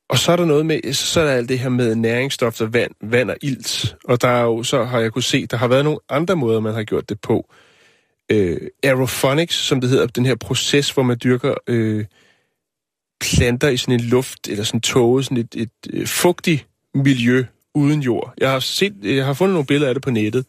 Og 0.08 0.18
så 0.18 0.32
er 0.32 0.36
der 0.36 0.44
noget 0.44 0.66
med, 0.66 0.92
så 0.92 1.20
er 1.20 1.24
der 1.24 1.32
alt 1.32 1.48
det 1.48 1.58
her 1.58 1.68
med 1.68 1.94
næringsstoffer, 1.94 2.66
vand, 2.66 2.92
vand 3.00 3.30
og 3.30 3.36
ilt. 3.42 3.96
Og 4.04 4.22
der 4.22 4.28
er 4.28 4.42
jo, 4.42 4.62
så 4.62 4.84
har 4.84 5.00
jeg 5.00 5.12
kunne 5.12 5.22
se, 5.22 5.46
der 5.46 5.56
har 5.56 5.68
været 5.68 5.84
nogle 5.84 6.00
andre 6.08 6.36
måder, 6.36 6.60
man 6.60 6.74
har 6.74 6.82
gjort 6.82 7.08
det 7.08 7.20
på. 7.20 7.50
Øh, 8.30 8.60
aerophonics, 8.82 9.54
som 9.54 9.80
det 9.80 9.90
hedder, 9.90 10.06
den 10.06 10.26
her 10.26 10.34
proces, 10.34 10.90
hvor 10.90 11.02
man 11.02 11.18
dyrker 11.24 11.54
øh, 11.66 12.04
planter 13.20 13.68
i 13.68 13.76
sådan 13.76 14.00
en 14.00 14.06
luft, 14.06 14.48
eller 14.48 14.64
sådan 14.64 14.80
tåge, 14.80 15.24
sådan 15.24 15.36
et, 15.36 15.54
et, 15.54 15.70
øh, 15.92 16.00
et 16.00 16.08
fugtigt 16.08 16.66
miljø 16.94 17.44
uden 17.74 18.00
jord. 18.00 18.34
Jeg 18.38 18.50
har, 18.50 18.60
set, 18.60 18.94
jeg 19.02 19.26
har 19.26 19.32
fundet 19.32 19.54
nogle 19.54 19.66
billeder 19.66 19.88
af 19.88 19.94
det 19.94 20.02
på 20.02 20.10
nettet, 20.10 20.46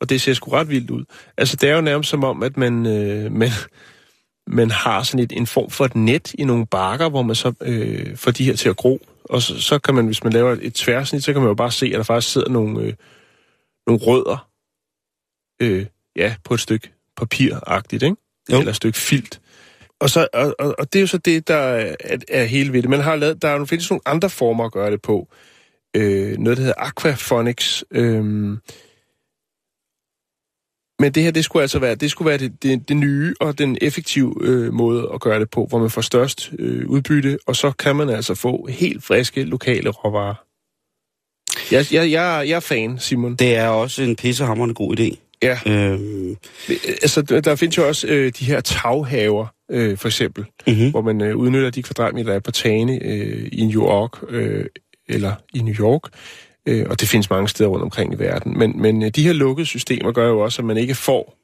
og 0.00 0.08
det 0.08 0.20
ser 0.20 0.34
sgu 0.34 0.50
ret 0.50 0.68
vildt 0.68 0.90
ud. 0.90 1.04
Altså, 1.36 1.56
det 1.56 1.70
er 1.70 1.74
jo 1.74 1.80
nærmest 1.80 2.10
som 2.10 2.24
om, 2.24 2.42
at 2.42 2.56
man, 2.56 2.86
øh, 2.86 3.32
man, 3.40 3.50
man 4.46 4.70
har 4.70 5.02
sådan 5.02 5.24
et, 5.24 5.32
en 5.32 5.46
form 5.46 5.70
for 5.70 5.84
et 5.84 5.94
net 5.94 6.34
i 6.34 6.44
nogle 6.44 6.66
bakker, 6.66 7.08
hvor 7.08 7.22
man 7.22 7.36
så 7.36 7.52
øh, 7.60 8.16
får 8.16 8.30
de 8.30 8.44
her 8.44 8.56
til 8.56 8.68
at 8.68 8.76
gro. 8.76 9.00
Og 9.24 9.42
så, 9.42 9.60
så 9.60 9.78
kan 9.78 9.94
man, 9.94 10.06
hvis 10.06 10.24
man 10.24 10.32
laver 10.32 10.56
et 10.62 10.74
tværsnit, 10.74 11.24
så 11.24 11.32
kan 11.32 11.42
man 11.42 11.48
jo 11.48 11.54
bare 11.54 11.70
se, 11.70 11.86
at 11.86 11.92
der 11.92 12.02
faktisk 12.02 12.32
sidder 12.32 12.48
nogle, 12.48 12.82
øh, 12.82 12.94
nogle 13.86 14.02
rødder 14.02 14.48
øh, 15.62 15.86
ja, 16.16 16.34
på 16.44 16.54
et 16.54 16.60
stykke 16.60 16.92
papiragtigt, 17.16 18.02
ikke? 18.02 18.16
Jo. 18.52 18.58
Eller 18.58 18.70
et 18.70 18.76
stykke 18.76 18.98
filt. 18.98 19.40
Og, 20.00 20.10
så, 20.10 20.28
og, 20.32 20.54
og, 20.58 20.74
og 20.78 20.92
det 20.92 20.98
er 20.98 21.00
jo 21.00 21.06
så 21.06 21.18
det, 21.18 21.48
der 21.48 21.56
er, 21.56 22.16
er 22.28 22.44
hele 22.44 22.72
ved 22.72 22.82
det. 22.82 22.90
Man 22.90 23.00
har 23.00 23.16
lavet, 23.16 23.42
der 23.42 23.48
er, 23.48 23.64
findes 23.64 23.90
nogle 23.90 24.00
andre 24.06 24.30
former 24.30 24.64
at 24.64 24.72
gøre 24.72 24.90
det 24.90 25.02
på. 25.02 25.28
Øh, 25.96 26.38
noget, 26.38 26.56
der 26.56 26.62
hedder 26.62 26.78
aquaphonics. 26.78 27.84
Øh, 27.90 28.24
men 30.98 31.12
det 31.12 31.22
her, 31.22 31.30
det 31.30 31.44
skulle 31.44 31.62
altså 31.62 31.78
være, 31.78 31.94
det, 31.94 32.10
skulle 32.10 32.28
være 32.28 32.38
det, 32.38 32.62
det, 32.62 32.88
det 32.88 32.96
nye 32.96 33.34
og 33.40 33.58
den 33.58 33.78
effektive 33.80 34.34
øh, 34.40 34.72
måde 34.72 35.10
at 35.14 35.20
gøre 35.20 35.40
det 35.40 35.50
på, 35.50 35.66
hvor 35.66 35.78
man 35.78 35.90
får 35.90 36.00
størst 36.00 36.52
øh, 36.58 36.88
udbytte, 36.88 37.38
og 37.46 37.56
så 37.56 37.70
kan 37.70 37.96
man 37.96 38.08
altså 38.08 38.34
få 38.34 38.66
helt 38.66 39.04
friske 39.04 39.44
lokale 39.44 39.90
råvarer. 39.90 40.34
Jeg, 41.72 41.92
jeg, 41.92 42.10
jeg, 42.10 42.48
jeg 42.48 42.56
er 42.56 42.60
fan, 42.60 42.98
Simon. 42.98 43.36
Det 43.36 43.56
er 43.56 43.68
også 43.68 44.02
en 44.02 44.16
pissehammerende 44.16 44.74
god 44.74 44.96
idé. 45.00 45.16
Ja. 45.42 45.58
Øhm, 45.66 46.36
Altså, 47.02 47.22
der 47.22 47.56
findes 47.56 47.78
jo 47.78 47.88
også 47.88 48.06
øh, 48.06 48.32
de 48.38 48.44
her 48.44 48.60
taghaver, 48.60 49.46
øh, 49.70 49.98
for 49.98 50.08
eksempel, 50.08 50.44
mm-hmm. 50.66 50.90
hvor 50.90 51.00
man 51.00 51.20
øh, 51.20 51.36
udnytter 51.36 51.70
de 51.70 51.82
kvadratmeter, 51.82 52.30
der 52.30 52.36
er 52.36 52.40
på 52.40 52.50
tagene 52.50 52.98
øh, 53.02 53.48
i 53.52 53.64
New 53.64 53.82
York, 53.82 54.18
øh, 54.28 54.64
eller 55.08 55.34
i 55.54 55.58
New 55.58 55.74
York, 55.74 56.02
øh, 56.66 56.86
og 56.90 57.00
det 57.00 57.08
findes 57.08 57.30
mange 57.30 57.48
steder 57.48 57.70
rundt 57.70 57.82
omkring 57.82 58.14
i 58.14 58.18
verden. 58.18 58.58
Men, 58.58 58.82
men 58.82 59.02
øh, 59.02 59.10
de 59.10 59.22
her 59.22 59.32
lukkede 59.32 59.66
systemer 59.66 60.12
gør 60.12 60.28
jo 60.28 60.40
også, 60.40 60.62
at 60.62 60.66
man 60.66 60.76
ikke 60.76 60.94
får 60.94 61.38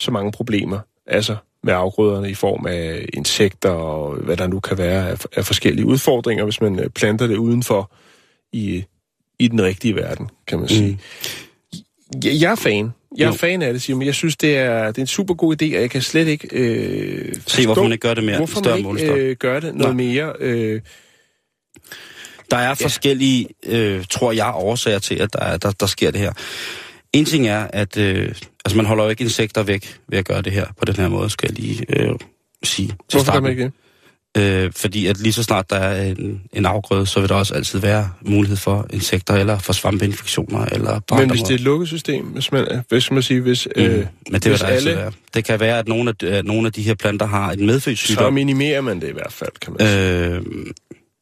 så 0.00 0.10
mange 0.10 0.32
problemer, 0.32 0.78
altså 1.06 1.36
med 1.62 1.72
afgrøderne 1.72 2.30
i 2.30 2.34
form 2.34 2.66
af 2.66 3.08
insekter 3.12 3.70
og 3.70 4.16
hvad 4.16 4.36
der 4.36 4.46
nu 4.46 4.60
kan 4.60 4.78
være 4.78 5.10
af, 5.10 5.24
af 5.36 5.44
forskellige 5.44 5.86
udfordringer, 5.86 6.44
hvis 6.44 6.60
man 6.60 6.78
øh, 6.78 6.90
planter 6.90 7.26
det 7.26 7.36
udenfor 7.36 7.92
i, 8.52 8.84
i 9.38 9.48
den 9.48 9.62
rigtige 9.62 9.94
verden, 9.94 10.30
kan 10.46 10.58
man 10.58 10.68
sige. 10.68 10.90
Mm. 10.90 10.98
Jeg, 12.24 12.32
jeg 12.42 12.50
er 12.52 12.56
fan. 12.56 12.92
Jeg 13.16 13.24
er 13.24 13.28
Jo. 13.28 13.34
fan 13.34 13.62
af 13.62 13.72
det, 13.72 13.82
Simon. 13.82 14.02
Jeg 14.06 14.14
synes, 14.14 14.36
det 14.36 14.56
er, 14.56 14.86
det 14.86 14.98
er 14.98 15.02
en 15.02 15.06
super 15.06 15.34
god 15.34 15.62
idé, 15.62 15.64
og 15.76 15.80
jeg 15.82 15.90
kan 15.90 16.02
slet 16.02 16.28
ikke 16.28 16.48
øh, 16.52 17.34
Se, 17.46 17.64
hvorfor 17.66 17.82
man 17.82 17.92
ikke 17.92 18.02
gør 18.08 18.14
det 18.14 18.24
mere. 18.24 18.36
hvorfor 18.36 18.60
man 18.60 18.76
ikke 18.76 18.86
målestok. 18.88 19.16
øh, 19.18 19.36
gør 19.36 19.60
det 19.60 19.74
noget 19.74 19.96
Nej. 19.96 20.04
mere. 20.06 20.32
Øh, 20.40 20.80
Der 22.50 22.56
er 22.56 22.74
forskellige, 22.74 23.48
øh, 23.66 24.04
tror 24.10 24.32
jeg, 24.32 24.52
årsager 24.54 24.98
til, 24.98 25.14
at 25.14 25.32
der, 25.32 25.40
er, 25.40 25.56
der, 25.56 25.70
der 25.70 25.86
sker 25.86 26.10
det 26.10 26.20
her. 26.20 26.32
En 27.12 27.24
ting 27.24 27.48
er, 27.48 27.66
at 27.72 27.96
øh, 27.96 28.28
altså 28.64 28.76
man 28.76 28.86
holder 28.86 29.04
jo 29.04 29.10
ikke 29.10 29.24
insekter 29.24 29.62
væk 29.62 29.98
ved 30.08 30.18
at 30.18 30.24
gøre 30.24 30.42
det 30.42 30.52
her 30.52 30.66
på 30.78 30.84
den 30.84 30.94
her 30.96 31.08
måde, 31.08 31.30
skal 31.30 31.48
jeg 31.52 31.58
lige 31.60 31.84
øh, 31.88 32.14
sige. 32.62 32.86
til 32.88 32.96
hvorfor 33.10 33.18
gør 33.18 33.22
starten. 33.24 33.42
man 33.42 33.50
ikke 33.52 33.64
det? 33.64 33.72
Øh, 34.38 34.72
fordi 34.76 35.06
at 35.06 35.18
lige 35.20 35.32
så 35.32 35.42
snart 35.42 35.70
der 35.70 35.76
er 35.76 36.04
en, 36.10 36.40
en 36.52 36.66
afgrøde, 36.66 37.06
så 37.06 37.20
vil 37.20 37.28
der 37.28 37.34
også 37.34 37.54
altid 37.54 37.78
være 37.78 38.10
mulighed 38.22 38.56
for 38.56 38.86
insekter, 38.92 39.34
eller 39.34 39.58
for 39.58 39.72
svampeinfektioner, 39.72 40.64
eller 40.64 41.00
på 41.08 41.14
Men 41.14 41.30
hvis 41.30 41.40
det 41.40 41.50
er 41.50 41.54
et 41.54 41.60
lukket 41.60 41.88
system, 41.88 42.24
hvis 42.24 42.52
man, 42.52 42.66
hvis 42.88 43.10
man 43.10 43.22
sige, 43.22 43.40
hvis, 43.40 43.68
måder. 43.76 43.90
øh, 43.92 43.98
mm. 43.98 44.06
Men 44.30 44.34
det 44.40 44.44
vil 44.44 44.50
hvis 44.50 44.60
der 44.60 44.66
altid 44.66 44.88
alle- 44.90 45.00
være. 45.00 45.12
Det 45.34 45.44
kan 45.44 45.60
være, 45.60 45.78
at 45.78 45.88
nogle 45.88 46.14
af, 46.22 46.26
at 46.26 46.44
nogle 46.44 46.66
af 46.66 46.72
de 46.72 46.82
her 46.82 46.94
planter 46.94 47.26
har 47.26 47.52
en 47.52 47.66
medfødt 47.66 47.98
så 47.98 48.06
sygdom. 48.06 48.32
minimerer 48.32 48.80
man 48.80 49.00
det 49.00 49.08
i 49.08 49.12
hvert 49.12 49.32
fald, 49.32 49.50
kan 49.62 49.72
man 49.78 49.86
sige. 49.88 50.26
Øh, 50.36 50.42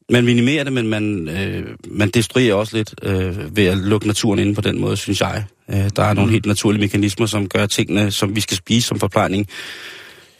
man 0.09 0.25
minimerer 0.25 0.63
det, 0.63 0.73
men 0.73 0.87
man, 0.87 1.29
øh, 1.29 1.63
man 1.87 2.09
destruerer 2.09 2.53
også 2.55 2.77
lidt 2.77 2.93
øh, 3.03 3.55
ved 3.57 3.65
at 3.65 3.77
lukke 3.77 4.07
naturen 4.07 4.39
inde 4.39 4.55
på 4.55 4.61
den 4.61 4.79
måde, 4.81 4.97
synes 4.97 5.21
jeg. 5.21 5.43
Øh, 5.69 5.89
der 5.95 6.03
er 6.03 6.13
nogle 6.13 6.27
Mm. 6.27 6.33
helt 6.33 6.45
naturlige 6.45 6.81
mekanismer, 6.81 7.25
som 7.25 7.49
gør 7.49 7.65
tingene, 7.65 8.11
som 8.11 8.35
vi 8.35 8.41
skal 8.41 8.57
spise 8.57 8.87
som 8.87 8.99
forplejning. 8.99 9.47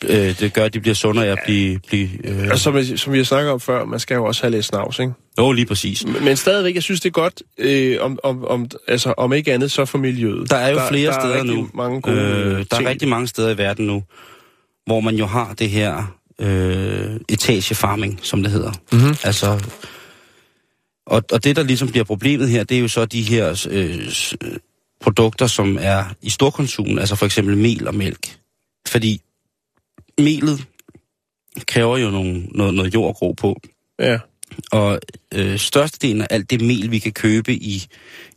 Øh, 0.03 0.39
det 0.39 0.53
gør, 0.53 0.63
at 0.65 0.73
de 0.73 0.79
bliver 0.79 0.95
sundere 0.95 1.25
af 1.25 1.31
at 1.31 1.39
blive... 1.45 1.79
blive 1.87 2.09
øh, 2.23 2.47
Og 2.51 2.59
som, 2.59 2.83
som 2.83 3.13
vi 3.13 3.17
har 3.17 3.25
snakket 3.25 3.51
om 3.51 3.59
før, 3.59 3.85
man 3.85 3.99
skal 3.99 4.15
jo 4.15 4.25
også 4.25 4.41
have 4.41 4.51
lidt 4.51 4.65
snavs, 4.65 4.99
ikke? 4.99 5.13
jo, 5.39 5.51
lige 5.51 5.65
præcis. 5.65 6.05
Men 6.21 6.37
stadigvæk, 6.37 6.75
jeg 6.75 6.83
synes, 6.83 6.99
det 7.01 7.09
er 7.09 7.13
godt, 7.13 7.41
øh, 7.57 7.97
om, 8.01 8.19
om, 8.23 8.45
om, 8.45 8.67
altså, 8.87 9.13
om 9.17 9.33
ikke 9.33 9.53
andet, 9.53 9.71
så 9.71 9.85
for 9.85 9.97
miljøet. 9.97 10.49
Der 10.49 10.55
er 10.57 10.69
jo 10.69 10.79
flere 10.89 11.11
der 11.11 11.19
steder 11.19 11.35
er 11.35 11.43
nu. 11.43 11.69
Mange 11.73 12.01
gode 12.01 12.15
Øh, 12.15 12.57
der 12.57 12.63
ting. 12.63 12.85
er 12.85 12.89
rigtig 12.89 13.07
mange 13.07 13.27
steder 13.27 13.49
i 13.49 13.57
verden 13.57 13.87
nu, 13.87 14.03
hvor 14.85 14.99
man 14.99 15.15
jo 15.15 15.25
har 15.25 15.53
det 15.53 15.69
her 15.69 16.17
øh, 16.41 17.19
etagefarming, 17.29 18.19
som 18.23 18.43
det 18.43 18.51
hedder. 18.51 18.71
Mhm. 18.91 19.15
Altså, 19.23 19.59
og, 21.07 21.23
og 21.31 21.43
det, 21.43 21.55
der 21.55 21.63
ligesom 21.63 21.87
bliver 21.87 22.03
problemet 22.03 22.49
her, 22.49 22.63
det 22.63 22.77
er 22.77 22.81
jo 22.81 22.87
så 22.87 23.05
de 23.05 23.21
her 23.21 23.67
øh, 23.69 24.07
produkter, 25.01 25.47
som 25.47 25.77
er 25.81 26.03
i 26.21 26.29
storkonsum, 26.29 26.97
altså 26.99 27.15
for 27.15 27.25
eksempel 27.25 27.57
mel 27.57 27.87
og 27.87 27.95
mælk. 27.95 28.37
Fordi 28.87 29.21
melet 30.18 30.65
kræver 31.68 31.97
jo 31.97 32.09
nogle, 32.09 32.41
noget, 32.51 32.74
noget 32.74 32.93
jord 32.93 33.09
at 33.09 33.15
gro 33.15 33.32
på. 33.32 33.61
Ja. 33.99 34.20
Og 34.72 34.99
øh, 35.34 35.57
størstedelen 35.59 36.22
af 36.22 36.28
alt 36.30 36.49
det 36.49 36.61
mel, 36.61 36.91
vi 36.91 36.99
kan 36.99 37.11
købe 37.11 37.53
i, 37.53 37.86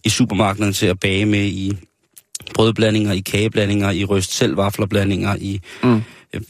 i 0.04 0.08
supermarkederne 0.08 0.72
til 0.72 0.86
at 0.86 1.00
bage 1.00 1.26
med 1.26 1.44
i 1.44 1.72
brødblandinger, 2.54 3.12
i 3.12 3.20
kageblandinger, 3.20 3.90
i 3.90 4.04
røst 4.04 4.32
selv 4.36 4.56
vaflerblandinger, 4.56 5.36
i, 5.40 5.60
Mm. 5.82 6.02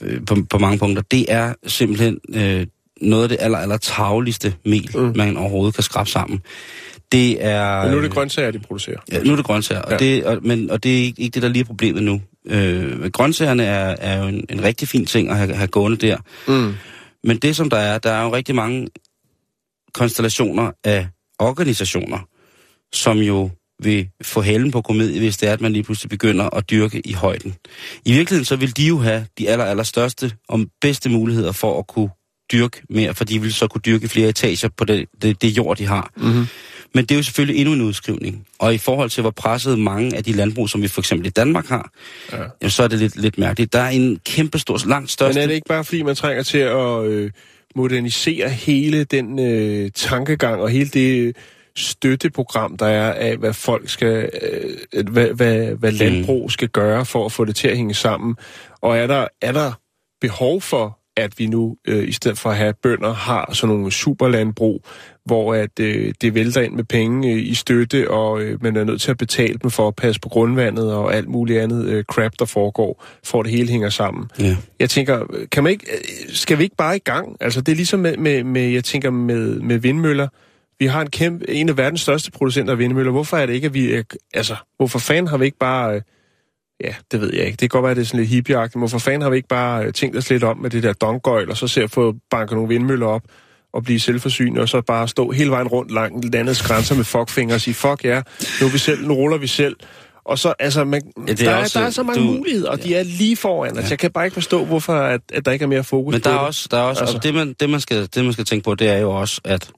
øh, 0.03 0.25
på, 0.27 0.37
på 0.51 0.59
mange 0.59 0.79
punkter, 0.79 1.03
det 1.11 1.27
er 1.33 1.55
simpelthen 1.67 2.19
øh, 2.35 2.67
noget 3.01 3.23
af 3.23 3.29
det 3.29 3.39
aller, 3.41 3.59
aller 3.59 3.77
tavligste 3.77 4.55
mel, 4.65 4.91
Mm. 4.95 5.13
man 5.17 5.37
overhovedet 5.37 5.75
kan 5.75 5.85
skrabe 5.85 6.11
sammen. 6.11 6.41
Det 7.13 7.45
er... 7.45 7.83
Men 7.83 7.91
nu 7.91 7.97
er 7.99 8.03
det 8.03 8.11
grøntsager, 8.11 8.51
de 8.51 8.59
producerer. 8.59 8.97
Ja, 9.13 9.23
nu 9.23 9.33
er 9.33 9.37
det 9.37 9.45
grøntsager, 9.45 9.83
og, 9.83 9.93
Ja. 9.93 9.97
det, 9.99 10.25
og, 10.25 10.39
men, 10.43 10.71
og 10.71 10.83
det 10.83 10.93
er 10.99 11.03
ikke, 11.03 11.23
ikke 11.23 11.35
det, 11.35 11.43
der 11.43 11.49
lige 11.49 11.61
er 11.61 11.65
problemet 11.67 12.03
nu. 12.03 12.21
Øh, 12.47 13.11
grøntsagerne 13.11 13.65
er, 13.65 13.97
er 13.99 14.19
jo 14.23 14.29
en, 14.29 14.47
en 14.51 14.63
rigtig 14.63 14.89
fin 14.89 15.07
ting 15.07 15.31
at 15.31 15.37
have, 15.37 15.55
have 15.55 15.69
gående 15.69 15.97
der. 15.97 16.17
Mm. 16.49 16.75
Men 17.25 17.39
det, 17.39 17.57
som 17.57 17.71
der 17.71 17.77
er, 17.77 17.99
der 17.99 18.11
er 18.11 18.23
jo 18.23 18.35
rigtig 18.35 18.55
mange 18.55 18.89
konstellationer 19.93 20.73
af 20.85 21.09
organisationer, 21.39 22.19
som 22.93 23.19
jo 23.19 23.51
vil 23.83 24.09
få 24.23 24.41
halen 24.41 24.71
på 24.71 24.83
komedie, 24.83 25.19
hvis 25.19 25.37
det 25.37 25.49
er, 25.49 25.53
at 25.53 25.61
man 25.61 25.73
lige 25.73 25.83
pludselig 25.83 26.11
begynder 26.11 26.57
at 26.57 26.71
dyrke 26.71 27.03
i 27.05 27.13
højden. 27.13 27.55
I 28.05 28.13
virkeligheden 28.13 28.45
så 28.45 28.57
vil 28.57 28.77
de 28.77 28.87
jo 28.87 28.99
have 28.99 29.27
de 29.39 29.49
aller, 29.49 29.65
aller 29.65 29.83
største 29.83 30.33
og 30.49 30.61
bedste 30.81 31.09
muligheder 31.09 31.53
for 31.53 31.79
at 31.79 31.87
kunne 31.87 32.11
dyrke 32.53 32.83
mere, 32.91 33.15
for 33.15 33.25
de 33.25 33.41
vil 33.41 33.55
så 33.55 33.67
kunne 33.67 33.83
dyrke 33.87 34.09
flere 34.09 34.29
etager 34.29 34.69
på 34.77 34.85
det, 34.85 35.09
det, 35.23 35.43
det 35.43 35.49
jord, 35.49 35.77
de 35.77 35.87
har. 35.87 36.13
Mm-hmm. 36.17 36.47
Men 36.95 37.05
det 37.05 37.11
er 37.11 37.17
jo 37.17 37.23
selvfølgelig 37.23 37.61
endnu 37.61 37.75
en 37.75 37.81
udskrivning. 37.81 38.47
Og 38.59 38.75
i 38.75 38.79
forhold 38.79 39.11
til, 39.11 39.21
hvor 39.21 39.31
presset 39.31 39.79
mange 39.79 40.17
af 40.17 40.25
de 40.25 40.33
landbrug, 40.33 40.69
som 40.69 40.83
vi 40.83 40.89
for 40.89 41.01
eksempel 41.01 41.27
i 41.27 41.31
Danmark 41.31 41.67
har, 41.67 41.91
Ja. 42.33 42.37
ja. 42.37 42.43
jamen, 42.63 42.71
så 42.71 42.83
er 42.83 42.89
det 42.89 42.99
lidt, 42.99 43.17
lidt 43.17 43.39
mærkeligt. 43.39 43.73
Der 43.73 43.79
er 43.81 43.89
en 43.89 44.19
kæmpe 44.25 44.59
stor, 44.59 44.79
langt 44.87 45.03
Men 45.03 45.09
største... 45.09 45.41
er 45.41 45.47
det 45.47 45.55
ikke 45.55 45.69
bare, 45.69 45.85
fordi 45.85 46.03
man 46.03 46.15
trænger 46.15 46.43
til 46.43 46.59
at 46.59 47.05
øh, 47.05 47.31
modernisere 47.75 48.49
hele 48.49 49.05
den 49.05 49.39
øh, 49.39 49.91
tankegang 49.95 50.61
og 50.63 50.69
hele 50.71 50.89
det 50.89 51.37
støtteprogram, 51.77 52.77
der 52.77 52.87
er 52.87 53.13
af, 53.13 53.37
hvad 53.37 53.53
folk 53.53 53.89
skal, 53.89 54.31
øh, 54.93 55.09
hvad, 55.09 55.27
hvad, 55.29 55.75
hvad 55.75 55.93
landbrug 55.93 56.53
skal 56.53 56.69
gøre 56.69 57.07
for 57.07 57.27
at 57.27 57.33
få 57.33 57.45
det 57.45 57.57
til 57.57 57.69
at 57.69 57.77
hænge 57.77 57.95
sammen? 57.95 58.37
Og 58.81 58.99
er 58.99 59.07
der, 59.07 59.29
er 59.43 59.53
der 59.53 59.73
behov 60.21 60.61
for, 60.61 61.00
at 61.17 61.39
vi 61.39 61.47
nu, 61.47 61.77
øh, 61.89 62.09
i 62.09 62.13
stedet 62.13 62.39
for 62.39 62.51
at 62.51 62.57
have 62.57 62.75
bønder, 62.83 63.13
har 63.13 63.51
sådan 63.53 63.77
nogle 63.77 63.93
superlandbrug, 63.93 64.85
hvor 65.25 65.55
at 65.55 65.81
øh, 65.81 66.15
det 66.21 66.35
vælter 66.35 66.61
ind 66.61 66.75
med 66.75 66.85
penge 66.85 67.33
øh, 67.33 67.47
i 67.47 67.55
støtte, 67.55 68.11
og 68.11 68.41
øh, 68.41 68.63
man 68.63 68.77
er 68.77 68.85
nødt 68.85 69.01
til 69.01 69.11
at 69.11 69.19
betale 69.19 69.59
dem 69.63 69.71
for 69.71 69.89
at 69.89 69.97
passe 69.97 70.21
på 70.21 70.29
grundvandet 70.29 70.95
og 70.95 71.15
alt 71.15 71.29
muligt 71.29 71.61
andet 71.61 71.87
øh, 71.87 72.05
crap, 72.05 72.33
der 72.39 72.45
foregår, 72.45 73.05
for 73.25 73.41
at 73.41 73.45
det 73.45 73.53
hele 73.53 73.69
hænger 73.69 73.89
sammen. 73.89 74.31
Ja. 74.39 74.57
Jeg 74.79 74.91
tænker, 74.91 75.45
kan 75.53 75.65
man 75.65 75.73
ikke, 75.73 75.87
øh, 75.93 76.35
skal 76.35 76.59
vi 76.59 76.63
ikke 76.63 76.77
bare 76.77 76.97
i 76.97 77.03
gang? 77.05 77.37
Altså, 77.41 77.61
det 77.61 77.73
er 77.73 77.77
ligesom 77.77 78.01
med, 78.01 78.17
med, 78.17 78.45
med 78.45 78.63
jeg 78.63 78.85
tænker, 78.85 79.11
med, 79.11 79.61
med 79.61 79.79
vindmøller. 79.79 80.29
Vi 80.79 80.87
har 80.87 81.01
en 81.01 81.11
kæmpe, 81.11 81.51
en 81.51 81.69
af 81.69 81.77
verdens 81.77 82.01
største 82.01 82.31
producenter 82.31 82.73
af 82.73 82.79
vindmøller. 82.79 83.13
Hvorfor 83.13 83.37
er 83.37 83.47
det 83.47 83.55
ikke, 83.55 83.67
at 83.67 83.75
vi... 83.75 83.87
øh, 83.87 84.05
Altså, 84.35 84.57
hvorfor 84.77 84.99
fanden 84.99 85.27
har 85.29 85.37
vi 85.37 85.45
ikke 85.45 85.59
bare... 85.59 85.95
øh, 85.95 86.01
Ja, 86.85 86.95
det 87.13 87.21
ved 87.21 87.35
jeg 87.35 87.45
ikke. 87.45 87.51
Det 87.57 87.59
kan 87.59 87.69
godt 87.69 87.83
være, 87.83 87.91
at 87.91 87.97
det 87.97 88.03
er 88.03 88.07
sådan 88.07 88.21
lidt 88.21 88.31
hippieagtigt. 88.31 88.81
Hvorfor 88.81 88.99
fanden 88.99 89.23
har 89.23 89.31
vi 89.31 89.37
ikke 89.37 89.49
bare 89.49 89.85
øh, 89.85 89.93
tænkt 89.93 90.17
os 90.17 90.31
lidt 90.31 90.45
om 90.45 90.59
med 90.59 90.71
det 90.71 90.83
der 90.83 90.93
dongøjl, 90.93 91.51
og 91.51 91.57
så 91.57 91.69
ser 91.69 91.87
få 91.87 92.15
banket 92.31 92.55
nogle 92.55 92.69
vindmøller 92.69 93.07
op 93.07 93.23
og 93.73 93.83
blive 93.85 94.01
selvforsynende, 94.01 94.61
og 94.61 94.69
så 94.69 94.81
bare 94.81 95.09
stå 95.09 95.31
hele 95.31 95.51
vejen 95.51 95.69
rundt 95.69 95.91
langt 95.93 96.33
landets 96.33 96.63
grænser 96.63 96.95
med 96.95 97.05
fuckfinger 97.05 97.55
og 97.55 97.61
sige, 97.61 97.75
fuck 97.75 98.05
ja, 98.05 98.23
nu, 98.61 98.67
er 98.67 98.71
vi 98.73 98.79
selv, 98.79 99.07
nu 99.07 99.15
ruller 99.15 99.39
vi 99.39 99.47
selv. 99.47 99.77
Og 100.25 100.39
så, 100.39 100.55
altså, 100.59 100.85
man, 100.85 101.03
Ja, 101.17 101.23
ja, 101.29 101.33
det 101.33 101.41
er 101.41 101.45
der, 101.45 101.57
er, 101.57 101.61
også, 101.63 101.79
der 101.79 101.87
er 101.87 101.91
så 101.91 102.03
mange 102.03 102.21
du- 102.21 102.27
muligheder, 102.37 102.71
og 102.71 102.83
de 102.83 102.95
er 102.95 103.03
lige 103.03 103.37
foran. 103.37 103.77
Altså, 103.77 103.91
jeg 103.93 103.99
kan 103.99 104.11
bare 104.11 104.25
ikke 104.25 104.35
forstå, 104.35 104.65
hvorfor 104.65 104.93
at, 104.95 105.21
at 105.33 105.45
der 105.45 105.53
ikke 105.53 105.63
er 105.63 105.67
mere 105.67 105.85
fokus 105.85 106.13
Men 106.13 106.21
på 106.21 106.29
der 106.29 106.35
er 106.35 106.39
det. 106.39 106.47
også, 106.47 106.69
der 106.71 106.77
er 106.77 106.83
også 106.83 107.03
Altså. 107.03 107.17
altså. 107.17 107.29
det, 107.29 107.35
man, 107.35 107.55
det, 107.61 107.71
man 107.71 107.81
skal, 107.81 108.09
det, 108.15 108.25
man 108.25 108.33
skal 108.33 108.45
tænke 108.45 108.65
på, 108.65 108.75
det 108.75 108.89
er 108.89 108.99
jo 108.99 109.11
også, 109.11 109.41
at 109.45 109.71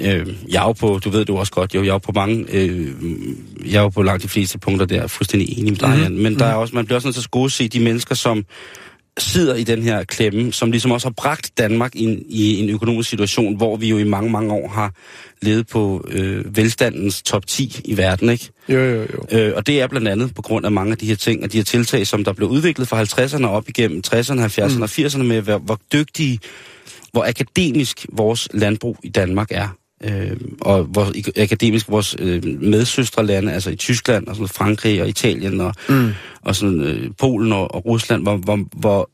øh, 0.00 0.34
jeg 0.48 0.62
er 0.62 0.66
jo 0.66 0.72
på, 0.72 1.00
du 1.04 1.10
ved 1.10 1.24
jo 1.28 1.36
også 1.36 1.52
godt, 1.52 1.74
jo, 1.74 1.80
jeg 1.82 1.88
er 1.88 1.94
jo 1.94 1.98
på 1.98 2.12
mange, 2.14 2.46
øh, 2.52 2.88
jeg 3.64 3.78
er 3.78 3.82
jo 3.82 3.88
på 3.88 4.02
langt 4.02 4.22
de 4.22 4.28
fleste 4.28 4.58
punkter 4.58 4.86
der, 4.86 5.00
er 5.02 5.06
fuldstændig 5.06 5.58
enig 5.58 5.72
med 5.72 5.78
dig, 5.78 5.88
Mhm. 5.88 5.98
mm-hmm. 5.98 6.22
Men 6.22 6.38
der 6.38 6.44
er 6.44 6.54
også, 6.54 6.74
man 6.74 6.84
bliver 6.84 6.96
også 6.96 7.08
nødt 7.08 7.14
til 7.14 7.20
at 7.20 7.24
skue 7.24 7.50
se 7.50 7.68
de 7.68 7.80
mennesker, 7.80 8.14
som 8.14 8.44
sidder 9.18 9.54
i 9.54 9.64
den 9.64 9.82
her 9.82 10.04
klemme, 10.04 10.52
som 10.52 10.70
ligesom 10.70 10.90
også 10.90 11.06
har 11.06 11.12
bragt 11.16 11.58
Danmark 11.58 11.96
ind 11.96 12.22
i 12.28 12.62
en 12.62 12.70
økonomisk 12.70 13.10
situation, 13.10 13.56
hvor 13.56 13.76
vi 13.76 13.88
jo 13.88 13.98
i 13.98 14.04
mange, 14.04 14.30
mange 14.30 14.52
år 14.52 14.68
har 14.68 14.92
levet 15.42 15.66
på 15.66 16.04
øh, 16.10 16.56
velstandens 16.56 17.22
top 17.22 17.46
10 17.46 17.80
i 17.84 17.96
verden, 17.96 18.28
ikke? 18.28 18.50
Jo, 18.68 18.78
jo, 18.78 19.00
jo. 19.00 19.38
Øh, 19.38 19.52
og 19.56 19.66
det 19.66 19.80
er 19.80 19.86
blandt 19.86 20.08
andet 20.08 20.34
på 20.34 20.42
grund 20.42 20.66
af 20.66 20.72
mange 20.72 20.92
af 20.92 20.98
de 20.98 21.06
her 21.06 21.16
ting, 21.16 21.42
og 21.44 21.52
de 21.52 21.56
her 21.56 21.64
tiltag, 21.64 22.06
som 22.06 22.24
der 22.24 22.32
blev 22.32 22.48
udviklet 22.48 22.88
fra 22.88 23.02
50'erne 23.02 23.46
op 23.46 23.68
igennem 23.68 24.02
60'erne, 24.06 24.40
70'erne 24.40 24.76
mm. 24.76 24.82
og 24.82 24.88
80'erne 24.98 25.22
med, 25.22 25.40
hvor, 25.40 25.58
hvor 25.58 25.78
dygtige, 25.92 26.38
hvor 27.12 27.24
akademisk 27.24 28.06
vores 28.12 28.48
landbrug 28.54 28.98
i 29.02 29.08
Danmark 29.08 29.48
er. 29.50 29.68
Øh, 30.04 30.36
og 30.60 30.84
hvor 30.84 31.06
i- 31.14 31.40
akademisk 31.42 31.88
vores 31.88 32.16
øh, 32.18 32.42
medsøstrelande, 32.60 33.52
altså 33.52 33.70
i 33.70 33.76
Tyskland 33.76 34.26
og 34.26 34.34
sådan 34.36 34.48
Frankrig 34.48 35.02
og 35.02 35.08
Italien 35.08 35.60
og, 35.60 35.74
Mm. 35.88 36.10
og 36.42 36.56
sådan, 36.56 36.80
øh, 36.80 37.10
Polen 37.18 37.52
og, 37.52 37.74
og 37.74 37.84
Rusland, 37.86 38.22
hvor, 38.22 38.36
hvor, 38.36 38.58
hvor 38.76 39.10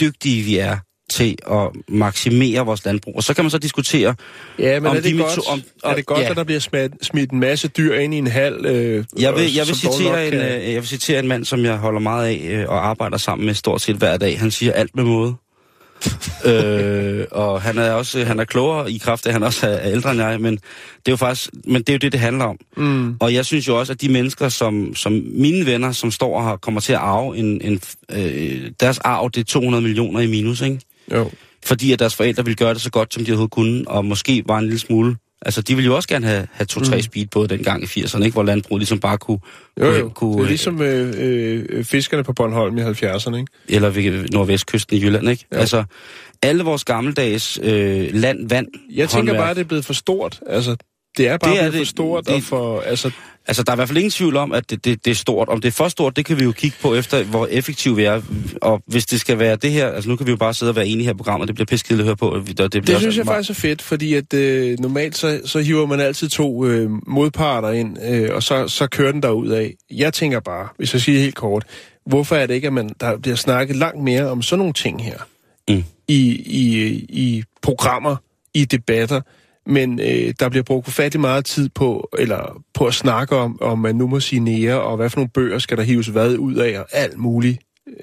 dygtige 0.00 0.42
vi 0.42 0.56
er 0.58 0.76
til 1.10 1.36
at 1.50 1.68
maksimere 1.88 2.66
vores 2.66 2.84
landbrug. 2.84 3.16
Og 3.16 3.22
så 3.22 3.34
kan 3.34 3.44
man 3.44 3.50
så 3.50 3.58
diskutere, 3.58 4.14
Ja, 4.58 4.80
men 4.80 4.90
Om 4.90 4.96
er 4.96 5.00
det, 5.00 5.12
de 5.12 5.18
godt, 5.18 5.30
meto- 5.30 5.52
om- 5.52 5.62
er 5.84 5.94
det 5.94 6.06
godt, 6.06 6.20
ja. 6.20 6.30
at 6.30 6.36
der 6.36 6.44
bliver 6.44 6.60
smidt, 6.60 6.92
smidt 7.02 7.30
en 7.30 7.40
masse 7.40 7.68
dyr 7.68 7.94
ind 7.94 8.14
i 8.14 8.18
en 8.18 8.26
hal? 8.26 8.66
Øh, 8.66 9.04
Jeg 9.18 9.34
vil, 9.34 9.54
jeg 9.54 9.66
vil, 9.66 9.74
citere 9.76 10.24
en, 10.26 10.30
kan- 10.32 10.40
øh, 10.40 10.72
jeg 10.72 10.74
vil 10.74 10.86
citere 10.88 11.18
en 11.18 11.28
mand, 11.28 11.44
som 11.44 11.64
jeg 11.64 11.76
holder 11.76 12.00
meget 12.00 12.26
af 12.26 12.48
øh, 12.50 12.68
og 12.68 12.86
arbejder 12.86 13.16
sammen 13.16 13.46
med 13.46 13.54
stort 13.54 13.80
set 13.80 13.96
hver 13.96 14.16
dag. 14.16 14.38
Han 14.38 14.50
siger 14.50 14.72
alt 14.72 14.96
med 14.96 15.04
måde. 15.04 15.34
Øh, 16.44 17.26
og 17.30 17.62
han 17.62 17.78
er 17.78 17.90
også 17.90 18.24
han 18.24 18.40
er 18.40 18.44
klogere 18.44 18.92
i 18.92 18.98
kraft 18.98 19.26
af, 19.26 19.30
at 19.30 19.34
han 19.34 19.42
også 19.42 19.66
er 19.66 19.90
ældre 19.90 20.10
end 20.10 20.20
jeg, 20.20 20.40
men 20.40 20.54
det 20.54 20.62
er 21.06 21.12
jo 21.12 21.16
faktisk, 21.16 21.50
men 21.64 21.82
det 21.82 21.88
er 21.88 21.92
jo 21.92 21.98
det, 21.98 22.12
det 22.12 22.20
handler 22.20 22.44
om. 22.44 22.58
Mm. 22.76 23.16
Og 23.20 23.34
jeg 23.34 23.44
synes 23.44 23.68
jo 23.68 23.78
også, 23.78 23.92
at 23.92 24.00
de 24.00 24.08
mennesker, 24.08 24.48
som, 24.48 24.94
som 24.94 25.12
mine 25.26 25.66
venner, 25.66 25.92
som 25.92 26.10
står 26.10 26.40
og 26.40 26.60
kommer 26.60 26.80
til 26.80 26.92
at 26.92 26.98
arve 26.98 27.36
en, 27.36 27.60
en 27.60 27.80
øh, 28.10 28.70
deres 28.80 28.98
arv, 28.98 29.30
det 29.30 29.40
er 29.40 29.44
200 29.44 29.82
millioner 29.82 30.20
i 30.20 30.26
minus, 30.26 30.60
ikke? 30.60 30.80
Jo. 31.12 31.30
Fordi 31.64 31.92
at 31.92 31.98
deres 31.98 32.14
forældre 32.14 32.44
ville 32.44 32.56
gøre 32.56 32.74
det 32.74 32.82
så 32.82 32.90
godt, 32.90 33.14
som 33.14 33.24
de 33.24 33.30
overhovedet 33.30 33.52
kunne, 33.52 33.88
og 33.88 34.04
måske 34.04 34.42
var 34.46 34.58
en 34.58 34.64
lille 34.64 34.78
smule 34.78 35.16
Altså, 35.46 35.62
de 35.62 35.74
ville 35.74 35.86
jo 35.86 35.96
også 35.96 36.08
gerne 36.08 36.26
have, 36.26 36.46
have 36.52 36.66
to-tre 36.66 36.96
Mm. 36.96 37.02
speedbåde 37.02 37.48
dengang 37.48 37.82
i 37.82 37.86
80'erne, 37.86 38.24
ikke? 38.24 38.32
Hvor 38.32 38.42
landbruget 38.42 38.80
ligesom 38.80 39.00
bare 39.00 39.18
kunne... 39.18 39.38
Jo, 39.80 39.84
kunne, 39.84 39.96
jo. 39.98 40.08
kunne 40.08 40.36
Det 40.38 40.44
er 40.44 40.48
ligesom 40.48 40.82
øh, 40.82 41.64
øh, 41.68 41.84
fiskerne 41.84 42.24
på 42.24 42.32
Bornholm 42.32 42.78
i 42.78 42.80
70'erne, 42.80 43.36
ikke? 43.36 43.52
eller 43.68 43.90
ved 43.90 44.28
nordvestkysten 44.28 44.96
i 44.96 45.00
Jylland, 45.04 45.28
ikke? 45.30 45.44
Jo. 45.54 45.58
Altså, 45.58 45.84
alle 46.42 46.64
vores 46.64 46.84
gammeldags 46.84 47.58
øh, 47.62 48.08
land, 48.14 48.48
vand, 48.48 48.66
Jeg 48.94 49.08
tænker 49.08 49.16
håndværk. 49.16 49.36
bare, 49.36 49.50
at 49.50 49.56
det 49.56 49.62
er 49.62 49.68
blevet 49.68 49.84
for 49.84 49.92
stort. 49.92 50.40
Altså, 50.46 50.76
det 51.16 51.28
er 51.28 51.36
bare 51.36 51.50
Det 51.50 51.58
er 51.58 51.62
blevet 51.62 51.72
det. 51.72 51.80
for 51.80 51.90
stort, 51.90 52.26
Det- 52.26 52.34
og 52.34 52.42
for... 52.42 52.80
Altså, 52.80 53.10
Altså, 53.48 53.62
der 53.62 53.72
er 53.72 53.76
i 53.76 53.78
hvert 53.78 53.88
fald 53.88 53.98
ingen 53.98 54.10
tvivl 54.10 54.36
om, 54.36 54.52
at 54.52 54.70
det, 54.70 54.84
det, 54.84 55.04
det 55.04 55.10
er 55.10 55.14
stort. 55.14 55.48
Om 55.48 55.60
det 55.60 55.68
er 55.68 55.72
for 55.72 55.88
stort, 55.88 56.16
det 56.16 56.24
kan 56.24 56.38
vi 56.38 56.44
jo 56.44 56.52
kigge 56.52 56.76
på 56.82 56.94
efter, 56.94 57.24
hvor 57.24 57.46
effektive 57.50 57.96
vi 57.96 58.04
er. 58.04 58.22
Og 58.62 58.82
hvis 58.86 59.06
det 59.06 59.20
skal 59.20 59.38
være 59.38 59.56
det 59.56 59.70
her, 59.70 59.88
altså 59.88 60.10
nu 60.10 60.16
kan 60.16 60.26
vi 60.26 60.30
jo 60.30 60.36
bare 60.36 60.54
sidde 60.54 60.70
og 60.70 60.76
være 60.76 60.86
enige 60.86 61.04
her 61.04 61.10
i 61.12 61.16
programmet, 61.16 61.48
det 61.48 61.54
bliver 61.54 61.66
piskedeligt 61.66 62.00
at 62.04 62.06
høre 62.08 62.16
på. 62.16 62.28
og 62.28 62.46
Det, 62.46 62.70
bliver 62.70 62.82
Det 62.84 62.98
synes 63.00 63.16
jeg 63.16 63.24
meget- 63.24 63.36
faktisk 63.36 63.50
er 63.64 63.68
fedt, 63.68 63.82
fordi 63.82 64.14
at 64.14 64.34
øh, 64.34 64.78
normalt 64.78 65.16
så, 65.16 65.40
så 65.44 65.60
hiver 65.60 65.86
man 65.86 66.00
altid 66.00 66.28
to 66.28 66.66
øh, 66.66 66.90
modparter 67.06 67.70
ind, 67.70 67.96
øh, 68.04 68.34
og 68.34 68.42
så, 68.42 68.68
så 68.68 68.86
kører 68.86 69.12
den 69.12 69.22
derud 69.22 69.48
af. 69.48 69.74
Jeg 69.90 70.12
tænker 70.12 70.40
bare, 70.40 70.68
hvis 70.76 70.92
jeg 70.94 71.00
siger 71.02 71.18
helt 71.20 71.34
kort, 71.34 71.64
hvorfor 72.06 72.36
er 72.36 72.46
det 72.46 72.54
ikke, 72.54 72.66
at 72.66 72.72
man, 72.72 72.90
der 73.00 73.18
bliver 73.18 73.36
snakket 73.36 73.76
langt 73.76 74.02
mere 74.02 74.26
om 74.30 74.42
sådan 74.42 74.58
nogle 74.58 74.72
ting 74.72 75.04
her 75.04 75.18
Mm. 75.68 75.84
i, 76.08 76.20
i, 76.46 76.88
i 77.08 77.42
programmer, 77.62 78.16
i 78.54 78.64
debatter, 78.64 79.20
men 79.66 80.00
øh, 80.00 80.34
der 80.40 80.48
bliver 80.48 80.62
brugt 80.62 80.88
ufattelig 80.88 81.20
meget 81.20 81.44
tid 81.44 81.68
på, 81.68 82.08
eller 82.18 82.62
på 82.74 82.86
at 82.86 82.94
snakke 82.94 83.36
om, 83.36 83.62
om 83.62 83.78
man 83.78 83.96
nu 83.96 84.06
må 84.06 84.20
sige 84.20 84.40
nære, 84.40 84.82
og 84.82 84.96
hvad 84.96 85.10
for 85.10 85.18
nogle 85.18 85.30
bøger 85.30 85.58
skal 85.58 85.76
der 85.76 85.82
hives 85.82 86.06
hvad 86.06 86.36
ud 86.36 86.54
af, 86.54 86.78
og 86.78 86.86
alt 86.92 87.18
muligt 87.18 87.58
øh, 87.88 87.94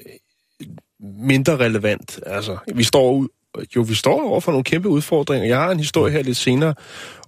mindre 1.00 1.58
relevant. 1.58 2.20
Altså, 2.26 2.58
vi 2.76 2.84
står 2.84 3.12
ud, 3.12 3.28
jo, 3.76 3.82
vi 3.82 3.96
står 3.96 4.30
over 4.30 4.40
for 4.40 4.52
nogle 4.52 4.64
kæmpe 4.64 4.90
udfordringer. 4.90 5.48
Jeg 5.48 5.58
har 5.58 5.72
en 5.72 5.80
historie 5.80 6.14
her 6.14 6.24
lidt 6.24 6.38
senere 6.38 6.74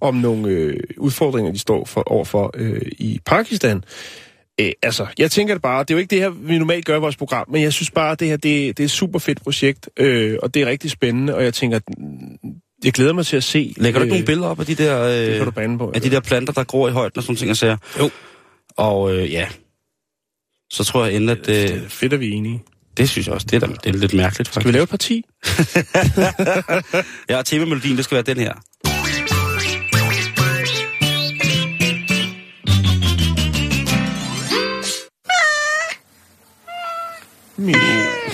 om 0.00 0.14
nogle 0.14 0.48
øh, 0.48 0.80
udfordringer, 0.98 1.52
de 1.52 1.58
står 1.58 1.84
for, 1.84 2.02
overfor 2.06 2.50
øh, 2.54 2.82
i 2.98 3.20
Pakistan. 3.26 3.84
Øh, 4.60 4.72
altså, 4.82 5.06
jeg 5.18 5.30
tænker 5.30 5.54
det 5.54 5.62
bare, 5.62 5.80
det 5.82 5.90
er 5.90 5.94
jo 5.94 5.98
ikke 5.98 6.10
det 6.10 6.20
her, 6.20 6.30
vi 6.30 6.58
normalt 6.58 6.84
gør 6.84 6.96
i 6.96 7.00
vores 7.00 7.16
program, 7.16 7.46
men 7.50 7.62
jeg 7.62 7.72
synes 7.72 7.90
bare, 7.90 8.12
at 8.12 8.20
det 8.20 8.28
her, 8.28 8.36
det, 8.36 8.76
det 8.76 8.80
er 8.80 8.84
et 8.84 8.90
super 8.90 9.18
fedt 9.18 9.42
projekt, 9.42 9.88
øh, 9.96 10.38
og 10.42 10.54
det 10.54 10.62
er 10.62 10.66
rigtig 10.66 10.90
spændende, 10.90 11.34
og 11.34 11.44
jeg 11.44 11.54
tænker, 11.54 11.80
jeg 12.84 12.92
glæder 12.92 13.12
mig 13.12 13.26
til 13.26 13.36
at 13.36 13.44
se... 13.44 13.74
Lægger 13.76 14.00
du 14.00 14.04
ikke 14.04 14.12
nogle 14.14 14.26
billeder 14.26 14.48
op 14.48 14.60
af 14.60 14.66
de 14.66 14.74
der, 14.74 15.08
Det 15.08 15.26
kan 15.32 15.40
øh, 15.40 15.46
du 15.46 15.50
bande 15.50 15.78
på. 15.78 15.92
af 15.94 16.00
de 16.02 16.10
der 16.10 16.20
planter, 16.20 16.52
der 16.52 16.64
gror 16.64 16.88
i 16.88 16.92
højden 16.92 17.18
og 17.18 17.22
sådan 17.22 17.36
ting, 17.36 17.48
jeg 17.48 17.56
ser? 17.56 17.76
Jo. 17.98 18.10
Og 18.76 19.14
øh, 19.16 19.32
ja, 19.32 19.48
så 20.72 20.84
tror 20.84 21.04
jeg 21.06 21.14
endelig, 21.14 21.38
at... 21.40 21.46
Det 21.46 21.70
Øh, 21.72 21.84
er 21.84 21.88
fedt, 21.88 22.12
at 22.12 22.20
vi 22.20 22.28
er 22.28 22.32
enige. 22.36 22.62
Det 22.96 23.08
synes 23.08 23.26
jeg 23.26 23.34
også. 23.34 23.46
Det 23.50 23.62
er, 23.62 23.66
da, 23.66 23.72
det 23.84 23.94
er 23.94 23.98
lidt 23.98 24.14
mærkeligt, 24.14 24.48
faktisk. 24.48 24.60
Skal 24.60 24.72
vi 24.72 24.76
lave 24.76 24.82
et 24.82 24.88
parti? 24.88 25.22
Ja, 27.28 27.38
og 27.38 27.46
temamelodien, 27.46 27.96
det 27.96 28.04
skal 28.04 28.14
være 28.14 28.22
den 28.34 28.36
her. 28.36 28.52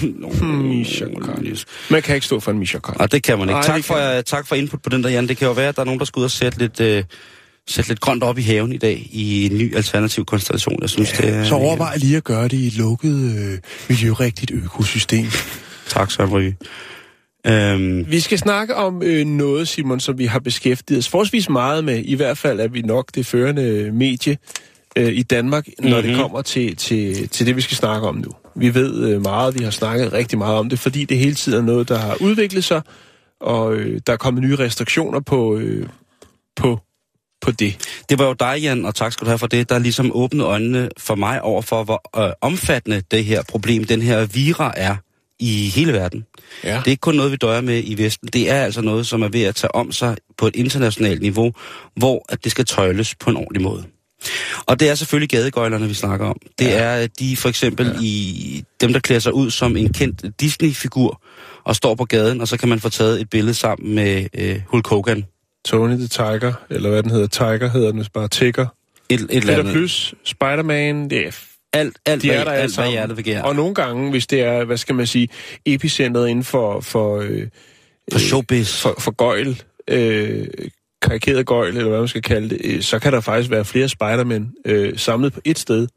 Misha 0.68 1.04
Karl. 1.04 1.58
Man 1.90 2.02
kan 2.02 2.14
ikke 2.14 2.26
stå 2.26 2.40
for 2.40 2.50
en 2.50 2.58
Misha 2.58 2.78
Karl. 2.78 2.96
Og 3.00 3.12
det 3.12 3.22
kan 3.22 3.38
man 3.38 3.48
ikke. 3.48 3.52
Nej, 3.52 3.62
tak, 3.62 3.84
for, 3.84 3.94
kan 3.94 4.16
uh, 4.16 4.22
tak 4.24 4.46
for 4.46 4.56
input 4.56 4.82
på 4.82 4.88
den 4.88 5.02
der, 5.02 5.10
Jan. 5.10 5.28
Det 5.28 5.36
kan 5.36 5.46
jo 5.46 5.52
være, 5.52 5.68
at 5.68 5.76
der 5.76 5.82
er 5.82 5.86
nogen, 5.86 5.98
der 5.98 6.04
skal 6.04 6.20
ud 6.20 6.24
og 6.24 6.30
sætte 6.30 6.58
lidt, 6.58 6.80
uh, 6.80 7.04
sætte 7.66 7.90
lidt 7.90 8.00
grønt 8.00 8.22
op 8.22 8.38
i 8.38 8.42
haven 8.42 8.72
i 8.72 8.78
dag 8.78 9.08
i 9.12 9.46
en 9.46 9.58
ny 9.58 9.76
alternativ 9.76 10.24
konstellation. 10.24 10.78
Jeg 10.80 10.90
synes, 10.90 11.12
det 11.12 11.28
er... 11.28 11.44
Så 11.44 11.54
overvej 11.54 11.96
lige 11.96 12.16
at 12.16 12.24
gøre 12.24 12.44
det 12.44 12.52
i 12.52 12.66
et 12.66 12.76
lukket, 12.76 13.36
øh, 13.38 13.58
miljørigtigt 13.88 14.50
økosystem. 14.50 15.26
Tak, 15.88 16.10
Søren 16.10 16.30
Ryge. 16.30 16.56
Øhm, 17.46 18.04
Vi 18.10 18.20
skal 18.20 18.38
snakke 18.38 18.74
om 18.74 19.02
øh, 19.02 19.26
noget, 19.26 19.68
Simon, 19.68 20.00
som 20.00 20.18
vi 20.18 20.26
har 20.26 20.38
beskæftiget 20.38 20.98
os 20.98 21.08
forholdsvis 21.08 21.48
meget 21.48 21.84
med. 21.84 22.02
I 22.04 22.14
hvert 22.14 22.38
fald 22.38 22.60
er 22.60 22.68
vi 22.68 22.82
nok 22.82 23.14
det 23.14 23.26
førende 23.26 23.90
medie 23.92 24.36
øh, 24.96 25.12
i 25.12 25.22
Danmark, 25.22 25.68
når 25.78 25.88
mm-hmm. 25.88 26.02
det 26.02 26.20
kommer 26.20 26.42
til, 26.42 26.76
til, 26.76 27.28
til 27.28 27.46
det, 27.46 27.56
vi 27.56 27.60
skal 27.60 27.76
snakke 27.76 28.08
om 28.08 28.14
nu. 28.14 28.30
Vi 28.58 28.74
ved 28.74 29.08
øh, 29.08 29.22
meget, 29.22 29.58
vi 29.58 29.64
har 29.64 29.70
snakket 29.70 30.12
rigtig 30.12 30.38
meget 30.38 30.56
om 30.56 30.68
det, 30.68 30.78
fordi 30.78 31.04
det 31.04 31.18
hele 31.18 31.34
tiden 31.34 31.58
er 31.58 31.62
noget, 31.62 31.88
der 31.88 31.98
har 31.98 32.16
udviklet 32.20 32.64
sig, 32.64 32.82
og 33.40 33.74
øh, 33.74 34.00
der 34.06 34.12
er 34.12 34.16
kommet 34.16 34.42
nye 34.42 34.56
restriktioner 34.56 35.20
på, 35.20 35.56
øh, 35.56 35.88
på, 36.56 36.80
på 37.40 37.50
det. 37.50 38.02
det 38.08 38.18
var 38.18 38.26
jo 38.26 38.32
dig, 38.32 38.58
Jan, 38.62 38.84
og 38.84 38.94
tak 38.94 39.12
skal 39.12 39.24
du 39.24 39.28
have 39.30 39.38
for 39.38 39.46
det, 39.46 39.68
der 39.68 39.78
ligesom 39.78 40.10
åbnede 40.14 40.46
øjnene 40.46 40.88
for 40.98 41.14
mig 41.14 41.42
over 41.42 41.62
for, 41.62 41.84
hvor 41.84 42.26
øh, 42.26 42.32
omfattende 42.40 43.02
det 43.10 43.24
her 43.24 43.42
problem, 43.48 43.84
den 43.84 44.02
her 44.02 44.26
vira 44.26 44.72
er 44.76 44.96
i 45.38 45.68
hele 45.74 45.92
verden. 45.92 46.26
Ja. 46.64 46.68
Det 46.68 46.86
er 46.86 46.90
ikke 46.90 47.00
kun 47.00 47.14
noget, 47.14 47.32
vi 47.32 47.36
døjer 47.36 47.60
med 47.60 47.82
i 47.84 47.98
Vesten. 47.98 48.28
Det 48.32 48.50
er 48.50 48.62
altså 48.62 48.80
noget, 48.80 49.06
som 49.06 49.22
er 49.22 49.28
ved 49.28 49.42
at 49.42 49.54
tage 49.54 49.74
om 49.74 49.92
sig 49.92 50.16
på 50.36 50.46
et 50.46 50.56
internationalt 50.56 51.22
niveau, 51.22 51.52
hvor 51.94 52.24
at 52.28 52.44
det 52.44 52.52
skal 52.52 52.64
tøjles 52.64 53.14
på 53.14 53.30
en 53.30 53.36
ordentlig 53.36 53.62
måde. 53.62 53.84
Og 54.66 54.80
det 54.80 54.88
er 54.88 54.94
selvfølgelig 54.94 55.28
gadegøjlerne, 55.28 55.88
vi 55.88 55.94
snakker 55.94 56.26
om. 56.26 56.36
Det 56.58 56.64
ja. 56.64 56.78
er 56.78 57.06
de 57.06 57.36
for 57.36 57.48
eksempel 57.48 57.86
ja. 57.86 58.00
i 58.02 58.64
dem, 58.80 58.92
der 58.92 59.00
klæder 59.00 59.20
sig 59.20 59.34
ud 59.34 59.50
som 59.50 59.76
en 59.76 59.92
kendt 59.92 60.40
Disney-figur 60.40 61.22
og 61.64 61.76
står 61.76 61.94
på 61.94 62.04
gaden, 62.04 62.40
og 62.40 62.48
så 62.48 62.56
kan 62.56 62.68
man 62.68 62.80
få 62.80 62.88
taget 62.88 63.20
et 63.20 63.30
billede 63.30 63.54
sammen 63.54 63.94
med 63.94 64.26
øh, 64.34 64.60
Hulk 64.66 64.86
Hogan. 64.86 65.24
Tony 65.64 65.96
the 65.96 66.06
Tiger, 66.06 66.52
eller 66.70 66.90
hvad 66.90 67.02
den 67.02 67.10
hedder, 67.10 67.26
Tiger 67.26 67.70
hedder 67.70 67.88
den, 67.88 67.96
hvis 67.96 68.08
bare 68.08 68.28
Tigger. 68.28 68.66
Et, 69.08 69.20
et 69.20 69.30
eller 69.30 69.40
Peter 69.40 69.58
andet. 69.58 69.72
Plus, 69.72 70.14
Spider-Man, 70.24 71.10
det 71.10 71.26
er 71.26 71.30
Alt, 71.72 71.98
alt, 72.06 72.22
De 72.22 72.30
er 72.30 72.34
hvad, 72.34 72.44
der 72.44 72.50
alt, 72.50 72.74
hvad 72.74 72.90
hjertet 72.90 73.16
begærer. 73.16 73.42
Og 73.42 73.56
nogle 73.56 73.74
gange, 73.74 74.10
hvis 74.10 74.26
det 74.26 74.40
er, 74.40 74.64
hvad 74.64 74.76
skal 74.76 74.94
man 74.94 75.06
sige, 75.06 75.28
epicentret 75.66 76.28
inden 76.28 76.44
for, 76.44 76.80
for, 76.80 77.16
øh, 77.16 77.46
For 78.12 78.18
showbiz. 78.18 78.80
for, 78.82 78.94
for 78.98 79.10
gøjl, 79.10 79.62
øh, 79.88 80.46
karikeret 81.02 81.46
gøjl, 81.46 81.76
eller 81.76 81.88
hvad 81.88 81.98
man 81.98 82.08
skal 82.08 82.22
kalde 82.22 82.48
det, 82.48 82.58
øh, 82.64 82.82
så 82.82 82.98
kan 82.98 83.12
der 83.12 83.20
faktisk 83.20 83.50
være 83.50 83.64
flere 83.64 83.88
Spider-Man 83.88 84.50
øh, 84.64 84.98
samlet 84.98 85.32
på 85.32 85.40
et 85.44 85.58
sted, 85.58 85.88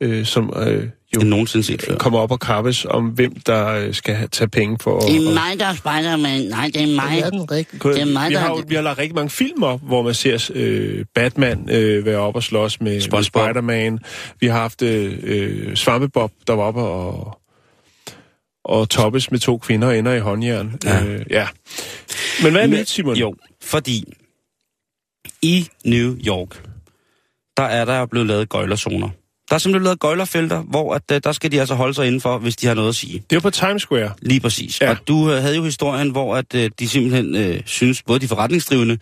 øh, 0.00 0.24
som 0.26 0.52
øh, 0.56 0.88
jo 1.16 1.20
End 1.20 1.28
nogensinde 1.28 1.66
set 1.66 1.82
før. 1.82 1.96
kommer 1.96 2.18
op 2.18 2.30
og 2.30 2.40
kappes 2.40 2.84
om, 2.84 3.04
hvem 3.06 3.34
der 3.46 3.66
øh, 3.68 3.94
skal 3.94 4.14
have- 4.14 4.28
tage 4.28 4.48
penge 4.48 4.76
for. 4.80 5.00
Det 5.00 5.16
er 5.16 5.28
at- 5.28 5.34
mig, 5.34 5.58
der 5.60 5.66
er 5.66 5.74
Spider-Man. 5.74 6.40
Nej, 6.40 6.70
det 6.74 6.82
er 6.82 6.86
mig. 6.94 7.22
den 7.32 7.50
rigtig 7.50 7.82
Det 7.82 8.00
er 8.00 8.04
mig, 8.04 8.28
vi, 8.30 8.34
der- 8.34 8.40
har, 8.40 8.48
jo- 8.48 8.64
vi 8.68 8.74
har 8.74 8.82
lagt 8.82 8.98
rigtig 8.98 9.14
mange 9.14 9.30
film 9.30 9.62
op, 9.62 9.80
hvor 9.82 10.02
man 10.02 10.14
ser 10.14 10.50
øh, 10.54 11.04
Batman 11.14 11.68
øh, 11.70 12.04
være 12.06 12.18
oppe 12.18 12.38
og 12.38 12.42
slås 12.42 12.80
med, 12.80 12.92
med 12.92 13.00
SpongeBob. 13.00 13.24
Spider-Man. 13.24 13.98
Vi 14.40 14.46
har 14.46 14.58
haft 14.58 14.82
øh, 14.82 15.18
øh, 15.22 15.76
Svampebob, 15.76 16.32
der 16.46 16.52
var 16.52 16.62
oppe 16.62 16.80
og, 16.80 17.38
og 18.64 18.88
toppes 18.88 19.30
med 19.30 19.38
to 19.38 19.58
kvinder 19.58 19.88
og 19.88 19.98
ender 19.98 20.12
i 20.14 20.20
håndjern. 20.20 20.78
Ja. 20.84 21.04
Øh, 21.04 21.20
ja. 21.30 21.46
Men 22.42 22.52
hvad 22.52 22.62
er 22.62 22.66
Men- 22.66 22.78
nyt, 22.80 22.88
Simon? 22.88 23.16
Jo, 23.16 23.34
fordi 23.62 24.04
i 25.42 25.68
New 25.84 26.16
York, 26.26 26.62
der 27.56 27.62
er 27.62 27.84
der 27.84 28.06
blevet 28.06 28.26
lavet 28.26 28.48
gøjlerzoner. 28.48 29.08
Der 29.48 29.54
er 29.54 29.58
simpelthen 29.58 29.84
lavet 29.84 30.00
gøjlerfelter, 30.00 30.62
hvor 30.62 30.94
at, 30.94 31.02
øh, 31.12 31.20
der 31.24 31.32
skal 31.32 31.52
de 31.52 31.60
altså 31.60 31.74
holde 31.74 31.94
sig 31.94 32.06
indenfor, 32.06 32.38
hvis 32.38 32.56
de 32.56 32.66
har 32.66 32.74
noget 32.74 32.88
at 32.88 32.94
sige. 32.94 33.12
Det 33.12 33.32
er 33.32 33.36
jo 33.36 33.40
på 33.40 33.50
Times 33.50 33.82
Square. 33.82 34.10
Lige 34.22 34.40
præcis. 34.40 34.80
Ja. 34.80 34.90
Og 34.90 34.96
du 35.08 35.32
øh, 35.32 35.42
havde 35.42 35.56
jo 35.56 35.64
historien, 35.64 36.10
hvor 36.10 36.36
at, 36.36 36.54
øh, 36.54 36.70
de 36.78 36.88
simpelthen 36.88 37.36
øh, 37.36 37.60
synes, 37.66 38.02
både 38.02 38.18
de 38.18 38.28
forretningsdrivende, 38.28 38.98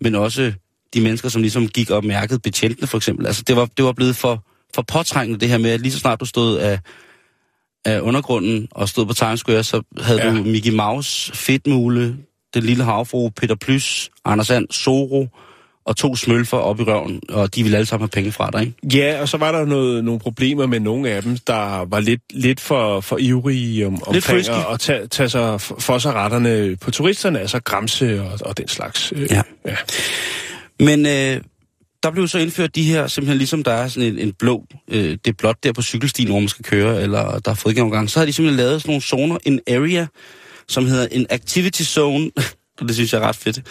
men 0.00 0.14
også 0.14 0.52
de 0.94 1.00
mennesker, 1.00 1.28
som 1.28 1.42
ligesom 1.42 1.68
gik 1.68 1.90
og 1.90 2.04
mærkede 2.04 2.38
betjentene 2.38 2.86
for 2.86 2.96
eksempel. 2.96 3.26
Altså 3.26 3.42
det 3.46 3.56
var, 3.56 3.68
det 3.76 3.84
var 3.84 3.92
blevet 3.92 4.16
for, 4.16 4.44
for 4.74 4.82
påtrængende 4.82 5.40
det 5.40 5.48
her 5.48 5.58
med, 5.58 5.70
at 5.70 5.80
lige 5.80 5.92
så 5.92 5.98
snart 5.98 6.20
du 6.20 6.24
stod 6.24 6.58
af, 6.58 6.78
af 7.84 8.00
undergrunden 8.00 8.68
og 8.70 8.88
stod 8.88 9.06
på 9.06 9.12
Times 9.12 9.40
Square, 9.40 9.64
så 9.64 9.82
havde 10.00 10.26
ja. 10.26 10.30
du 10.30 10.42
Mickey 10.42 10.72
Mouse, 10.72 11.32
Fedtmule, 11.32 12.16
Den 12.54 12.62
Lille 12.62 12.84
Havfru, 12.84 13.28
Peter 13.28 13.54
Plys, 13.54 14.10
Anders 14.24 14.50
And, 14.50 14.66
Soro 14.70 15.28
og 15.84 15.96
to 15.96 16.16
smølfer 16.16 16.56
op 16.56 16.80
i 16.80 16.82
røven, 16.82 17.20
og 17.28 17.54
de 17.54 17.62
ville 17.62 17.76
alle 17.78 17.86
sammen 17.86 18.02
have 18.02 18.22
penge 18.22 18.32
fra 18.32 18.50
dig, 18.52 18.60
ikke? 18.60 18.98
Ja, 18.98 19.20
og 19.20 19.28
så 19.28 19.36
var 19.36 19.52
der 19.52 19.64
noget, 19.64 20.04
nogle 20.04 20.20
problemer 20.20 20.66
med 20.66 20.80
nogle 20.80 21.10
af 21.10 21.22
dem, 21.22 21.38
der 21.46 21.84
var 21.84 22.00
lidt, 22.00 22.20
lidt 22.30 22.60
for, 22.60 23.00
for 23.00 23.18
ivrige 23.18 23.86
om, 23.86 23.94
omkring 23.94 24.22
frisky. 24.22 24.52
at, 24.52 24.66
at 24.72 24.80
tage, 24.80 25.06
tage 25.06 25.28
sig 25.28 25.60
for, 25.60 25.98
sig 25.98 26.12
retterne 26.14 26.76
på 26.76 26.90
turisterne, 26.90 27.40
altså 27.40 27.60
græmse 27.60 28.22
og, 28.22 28.38
og 28.44 28.58
den 28.58 28.68
slags. 28.68 29.12
Øh, 29.16 29.28
Ja. 29.30 29.42
ja. 29.66 29.76
Men 30.80 31.06
øh, 31.06 31.40
der 32.02 32.10
blev 32.10 32.28
så 32.28 32.38
indført 32.38 32.74
de 32.74 32.82
her, 32.82 33.06
simpelthen 33.06 33.38
ligesom 33.38 33.62
der 33.62 33.72
er 33.72 33.88
sådan 33.88 34.08
en, 34.08 34.18
en 34.18 34.32
blå, 34.32 34.66
øh, 34.88 35.10
det 35.10 35.26
er 35.26 35.32
blot 35.38 35.56
der 35.64 35.72
på 35.72 35.82
cykelstien, 35.82 36.28
hvor 36.28 36.38
man 36.40 36.48
skal 36.48 36.64
køre, 36.64 37.02
eller 37.02 37.38
der 37.38 37.50
er 37.50 37.54
fodgængergang, 37.54 38.10
så 38.10 38.18
har 38.18 38.26
de 38.26 38.32
simpelthen 38.32 38.56
lavet 38.56 38.82
sådan 38.82 38.90
nogle 38.90 39.02
zoner, 39.02 39.38
en 39.44 39.60
area, 39.68 40.06
som 40.68 40.86
hedder 40.86 41.06
en 41.12 41.26
activity 41.30 41.82
zone, 41.82 42.30
og 42.80 42.84
det 42.88 42.94
synes 42.94 43.12
jeg 43.12 43.22
er 43.22 43.28
ret 43.28 43.36
fedt. 43.36 43.62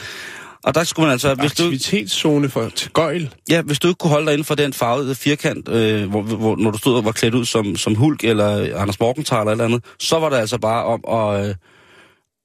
Og 0.63 0.75
der 0.75 0.83
skulle 0.83 1.05
man 1.05 1.11
altså, 1.11 1.35
hvis 1.35 1.51
Aktivitetszone 1.51 2.49
for 2.49 2.91
gøjl. 2.93 3.33
ja, 3.49 3.61
hvis 3.61 3.79
du 3.79 3.87
ikke 3.87 3.97
kunne 3.97 4.11
holde 4.11 4.25
dig 4.25 4.33
inden 4.33 4.45
for 4.45 4.55
den 4.55 4.73
farvede 4.73 5.15
firkant, 5.15 5.69
øh, 5.69 6.09
hvor, 6.09 6.21
hvor, 6.21 6.55
når 6.55 6.71
du 6.71 6.77
stod 6.77 6.97
og 6.97 7.05
var 7.05 7.11
klædt 7.11 7.35
ud 7.35 7.45
som, 7.45 7.75
som 7.75 7.95
Hulk 7.95 8.23
eller 8.23 8.77
Anders 8.81 8.99
Morgenthaler 8.99 9.51
eller 9.51 9.65
andet, 9.65 9.83
så 9.99 10.19
var 10.19 10.29
det 10.29 10.37
altså 10.37 10.57
bare 10.57 10.85
om 10.85 11.03
at, 11.19 11.49
øh, 11.49 11.55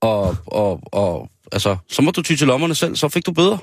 og, 0.03 0.37
og, 0.47 0.81
og, 0.93 1.29
altså, 1.53 1.77
så 1.89 2.03
må 2.03 2.11
du 2.11 2.23
ty 2.23 2.35
til 2.35 2.47
lommerne 2.47 2.75
selv, 2.75 2.97
så 2.97 3.09
fik 3.09 3.27
du 3.27 3.33
bøder. 3.33 3.59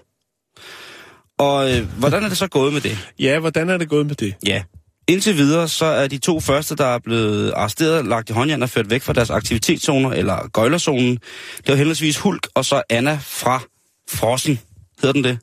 Og 1.39 1.71
øh, 1.71 1.87
hvordan 1.99 2.23
er 2.23 2.29
det 2.29 2.37
så 2.37 2.47
gået 2.47 2.73
med 2.73 2.81
det? 2.81 2.97
Ja, 3.19 3.39
hvordan 3.39 3.69
er 3.69 3.77
det 3.77 3.89
gået 3.89 4.05
med 4.05 4.15
det? 4.15 4.33
Ja. 4.45 4.63
Indtil 5.07 5.37
videre, 5.37 5.67
så 5.67 5.85
er 5.85 6.07
de 6.07 6.17
to 6.17 6.39
første, 6.39 6.75
der 6.75 6.85
er 6.85 6.99
blevet 6.99 7.51
arresteret, 7.51 8.05
lagt 8.05 8.29
i 8.29 8.33
håndjern 8.33 8.63
og 8.63 8.69
ført 8.69 8.89
væk 8.89 9.01
fra 9.01 9.13
deres 9.13 9.29
aktivitetszoner, 9.29 10.11
eller 10.11 10.47
gøjlerzonen. 10.47 11.17
Det 11.57 11.67
var 11.67 11.75
henholdsvis 11.75 12.17
Hulk 12.17 12.47
og 12.55 12.65
så 12.65 12.81
Anna 12.89 13.19
fra 13.21 13.61
Frossen. 14.09 14.59
Hedder 15.01 15.13
den 15.13 15.23
det? 15.23 15.39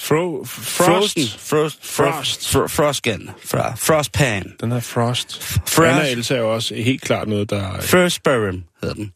Fro, 0.00 0.44
frost. 0.44 0.86
Frosten. 0.86 1.22
Frost. 1.38 1.78
Frost. 1.82 2.52
Fro, 2.52 2.66
Frostgan. 2.66 3.30
Fra, 3.44 3.74
Frostpan. 3.74 4.52
Den 4.60 4.72
her 4.72 4.80
Frost. 4.80 5.42
Frost. 5.42 5.78
Anna 5.78 6.10
Elsa 6.10 6.34
er 6.34 6.38
jo 6.38 6.54
også 6.54 6.74
helt 6.74 7.02
klart 7.02 7.28
noget, 7.28 7.50
der... 7.50 7.80
Firstborn 7.80 8.64
hedder 8.82 8.94
den. 8.94 9.12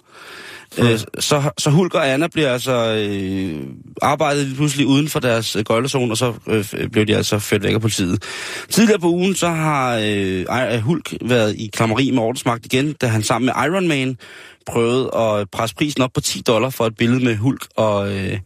Øh, 0.79 0.99
så, 1.19 1.51
så 1.59 1.71
Hulk 1.71 1.95
og 1.95 2.13
Anna 2.13 2.29
bliver 2.29 2.53
altså 2.53 2.95
øh, 2.95 3.61
arbejdet 4.03 4.57
pludselig 4.57 4.87
uden 4.87 5.09
for 5.09 5.21
deres 5.21 5.57
øh, 5.57 5.65
gøjlerzone, 5.65 6.13
og 6.13 6.17
så 6.17 6.35
øh, 6.47 6.89
blev 6.93 7.07
de 7.07 7.17
altså 7.17 7.39
ført 7.39 7.63
væk 7.63 7.75
af 7.75 7.81
politiet. 7.81 8.23
Tidligere 8.69 9.01
på 9.01 9.09
ugen, 9.09 9.35
så 9.35 9.49
har 9.49 9.99
øh, 10.05 10.81
Hulk 10.81 11.15
været 11.23 11.55
i 11.57 11.71
klammeri 11.73 12.11
med 12.11 12.23
ordensmagt 12.23 12.67
igen, 12.67 12.93
da 12.93 13.07
han 13.07 13.23
sammen 13.23 13.47
med 13.47 13.65
Iron 13.65 13.89
Man 13.89 14.19
prøvede 14.67 15.11
at 15.17 15.51
presse 15.51 15.77
prisen 15.77 16.03
op 16.03 16.13
på 16.15 16.21
10 16.21 16.41
dollar 16.41 16.71
for 16.71 16.87
et 16.87 16.97
billede 16.97 17.25
med 17.25 17.37
Hulk 17.37 17.67
og, 17.77 18.15
øh, 18.15 18.39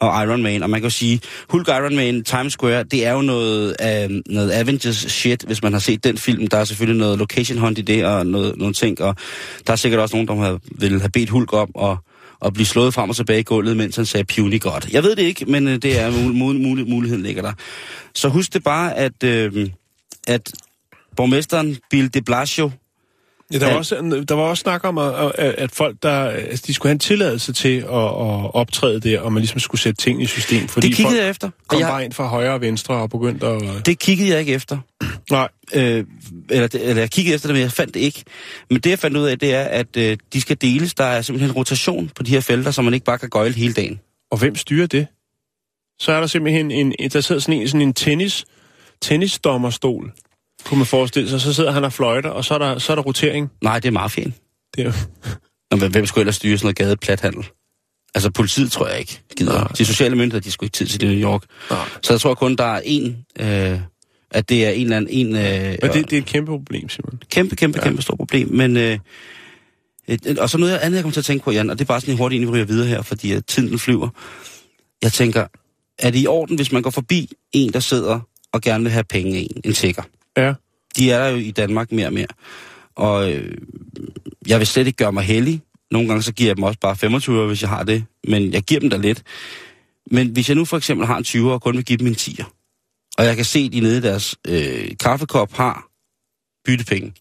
og 0.00 0.22
Iron 0.22 0.42
Man. 0.42 0.62
Og 0.62 0.70
man 0.70 0.80
kan 0.80 0.86
jo 0.86 0.94
sige, 0.94 1.20
Hulk 1.48 1.68
og 1.68 1.76
Iron 1.76 1.96
Man, 1.96 2.24
Times 2.24 2.52
Square, 2.52 2.82
det 2.82 3.06
er 3.06 3.12
jo 3.12 3.22
noget, 3.22 3.76
øh, 3.82 4.22
noget 4.26 4.52
Avengers 4.52 4.96
shit, 4.96 5.42
hvis 5.42 5.62
man 5.62 5.72
har 5.72 5.80
set 5.80 6.04
den 6.04 6.18
film. 6.18 6.46
Der 6.46 6.58
er 6.58 6.64
selvfølgelig 6.64 7.00
noget 7.00 7.18
location 7.18 7.58
hunt 7.58 7.78
i 7.78 7.82
det, 7.82 8.04
og 8.04 8.26
noget, 8.26 8.56
nogle 8.56 8.74
ting, 8.74 9.00
og 9.00 9.16
der 9.66 9.72
er 9.72 9.76
sikkert 9.76 10.00
også 10.00 10.16
nogen, 10.16 10.28
der 10.28 10.34
har, 10.34 10.58
vil 10.70 11.00
have 11.00 11.10
bedt 11.10 11.30
Hulk 11.30 11.52
om 11.52 11.70
at, 11.82 11.96
og 12.40 12.52
blive 12.52 12.66
slået 12.66 12.94
frem 12.94 13.10
og 13.10 13.16
tilbage 13.16 13.40
i 13.40 13.42
gulvet, 13.42 13.76
mens 13.76 13.96
han 13.96 14.06
sagde 14.06 14.24
puny 14.24 14.60
godt. 14.60 14.88
Jeg 14.92 15.02
ved 15.02 15.16
det 15.16 15.22
ikke, 15.22 15.44
men 15.44 15.68
øh, 15.68 15.82
det 15.82 16.00
er 16.00 16.10
mul- 16.10 16.36
mul- 16.36 16.62
mul- 16.66 16.90
muligheden 16.90 17.22
ligger 17.22 17.42
der. 17.42 17.52
Så 18.14 18.28
husk 18.28 18.52
det 18.52 18.64
bare, 18.64 18.96
at, 18.96 19.22
øh, 19.24 19.70
at 20.26 20.52
borgmesteren 21.16 21.76
Bill 21.90 22.14
de 22.14 22.22
Blasio, 22.22 22.70
Ja, 23.52 23.58
der, 23.58 23.66
var 23.66 23.76
også, 23.76 24.24
der 24.28 24.34
var 24.34 24.42
også 24.42 24.60
snak 24.60 24.84
om, 24.84 24.98
at, 24.98 25.32
at 25.38 25.70
folk, 25.70 25.96
der, 26.02 26.10
altså, 26.10 26.64
de 26.66 26.74
skulle 26.74 26.88
have 26.90 26.92
en 26.92 26.98
tilladelse 26.98 27.52
til 27.52 27.76
at, 27.78 27.84
at 27.84 28.54
optræde 28.54 29.00
der, 29.00 29.20
og 29.20 29.32
man 29.32 29.40
ligesom 29.40 29.60
skulle 29.60 29.80
sætte 29.80 30.02
ting 30.02 30.22
i 30.22 30.26
system, 30.26 30.68
fordi 30.68 30.88
det 30.88 30.96
kiggede 30.96 31.14
folk 31.14 31.22
jeg 31.22 31.30
efter. 31.30 31.50
kom 31.66 31.80
jeg, 31.80 31.88
bare 31.88 32.04
ind 32.04 32.12
fra 32.12 32.26
højre 32.26 32.52
og 32.52 32.60
venstre 32.60 32.94
og 32.94 33.10
begyndte 33.10 33.46
at... 33.46 33.86
Det 33.86 33.98
kiggede 33.98 34.30
jeg 34.30 34.40
ikke 34.40 34.52
efter. 34.52 34.78
Nej, 35.30 35.48
øh, 35.74 36.04
eller, 36.50 36.68
eller 36.74 37.02
jeg 37.02 37.10
kiggede 37.10 37.34
efter 37.34 37.48
det, 37.48 37.54
men 37.54 37.62
jeg 37.62 37.72
fandt 37.72 37.94
det 37.94 38.00
ikke. 38.00 38.24
Men 38.70 38.80
det, 38.80 38.90
jeg 38.90 38.98
fandt 38.98 39.16
ud 39.16 39.26
af, 39.26 39.38
det 39.38 39.54
er, 39.54 39.64
at 39.64 39.96
øh, 39.96 40.16
de 40.32 40.40
skal 40.40 40.56
deles. 40.60 40.94
Der 40.94 41.04
er 41.04 41.22
simpelthen 41.22 41.52
rotation 41.52 42.10
på 42.16 42.22
de 42.22 42.30
her 42.30 42.40
felter, 42.40 42.70
så 42.70 42.82
man 42.82 42.94
ikke 42.94 43.06
bare 43.06 43.18
kan 43.18 43.28
gøjle 43.28 43.54
hele 43.54 43.72
dagen. 43.72 44.00
og 44.30 44.38
hvem 44.38 44.56
styrer 44.56 44.86
det? 44.86 45.06
Så 45.98 46.12
er 46.12 46.20
der 46.20 46.26
simpelthen 46.26 46.70
en, 46.70 46.94
en 46.98 47.10
der 47.10 47.20
sidder 47.20 47.40
sådan 47.40 47.60
en, 47.60 47.68
sådan 47.68 47.80
en 47.80 47.94
tennis, 47.94 48.44
tennisdommerstol, 49.02 50.12
kunne 50.66 50.78
man 50.78 50.86
forestille 50.86 51.28
sig. 51.30 51.40
Så 51.40 51.52
sidder 51.52 51.70
han 51.70 51.84
og 51.84 51.92
fløjter, 51.92 52.30
og 52.30 52.44
så 52.44 52.54
er 52.54 52.58
der, 52.58 52.78
så 52.78 52.92
er 52.92 52.94
der 52.96 53.02
rotering. 53.02 53.50
Nej, 53.62 53.78
det 53.78 53.88
er 53.88 53.92
mafiaen. 53.92 54.34
Det 54.76 54.80
er, 54.82 54.84
jo- 54.86 54.92
Nå, 55.70 55.76
men 55.76 55.90
hvem 55.90 56.06
skulle 56.06 56.22
ellers 56.22 56.36
styre 56.36 56.58
sådan 56.58 56.66
noget 56.66 56.76
gadeplathandel? 56.76 57.46
Altså 58.14 58.30
politiet 58.30 58.72
tror 58.72 58.86
jeg 58.88 58.98
ikke 59.00 59.20
gider. 59.36 59.52
Nej. 59.52 59.68
De 59.78 59.84
sociale 59.84 60.16
myndigheder, 60.16 60.42
de 60.42 60.50
skulle 60.50 60.66
ikke 60.66 60.74
tid 60.74 60.86
til 60.86 61.00
det 61.00 61.06
i 61.06 61.14
New 61.14 61.30
York. 61.30 61.42
Nej. 61.70 61.78
Så 62.02 62.12
jeg 62.12 62.20
tror 62.20 62.34
kun, 62.34 62.56
der 62.56 62.64
er 62.64 62.80
en, 62.84 63.24
øh, 63.40 63.80
at 64.30 64.48
det 64.48 64.66
er 64.66 64.70
en 64.70 64.82
eller 64.82 64.96
anden, 64.96 65.10
en, 65.26 65.36
øh, 65.36 65.78
men 65.82 65.90
det, 65.92 66.10
det 66.10 66.12
er 66.12 66.18
et 66.20 66.26
kæmpe 66.26 66.50
problem, 66.50 66.88
Simon. 66.88 67.20
kæmpe, 67.30 67.56
kæmpe, 67.56 67.78
kæmpe 67.78 68.02
stort 68.02 68.18
problem. 68.18 68.48
Men, 68.48 68.76
øh, 68.76 68.98
et, 70.08 70.38
og 70.38 70.50
så 70.50 70.58
noget 70.58 70.76
andet, 70.76 70.96
jeg 70.96 71.02
kommer 71.02 71.12
til 71.12 71.20
at 71.20 71.24
tænke 71.24 71.44
på, 71.44 71.50
Jan, 71.50 71.70
og 71.70 71.78
det 71.78 71.84
er 71.84 71.86
bare 71.86 72.00
sådan 72.00 72.14
en 72.14 72.18
hurtigt, 72.18 72.40
inden 72.40 72.52
vi 72.54 72.56
ryger 72.58 72.66
videre 72.66 72.86
her, 72.88 73.02
fordi 73.02 73.32
at 73.32 73.46
tiden 73.46 73.68
den 73.70 73.78
flyver. 73.78 74.08
Jeg 75.02 75.12
tænker, 75.12 75.46
er 75.98 76.10
det 76.10 76.18
i 76.22 76.26
orden, 76.26 76.56
hvis 76.56 76.72
man 76.72 76.82
går 76.82 76.90
forbi 76.90 77.30
en, 77.52 77.72
der 77.72 77.80
sidder 77.80 78.20
og 78.52 78.60
gerne 78.62 78.84
vil 78.84 78.92
have 78.92 79.04
penge 79.04 79.36
af 79.38 79.40
en, 79.50 79.60
en 79.64 79.72
tigger? 79.72 80.02
Ja. 80.36 80.54
De 80.96 81.10
er 81.10 81.18
der 81.18 81.28
jo 81.28 81.36
i 81.36 81.50
Danmark 81.50 81.92
mere 81.92 82.06
og 82.06 82.12
mere. 82.12 82.26
Og 82.94 83.32
øh, 83.32 83.58
jeg 84.46 84.58
vil 84.58 84.66
slet 84.66 84.86
ikke 84.86 84.96
gøre 84.96 85.12
mig 85.12 85.24
heldig. 85.24 85.62
Nogle 85.90 86.08
gange 86.08 86.22
så 86.22 86.32
giver 86.32 86.48
jeg 86.48 86.56
dem 86.56 86.64
også 86.64 86.78
bare 86.80 86.96
25 86.96 87.42
år, 87.42 87.46
hvis 87.46 87.62
jeg 87.62 87.70
har 87.70 87.82
det. 87.82 88.04
Men 88.28 88.52
jeg 88.52 88.62
giver 88.62 88.80
dem 88.80 88.90
da 88.90 88.96
lidt. 88.96 89.22
Men 90.10 90.28
hvis 90.28 90.48
jeg 90.48 90.56
nu 90.56 90.64
for 90.64 90.76
eksempel 90.76 91.06
har 91.06 91.16
en 91.16 91.24
20 91.24 91.52
og 91.52 91.62
kun 91.62 91.76
vil 91.76 91.84
give 91.84 91.98
dem 91.98 92.06
en 92.06 92.14
10'er, 92.14 92.44
og 93.18 93.24
jeg 93.24 93.36
kan 93.36 93.44
se, 93.44 93.58
at 93.58 93.72
de 93.72 93.80
nede 93.80 93.98
i 93.98 94.00
deres 94.00 94.36
øh, 94.48 94.88
kaffekop 95.00 95.52
har 95.52 95.88
byttepenge, 96.64 97.12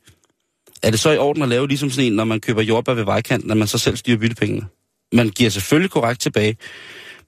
er 0.84 0.92
det 0.92 1.00
så 1.00 1.12
i 1.12 1.18
orden 1.18 1.44
at 1.44 1.50
lave 1.50 1.68
ligesom 1.68 1.90
sådan 1.90 2.12
en, 2.12 2.16
når 2.16 2.24
man 2.24 2.40
køber 2.40 2.62
jordbær 2.62 2.94
ved 2.94 3.04
vejkanten, 3.04 3.52
at 3.52 3.58
man 3.58 3.68
så 3.68 3.78
selv 3.78 3.98
styrer 3.98 4.18
byttepengene? 4.18 4.66
Man 5.14 5.30
giver 5.30 5.50
selvfølgelig 5.50 5.92
korrekt 5.92 6.22
tilbage. 6.22 6.58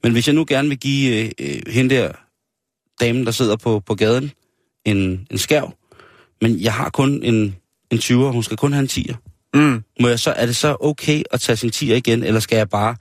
Men 0.02 0.12
hvis 0.12 0.26
jeg 0.26 0.34
nu 0.34 0.44
gerne 0.48 0.68
vil 0.68 0.78
give 0.78 1.24
øh, 1.24 1.30
øh, 1.40 1.62
hende 1.66 1.94
der 1.94 2.12
damen, 3.00 3.26
der 3.26 3.30
sidder 3.30 3.56
på, 3.56 3.80
på 3.80 3.94
gaden, 3.94 4.32
en, 4.84 5.26
en 5.30 5.38
skærv, 5.38 5.77
men 6.42 6.60
jeg 6.60 6.72
har 6.72 6.90
kun 6.90 7.22
en, 7.22 7.56
en 7.90 7.98
20'er, 7.98 8.14
hun 8.32 8.42
skal 8.42 8.56
kun 8.56 8.72
have 8.72 8.82
en 8.82 8.88
10'er. 8.92 9.14
Mm. 9.54 9.82
Må 10.00 10.08
jeg 10.08 10.18
så, 10.20 10.30
er 10.32 10.46
det 10.46 10.56
så 10.56 10.76
okay 10.80 11.22
at 11.30 11.40
tage 11.40 11.56
sin 11.56 11.70
10'er 11.74 11.92
igen, 11.94 12.22
eller 12.24 12.40
skal 12.40 12.56
jeg 12.56 12.68
bare 12.68 12.96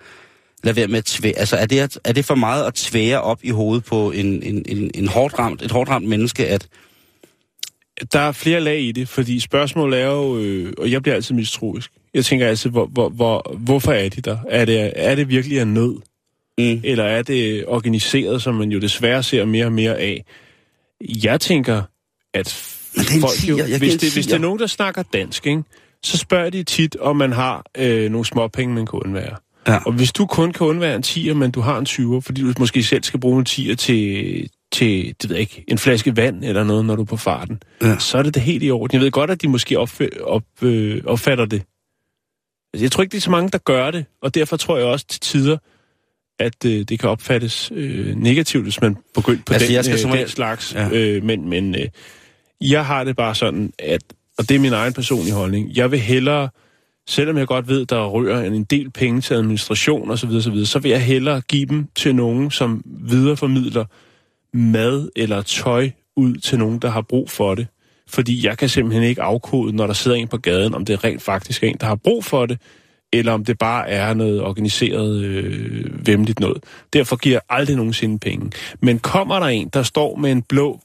lade 0.63 0.75
være 0.75 0.87
med 0.87 0.97
at 0.97 1.05
tvære? 1.05 1.33
Altså, 1.37 1.55
er 1.57 1.65
det, 1.65 1.79
at- 1.79 1.99
er 2.03 2.13
det 2.13 2.25
for 2.25 2.35
meget 2.35 2.65
at 2.65 2.73
tvære 2.73 3.21
op 3.21 3.39
i 3.43 3.49
hovedet 3.49 3.83
på 3.85 4.11
en, 4.11 4.43
en, 4.43 4.63
en, 4.67 4.91
en 4.95 5.07
hårdt 5.07 5.39
ramt, 5.39 5.61
et 5.61 5.71
hårdt 5.71 5.89
ramt 5.89 6.07
menneske, 6.07 6.47
at 6.47 6.67
Der 8.13 8.19
er 8.19 8.31
flere 8.31 8.59
lag 8.59 8.81
i 8.81 8.91
det, 8.91 9.09
fordi 9.09 9.39
spørgsmålet 9.39 9.99
er 10.01 10.05
jo, 10.05 10.37
øh, 10.39 10.73
og 10.77 10.91
jeg 10.91 11.01
bliver 11.01 11.15
altid 11.15 11.35
mistroisk. 11.35 11.91
Jeg 12.13 12.25
tænker 12.25 12.47
altid, 12.47 12.69
hvor, 12.69 12.85
hvor, 12.85 13.09
hvor, 13.09 13.55
hvorfor 13.57 13.91
er 13.91 14.09
de 14.09 14.21
der? 14.21 14.37
Er 14.49 14.65
det, 14.65 14.93
er 14.95 15.15
det 15.15 15.29
virkelig 15.29 15.59
en 15.59 15.73
nød? 15.73 15.95
mm, 16.57 16.81
Eller 16.83 17.03
er 17.03 17.21
det 17.21 17.65
organiseret, 17.67 18.41
som 18.41 18.55
man 18.55 18.71
jo 18.71 18.79
desværre 18.79 19.23
ser 19.23 19.45
mere 19.45 19.65
og 19.65 19.71
mere 19.71 19.97
af? 19.97 20.25
Jeg 21.23 21.41
tænker, 21.41 21.81
at 22.33 22.76
Men 22.97 23.21
folk 23.21 23.49
jo. 23.49 23.57
Jeg 23.57 23.65
giver 23.65 23.77
hvis, 23.77 23.95
det, 23.97 24.13
hvis 24.13 24.25
det 24.27 24.33
er 24.35 24.39
nogen, 24.39 24.59
der 24.59 24.67
snakker 24.67 25.03
dansk, 25.13 25.45
ikke, 25.47 25.63
så 26.03 26.17
spørger 26.17 26.49
de 26.49 26.63
tit, 26.63 26.95
om 26.95 27.15
man 27.15 27.31
har 27.31 27.65
øh, 27.77 28.11
nogle 28.11 28.25
småpenge, 28.25 28.75
man 28.75 28.85
kan 28.85 28.99
undvære. 29.05 29.35
Ja. 29.67 29.77
Og 29.85 29.91
hvis 29.93 30.11
du 30.11 30.25
kun 30.25 30.51
kan 30.53 30.67
undvære 30.67 30.95
en 30.95 31.03
10'er, 31.05 31.33
men 31.33 31.51
du 31.51 31.61
har 31.61 31.77
en 31.77 31.85
20'er, 31.89 32.19
fordi 32.19 32.41
du 32.41 32.53
måske 32.59 32.83
selv 32.83 33.03
skal 33.03 33.19
bruge 33.19 33.39
en 33.39 33.45
10'er 33.49 33.75
til, 33.75 34.49
til 34.71 35.15
det 35.21 35.29
ved 35.29 35.35
jeg 35.35 35.41
ikke, 35.41 35.63
en 35.67 35.77
flaske 35.77 36.17
vand 36.17 36.43
eller 36.43 36.63
noget, 36.63 36.85
når 36.85 36.95
du 36.95 37.01
er 37.01 37.05
på 37.05 37.17
farten, 37.17 37.59
Ja. 37.81 37.99
så 37.99 38.17
er 38.17 38.23
det 38.23 38.33
det 38.33 38.41
helt 38.41 38.63
i 38.63 38.71
orden. 38.71 38.95
Jeg 38.95 39.01
ved 39.01 39.11
godt, 39.11 39.29
at 39.31 39.41
de 39.41 39.47
måske 39.47 39.79
op, 39.79 39.89
op, 40.21 40.43
øh, 40.61 41.01
opfatter 41.05 41.45
det. 41.45 41.61
Altså, 42.73 42.83
jeg 42.83 42.91
tror 42.91 43.03
ikke, 43.03 43.11
det 43.11 43.17
er 43.17 43.21
så 43.21 43.31
mange, 43.31 43.49
der 43.49 43.57
gør 43.57 43.91
det, 43.91 44.05
og 44.21 44.35
derfor 44.35 44.57
tror 44.57 44.77
jeg 44.77 44.85
også 44.85 45.05
til 45.07 45.19
tider, 45.19 45.57
at 46.39 46.65
øh, 46.65 46.85
det 46.89 46.99
kan 46.99 47.09
opfattes 47.09 47.71
øh, 47.75 48.15
negativt, 48.15 48.63
hvis 48.63 48.81
man 48.81 48.97
begynder 49.15 49.41
på 49.45 49.53
Altså, 49.53 49.67
den, 49.67 49.75
jeg 49.75 49.85
skal 49.85 50.05
øh, 50.05 50.17
den 50.19 50.27
slags. 50.27 50.73
Ja. 50.75 50.89
Øh, 50.91 51.23
men 51.23 51.49
men 51.49 51.75
øh, 51.75 51.87
jeg 52.61 52.85
har 52.85 53.03
det 53.03 53.15
bare 53.15 53.35
sådan, 53.35 53.73
at, 53.79 54.01
og 54.37 54.49
det 54.49 54.55
er 54.55 54.59
min 54.59 54.73
egen 54.73 54.93
personlige 54.93 55.33
holdning, 55.33 55.75
jeg 55.75 55.91
vil 55.91 55.99
hellere, 55.99 56.49
selvom 57.07 57.37
jeg 57.37 57.47
godt 57.47 57.67
ved, 57.67 57.85
der 57.85 58.05
rører 58.05 58.43
en 58.43 58.63
del 58.63 58.91
penge 58.91 59.21
til 59.21 59.33
administration 59.33 60.11
osv., 60.11 60.41
så, 60.41 60.51
videre, 60.51 60.65
så 60.65 60.79
vil 60.79 60.91
jeg 60.91 61.05
hellere 61.05 61.41
give 61.41 61.65
dem 61.65 61.87
til 61.95 62.15
nogen, 62.15 62.51
som 62.51 62.81
videreformidler 62.85 63.85
mad 64.53 65.09
eller 65.15 65.41
tøj 65.41 65.89
ud 66.15 66.35
til 66.35 66.59
nogen, 66.59 66.79
der 66.79 66.89
har 66.89 67.01
brug 67.01 67.29
for 67.29 67.55
det. 67.55 67.67
Fordi 68.09 68.45
jeg 68.45 68.57
kan 68.57 68.69
simpelthen 68.69 69.03
ikke 69.03 69.21
afkode, 69.21 69.75
når 69.75 69.87
der 69.87 69.93
sidder 69.93 70.17
en 70.17 70.27
på 70.27 70.37
gaden, 70.37 70.73
om 70.73 70.85
det 70.85 71.03
rent 71.03 71.21
faktisk 71.21 71.63
er 71.63 71.67
en, 71.67 71.77
der 71.79 71.87
har 71.87 71.95
brug 71.95 72.25
for 72.25 72.45
det, 72.45 72.59
eller 73.13 73.31
om 73.31 73.45
det 73.45 73.57
bare 73.57 73.89
er 73.89 74.13
noget 74.13 74.41
organiseret 74.41 75.23
øh, 75.23 76.07
vemmeligt 76.07 76.39
noget. 76.39 76.63
Derfor 76.93 77.15
giver 77.15 77.35
jeg 77.35 77.41
aldrig 77.49 77.75
nogensinde 77.75 78.19
penge. 78.19 78.51
Men 78.81 78.99
kommer 78.99 79.39
der 79.39 79.47
en, 79.47 79.69
der 79.73 79.83
står 79.83 80.15
med 80.15 80.31
en 80.31 80.41
blå, 80.41 80.79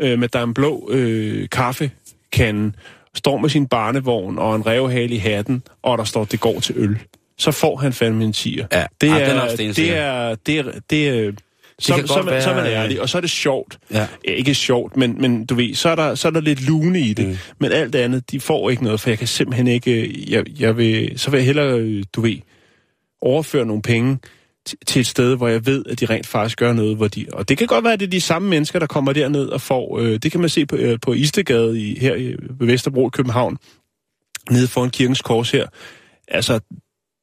øh, 0.00 0.18
med 0.18 0.28
der 0.28 0.38
er 0.38 0.44
en 0.44 0.54
blå 0.54 0.90
øh, 0.92 1.48
kaffekande, 1.48 2.72
står 3.14 3.38
med 3.38 3.48
sin 3.48 3.66
barnevogn 3.66 4.38
og 4.38 4.56
en 4.56 4.66
revhale 4.66 5.14
i 5.14 5.18
hatten, 5.18 5.62
og 5.82 5.98
der 5.98 6.04
står, 6.04 6.24
det 6.24 6.40
går 6.40 6.60
til 6.60 6.74
øl, 6.78 6.98
så 7.38 7.50
får 7.50 7.76
han 7.76 7.92
fandme 7.92 8.24
en 8.24 8.32
tiger. 8.32 8.66
Ja, 8.72 8.84
det 9.00 9.06
ja, 9.06 9.18
er, 9.18 9.28
den 9.28 9.36
er 9.38 9.56
det 9.56 9.96
er, 9.96 10.34
det 10.46 10.58
er, 10.58 10.80
det 10.90 11.08
er, 11.08 11.32
så, 11.78 11.94
så, 11.96 12.06
så, 12.06 12.40
så 12.42 12.50
er 12.50 12.54
man 12.54 12.66
ærlig, 12.66 13.00
og 13.00 13.08
så 13.08 13.18
er 13.18 13.20
det 13.20 13.30
sjovt. 13.30 13.78
Ja. 13.92 14.06
Ja, 14.28 14.32
ikke 14.32 14.54
sjovt, 14.54 14.96
men, 14.96 15.16
men 15.20 15.46
du 15.46 15.54
ved, 15.54 15.74
så 15.74 15.88
er, 15.88 15.94
der, 15.94 16.14
så 16.14 16.28
er 16.28 16.32
der 16.32 16.40
lidt 16.40 16.66
lune 16.66 17.00
i 17.00 17.14
det. 17.14 17.24
Mm. 17.26 17.30
Mm. 17.30 17.38
Men 17.58 17.72
alt 17.72 17.94
andet, 17.94 18.30
de 18.30 18.40
får 18.40 18.70
ikke 18.70 18.84
noget, 18.84 19.00
for 19.00 19.10
jeg 19.10 19.18
kan 19.18 19.28
simpelthen 19.28 19.66
ikke... 19.66 20.02
øh, 20.02 20.32
Jeg, 20.32 20.60
jeg 20.60 20.76
vil, 20.76 21.18
så 21.18 21.30
vil 21.30 21.38
jeg 21.38 21.46
hellere, 21.46 21.78
øh, 21.78 22.04
du 22.12 22.20
ved, 22.20 22.36
overføre 23.20 23.66
nogle 23.66 23.82
penge 23.82 24.18
til, 24.86 25.00
et 25.00 25.06
sted, 25.06 25.36
hvor 25.36 25.48
jeg 25.48 25.66
ved, 25.66 25.84
at 25.86 26.00
de 26.00 26.06
rent 26.06 26.26
faktisk 26.26 26.58
gør 26.58 26.72
noget, 26.72 26.96
hvor 26.96 27.08
de... 27.08 27.26
Og 27.32 27.48
det 27.48 27.58
kan 27.58 27.66
godt 27.66 27.84
være, 27.84 27.92
at 27.92 28.00
det 28.00 28.06
er 28.06 28.10
de 28.10 28.20
samme 28.20 28.48
mennesker, 28.48 28.78
der 28.78 28.86
kommer 28.86 29.12
derned 29.12 29.46
og 29.46 29.60
får... 29.60 29.98
Øh, 29.98 30.18
det 30.18 30.32
kan 30.32 30.40
man 30.40 30.48
se 30.48 30.66
på, 30.66 30.76
øh, 30.76 30.98
på 31.02 31.12
Istegade 31.12 31.80
i, 31.80 31.98
her 31.98 32.14
i, 32.14 32.36
Vesterbro 32.60 33.08
i 33.08 33.10
København, 33.12 33.58
nede 34.50 34.68
foran 34.68 34.90
Kirkens 34.90 35.22
Kors 35.22 35.50
her. 35.50 35.66
Altså, 36.28 36.60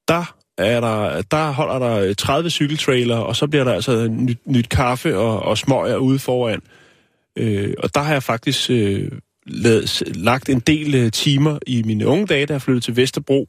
der 0.08 0.36
er 0.58 0.80
der, 0.80 1.22
der 1.22 1.52
holder 1.52 1.80
der 1.80 2.14
30 2.14 2.50
cykeltrailer, 2.50 3.18
og 3.18 3.36
så 3.36 3.48
bliver 3.48 3.64
der 3.64 3.74
altså 3.74 4.08
nyt, 4.08 4.48
nyt 4.48 4.70
kaffe 4.70 5.18
og, 5.18 5.40
og 5.40 5.58
smøger 5.58 5.98
ude 5.98 6.20
foran. 6.20 6.62
Øh, 7.36 7.74
og 7.78 7.96
der 7.96 8.02
har 8.02 8.14
jeg 8.14 8.24
faktisk 8.24 8.70
øh, 8.70 9.12
lagt 10.16 10.50
en 10.50 10.60
del 10.60 10.96
øh, 10.96 11.12
timer 11.12 11.60
i 11.68 11.84
mine 11.84 12.08
unge 12.08 12.26
dage, 12.26 12.46
da 12.46 12.54
jeg 12.54 12.62
flyttede 12.62 12.86
til 12.86 12.96
Vesterbro. 12.96 13.48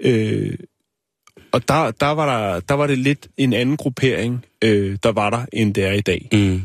Øh, 0.00 0.54
og 1.52 1.68
der, 1.68 1.90
der, 1.90 2.06
var 2.06 2.52
der, 2.52 2.60
der 2.60 2.74
var 2.74 2.86
det 2.86 2.98
lidt 2.98 3.28
en 3.36 3.52
anden 3.52 3.76
gruppering, 3.76 4.44
øh, 4.64 4.98
der 5.02 5.12
var 5.12 5.30
der, 5.30 5.44
end 5.52 5.74
det 5.74 5.84
er 5.84 5.92
i 5.92 6.00
dag. 6.00 6.28
Mm. 6.32 6.62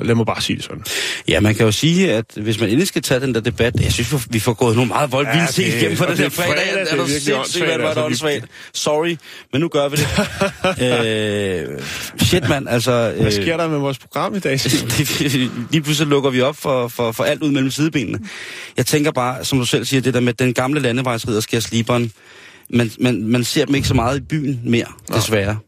Lad 0.00 0.14
mig 0.14 0.26
bare 0.26 0.42
sige 0.42 0.56
det 0.56 0.64
sådan. 0.64 0.84
Ja, 1.28 1.40
man 1.40 1.54
kan 1.54 1.66
jo 1.66 1.72
sige, 1.72 2.12
at 2.12 2.24
hvis 2.36 2.60
man 2.60 2.68
endelig 2.68 2.88
skal 2.88 3.02
tage 3.02 3.20
den 3.20 3.34
der 3.34 3.40
debat, 3.40 3.80
jeg 3.80 3.92
synes, 3.92 4.26
vi 4.30 4.38
får 4.38 4.52
gået 4.52 4.76
nogle 4.76 4.88
meget 4.88 5.12
voldt 5.12 5.28
Ja, 5.28 5.46
ting 5.50 5.68
igennem 5.68 6.00
og 6.00 6.08
den 6.08 6.16
her 6.16 6.24
er 6.24 6.28
fredag. 6.28 6.52
fredag, 6.52 6.80
det 6.80 6.92
er 6.92 6.96
er 6.96 6.96
du 6.96 7.08
sindssygt, 7.08 7.64
hvor 7.64 7.72
er 7.72 7.78
det 7.78 7.84
altså, 7.84 8.04
åndssvagt. 8.04 8.44
Sorry, 8.74 9.16
men 9.52 9.60
nu 9.60 9.68
gør 9.68 9.88
vi 9.88 9.96
det. 9.96 10.08
øh, 11.72 11.80
shit, 12.22 12.48
mand, 12.48 12.68
altså... 12.68 13.14
Hvad 13.20 13.30
sker 13.32 13.56
der 13.56 13.68
med 13.68 13.78
vores 13.78 13.98
program 13.98 14.34
i 14.34 14.38
dag? 14.38 14.60
Lige 15.72 15.82
pludselig 15.82 16.08
lukker 16.08 16.30
vi 16.30 16.40
op 16.40 16.56
for, 16.56 16.88
for, 16.88 17.12
for 17.12 17.24
alt 17.24 17.42
ud 17.42 17.50
mellem 17.50 17.70
sidebenene. 17.70 18.18
Jeg 18.76 18.86
tænker 18.86 19.10
bare, 19.10 19.44
som 19.44 19.58
du 19.58 19.64
selv 19.64 19.84
siger, 19.84 20.00
det 20.00 20.14
der 20.14 20.20
med 20.20 20.32
den 20.32 20.54
gamle 20.54 20.80
landevejsridder 20.80 21.40
sker 21.40 21.60
sliberen. 21.60 22.12
Man, 22.70 22.90
man, 23.00 23.22
man 23.22 23.44
ser 23.44 23.64
dem 23.64 23.74
ikke 23.74 23.88
så 23.88 23.94
meget 23.94 24.18
i 24.18 24.20
byen 24.20 24.60
mere, 24.64 24.86
desværre. 25.14 25.58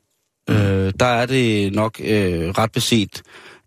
Øh, 0.51 0.93
der 1.01 1.07
er 1.07 1.27
det 1.27 1.73
nok 1.73 2.01
øh, 2.05 2.49
ret 2.49 2.73
beset, 2.73 3.23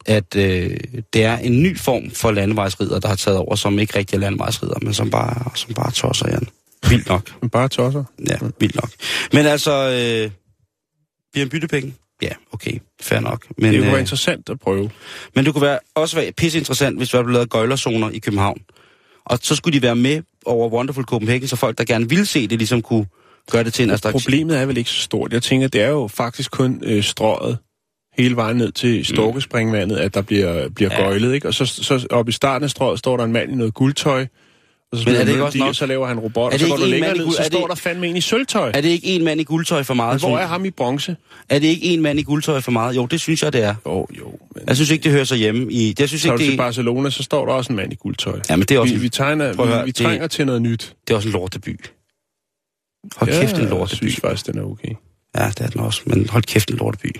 at 0.05 0.35
øh, 0.35 0.77
det 1.13 1.23
er 1.23 1.37
en 1.37 1.63
ny 1.63 1.77
form 1.79 2.11
for 2.11 2.31
landevejsridder, 2.31 2.99
der 2.99 3.07
har 3.07 3.15
taget 3.15 3.39
over, 3.39 3.55
som 3.55 3.79
ikke 3.79 3.97
rigtig 3.99 4.15
er 4.15 4.21
landevejsridder, 4.21 4.75
men 4.81 4.93
som 4.93 5.09
bare, 5.09 5.51
som 5.55 5.73
bare 5.73 5.91
tosser, 5.91 6.29
Jan. 6.29 6.47
Vildt 6.89 7.09
nok. 7.09 7.31
Bare 7.51 7.67
tosser. 7.67 8.03
Ja, 8.27 8.35
vildt 8.59 8.75
nok. 8.75 8.89
Men 9.33 9.45
altså, 9.45 9.71
øh, 9.71 10.31
bliver 11.31 11.45
en 11.45 11.49
byttepenge? 11.49 11.93
Ja, 12.21 12.29
okay, 12.51 12.79
fair 13.01 13.19
nok. 13.19 13.45
Men, 13.57 13.73
Det 13.73 13.79
kunne 13.79 13.87
være 13.87 13.95
øh, 13.95 14.01
interessant 14.01 14.49
at 14.49 14.59
prøve. 14.59 14.89
men 15.35 15.45
det 15.45 15.53
kunne 15.53 15.61
være, 15.61 15.79
også 15.95 16.15
være 16.15 16.31
pisse 16.31 16.59
interessant, 16.59 16.97
hvis 16.97 17.09
der 17.09 17.23
blev 17.23 17.33
lavet 17.33 17.49
gøjlerzoner 17.49 18.09
i 18.09 18.19
København. 18.19 18.61
Og 19.25 19.39
så 19.41 19.55
skulle 19.55 19.77
de 19.77 19.81
være 19.81 19.95
med 19.95 20.21
over 20.45 20.69
Wonderful 20.69 21.03
Copenhagen, 21.03 21.47
så 21.47 21.55
folk, 21.55 21.77
der 21.77 21.83
gerne 21.83 22.09
ville 22.09 22.25
se 22.25 22.47
det, 22.47 22.57
ligesom 22.57 22.81
kunne 22.81 23.05
gøre 23.51 23.63
det 23.63 23.73
til 23.73 23.83
en 23.83 23.91
attraktion. 23.91 24.21
Problemet 24.21 24.57
er 24.57 24.65
vel 24.65 24.77
ikke 24.77 24.89
så 24.89 25.01
stort. 25.01 25.33
Jeg 25.33 25.43
tænker, 25.43 25.67
det 25.67 25.81
er 25.81 25.89
jo 25.89 26.07
faktisk 26.07 26.51
kun 26.51 26.81
øh, 26.85 27.03
strøget 27.03 27.57
hele 28.17 28.35
vejen 28.35 28.57
ned 28.57 28.71
til 28.71 29.05
Storkespringvandet, 29.05 29.97
at 29.97 30.13
der 30.13 30.21
bliver, 30.21 30.69
bliver 30.69 30.89
Ja. 30.93 31.03
gøjlet, 31.03 31.33
ikke? 31.33 31.47
Og 31.47 31.53
så, 31.53 31.65
så 31.65 32.07
oppe 32.09 32.29
i 32.29 32.33
starten 32.33 32.63
af 32.63 32.69
strøget 32.69 32.99
står 32.99 33.17
der 33.17 33.23
en 33.23 33.31
mand 33.31 33.51
i 33.51 33.55
noget 33.55 33.73
guldtøj, 33.73 34.25
og 34.91 34.97
så, 34.99 35.03
Men 35.09 35.15
er 35.15 35.23
det 35.25 35.31
ikke 35.31 35.43
også 35.45 35.57
nok- 35.57 35.75
så 35.75 35.85
laver 35.85 36.07
han 36.07 36.17
en 36.17 36.23
robot, 36.23 36.45
og 36.53 36.59
det 36.59 36.61
så 36.61 36.67
går 36.67 36.75
du 36.77 36.85
længere 36.85 37.17
ned, 37.17 37.31
så 37.31 37.37
det 37.37 37.45
står 37.45 37.67
der 37.67 37.75
fandme 37.75 38.07
en 38.07 38.17
i 38.17 38.21
sølvtøj. 38.21 38.71
Er 38.73 38.81
det 38.81 38.89
ikke 38.89 39.07
en 39.07 39.23
mand 39.23 39.41
i 39.41 39.43
guldtøj 39.43 39.83
for 39.83 39.93
meget? 39.93 40.21
Men 40.21 40.29
hvor 40.29 40.37
er 40.39 40.45
ham 40.47 40.65
i 40.65 40.69
bronze? 40.69 41.15
er 41.49 41.59
det 41.59 41.67
ikke 41.67 41.85
en 41.85 42.01
mand 42.01 42.19
i 42.19 42.23
guldtøj 42.23 42.61
for 42.61 42.71
meget? 42.71 42.95
Jo, 42.95 43.05
det 43.05 43.19
synes 43.21 43.43
jeg, 43.43 43.53
det 43.53 43.63
er. 43.63 43.75
Jo, 43.85 44.07
jo. 44.19 44.25
Men 44.55 44.63
Jeg 44.67 44.75
synes 44.75 44.91
ikke, 44.91 45.03
det 45.03 45.11
hører 45.11 45.23
sig 45.23 45.37
hjemme 45.37 45.71
i... 45.73 45.93
Jeg 45.99 46.07
synes 46.07 46.23
tager 46.23 46.33
ikke, 46.33 46.43
det, 46.43 46.51
til 46.51 46.57
Barcelona, 46.57 47.09
så 47.09 47.23
står 47.23 47.45
der 47.45 47.53
også 47.53 47.73
en 47.73 47.75
mand 47.77 47.93
i 47.93 47.95
guldtøj. 47.95 48.39
Ja, 48.49 48.55
men 48.55 48.65
det 48.65 48.75
er 48.75 48.79
også, 48.79 48.93
Vi, 48.93 48.99
vi, 48.99 49.09
tegner, 49.09 49.45
at 49.49 49.55
høre, 49.55 49.67
vi, 49.79 49.85
vi 49.85 49.91
det- 49.91 49.95
trænger 49.95 50.27
til 50.27 50.45
noget 50.45 50.61
nyt. 50.61 50.95
det 51.07 51.13
er 51.13 51.17
også 51.17 51.29
en 51.29 51.33
lorteby. 51.33 51.79
Hold 53.17 53.41
kæft, 53.41 53.55
en 53.55 53.61
jeg 53.61 53.69
lorteby. 53.69 53.95
synes 53.95 54.15
faktisk, 54.15 54.47
den 54.47 54.57
er 54.57 54.63
okay. 54.63 54.93
Ja, 55.37 55.47
det 55.47 55.59
er 55.59 55.67
den 55.67 55.79
også, 55.81 56.01
men 56.05 56.29
hold 56.29 56.43
kæft, 56.43 56.71
en 56.71 56.77
lorteby. 56.77 57.15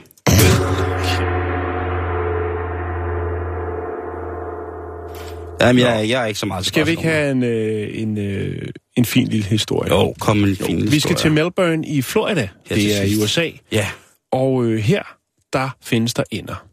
Jamen, 5.62 5.80
jeg, 5.80 6.10
jeg 6.10 6.22
er 6.22 6.26
ikke 6.26 6.40
så 6.40 6.46
meget 6.46 6.66
Skal 6.66 6.86
vi 6.86 6.92
ikke 6.92 7.04
have 7.04 7.32
en, 7.32 7.44
øh, 7.44 8.02
en, 8.02 8.18
øh, 8.18 8.68
en 8.98 9.06
fin 9.06 9.28
lille 9.28 9.46
historie? 9.46 9.92
Jo, 9.92 10.14
kom 10.20 10.44
en 10.44 10.56
fin 10.56 10.92
Vi 10.92 11.00
skal 11.00 11.16
til 11.16 11.32
Melbourne 11.32 11.88
i 11.88 12.02
Florida. 12.02 12.50
Her 12.70 12.76
til 12.76 12.86
det 12.86 13.00
er 13.02 13.04
i. 13.04 13.24
USA. 13.24 13.50
Ja. 13.72 13.88
Og 14.32 14.66
øh, 14.66 14.80
her, 14.80 15.04
der 15.54 15.70
findes 15.82 16.14
der 16.14 16.24
ender. 16.32 16.66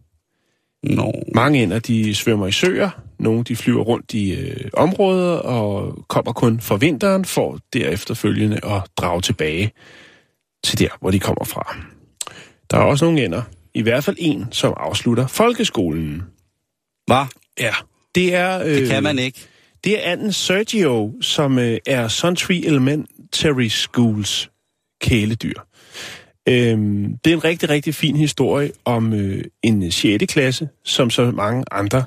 Nå. 0.83 1.13
Mange 1.35 1.63
ender, 1.63 1.79
de 1.79 2.15
svømmer 2.15 2.47
i 2.47 2.53
søer. 2.53 2.91
Nogle, 3.21 3.45
de 3.45 3.57
flyver 3.57 3.83
rundt 3.83 4.15
i 4.15 4.33
øh, 4.35 4.71
områder 4.73 5.37
og 5.37 6.05
kommer 6.09 6.33
kun 6.33 6.61
for 6.61 6.77
vinteren, 6.77 7.25
for 7.25 7.59
derefter 7.73 8.15
følgende 8.15 8.57
at 8.65 8.83
drage 8.97 9.21
tilbage 9.21 9.73
til 10.65 10.79
der, 10.79 10.89
hvor 11.01 11.11
de 11.11 11.21
kommer 11.21 11.45
fra. 11.45 11.77
Der 12.71 12.77
er 12.77 12.83
også 12.83 13.05
nogle 13.05 13.25
ender, 13.25 13.43
i 13.75 13.83
hvert 13.83 14.05
fald 14.05 14.17
en, 14.19 14.47
som 14.51 14.75
afslutter 14.77 15.27
folkeskolen. 15.27 16.23
Hvad? 17.07 17.25
Ja. 17.61 17.75
Det 18.15 18.35
er... 18.35 18.61
Øh, 18.61 18.75
Det 18.75 18.89
kan 18.89 19.03
man 19.03 19.19
ikke. 19.19 19.47
Det 19.85 19.99
er 20.07 20.13
anden 20.13 20.33
Sergio, 20.33 21.13
som 21.21 21.59
øh, 21.59 21.79
er 21.87 22.09
Suntree 22.09 22.67
Elementary 22.67 23.69
Schools 23.69 24.51
kæledyr. 25.01 25.61
Øhm, 26.49 27.19
det 27.25 27.31
er 27.31 27.35
en 27.35 27.45
rigtig, 27.45 27.69
rigtig 27.69 27.95
fin 27.95 28.17
historie 28.17 28.73
om 28.85 29.13
øh, 29.13 29.45
en 29.63 29.91
6. 29.91 30.25
klasse, 30.33 30.69
som 30.85 31.11
så 31.11 31.31
mange 31.31 31.65
andre 31.71 32.05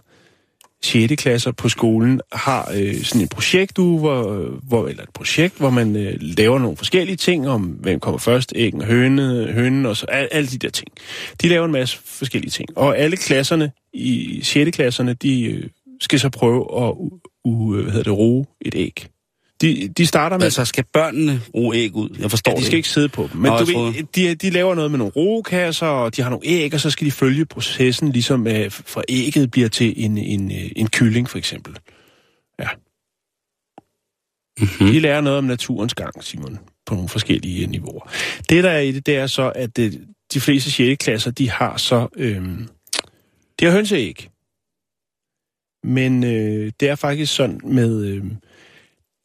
6. 0.84 1.13
klasser 1.17 1.51
på 1.51 1.69
skolen 1.69 2.21
har 2.31 2.71
øh, 2.75 3.03
sådan 3.03 3.21
en 3.21 3.27
projektuge, 3.27 3.99
hvor, 3.99 4.34
øh, 4.34 4.51
hvor, 4.67 4.88
eller 4.88 5.03
et 5.03 5.09
projekt, 5.13 5.57
hvor 5.57 5.69
man 5.69 5.95
øh, 5.95 6.15
laver 6.21 6.59
nogle 6.59 6.77
forskellige 6.77 7.15
ting 7.15 7.49
om, 7.49 7.61
hvem 7.61 7.99
kommer 7.99 8.19
først, 8.19 8.53
æggen, 8.55 8.81
høne, 8.81 9.47
hønen 9.53 9.86
og 9.86 9.97
så 9.97 10.05
al, 10.05 10.27
alle 10.31 10.47
de 10.47 10.57
der 10.57 10.69
ting. 10.69 10.88
De 11.41 11.47
laver 11.47 11.65
en 11.65 11.71
masse 11.71 11.97
forskellige 12.05 12.51
ting. 12.51 12.77
Og 12.77 12.97
alle 12.97 13.17
klasserne 13.17 13.71
i 13.93 14.39
6. 14.43 14.75
klasserne, 14.75 15.13
de 15.13 15.43
øh, 15.43 15.69
skal 16.01 16.19
så 16.19 16.29
prøve 16.29 16.88
at 16.88 16.93
u, 16.95 17.19
u, 17.45 17.75
øh, 17.75 17.84
hvad 17.84 17.91
hedder 17.91 18.11
det, 18.11 18.19
roe 18.19 18.45
et 18.61 18.75
æg. 18.75 19.07
De, 19.61 19.87
de 19.97 20.05
starter 20.05 20.37
med... 20.37 20.43
Altså, 20.43 20.65
skal 20.65 20.83
børnene 20.93 21.41
roe 21.55 21.75
æg 21.75 21.95
ud? 21.95 22.09
Jeg 22.19 22.29
forstår 22.29 22.51
Ja, 22.51 22.55
de 22.55 22.59
det 22.59 22.65
skal 22.65 22.77
ikke 22.77 22.89
sidde 22.89 23.09
på 23.09 23.29
dem. 23.33 23.41
Men 23.41 23.51
Nå, 23.51 23.57
du 23.57 23.65
ved, 23.65 24.03
de, 24.03 24.35
de 24.35 24.49
laver 24.49 24.75
noget 24.75 24.91
med 24.91 24.97
nogle 24.97 25.13
roekasser, 25.15 25.87
og 25.87 26.15
de 26.15 26.21
har 26.21 26.29
nogle 26.29 26.47
æg, 26.47 26.73
og 26.73 26.79
så 26.79 26.89
skal 26.89 27.05
de 27.05 27.11
følge 27.11 27.45
processen, 27.45 28.11
ligesom 28.11 28.47
øh, 28.47 28.71
fra 28.71 29.03
ægget 29.09 29.51
bliver 29.51 29.69
til 29.69 29.93
en, 30.05 30.17
en, 30.17 30.51
øh, 30.51 30.71
en 30.75 30.87
kylling, 30.87 31.29
for 31.29 31.37
eksempel. 31.37 31.77
Ja. 32.59 32.67
Mm-hmm. 34.59 34.87
De 34.87 34.99
lærer 34.99 35.21
noget 35.21 35.37
om 35.37 35.43
naturens 35.43 35.93
gang, 35.93 36.23
Simon, 36.23 36.59
på 36.85 36.95
nogle 36.95 37.09
forskellige 37.09 37.67
niveauer. 37.67 38.11
Det, 38.49 38.63
der 38.63 38.69
er 38.69 38.79
i 38.79 38.91
det, 38.91 39.05
det 39.05 39.15
er 39.15 39.27
så, 39.27 39.51
at 39.55 39.77
det, 39.77 40.01
de 40.33 40.41
fleste 40.41 40.71
6. 40.71 41.03
klasser, 41.03 41.31
de 41.31 41.49
har 41.49 41.77
så... 41.77 42.07
Øhm, 42.17 42.67
de 43.59 43.65
har 43.65 43.71
hønseæg. 43.71 44.29
Men 45.83 46.23
øh, 46.23 46.71
det 46.79 46.89
er 46.89 46.95
faktisk 46.95 47.35
sådan 47.35 47.59
med... 47.63 48.05
Øh, 48.05 48.23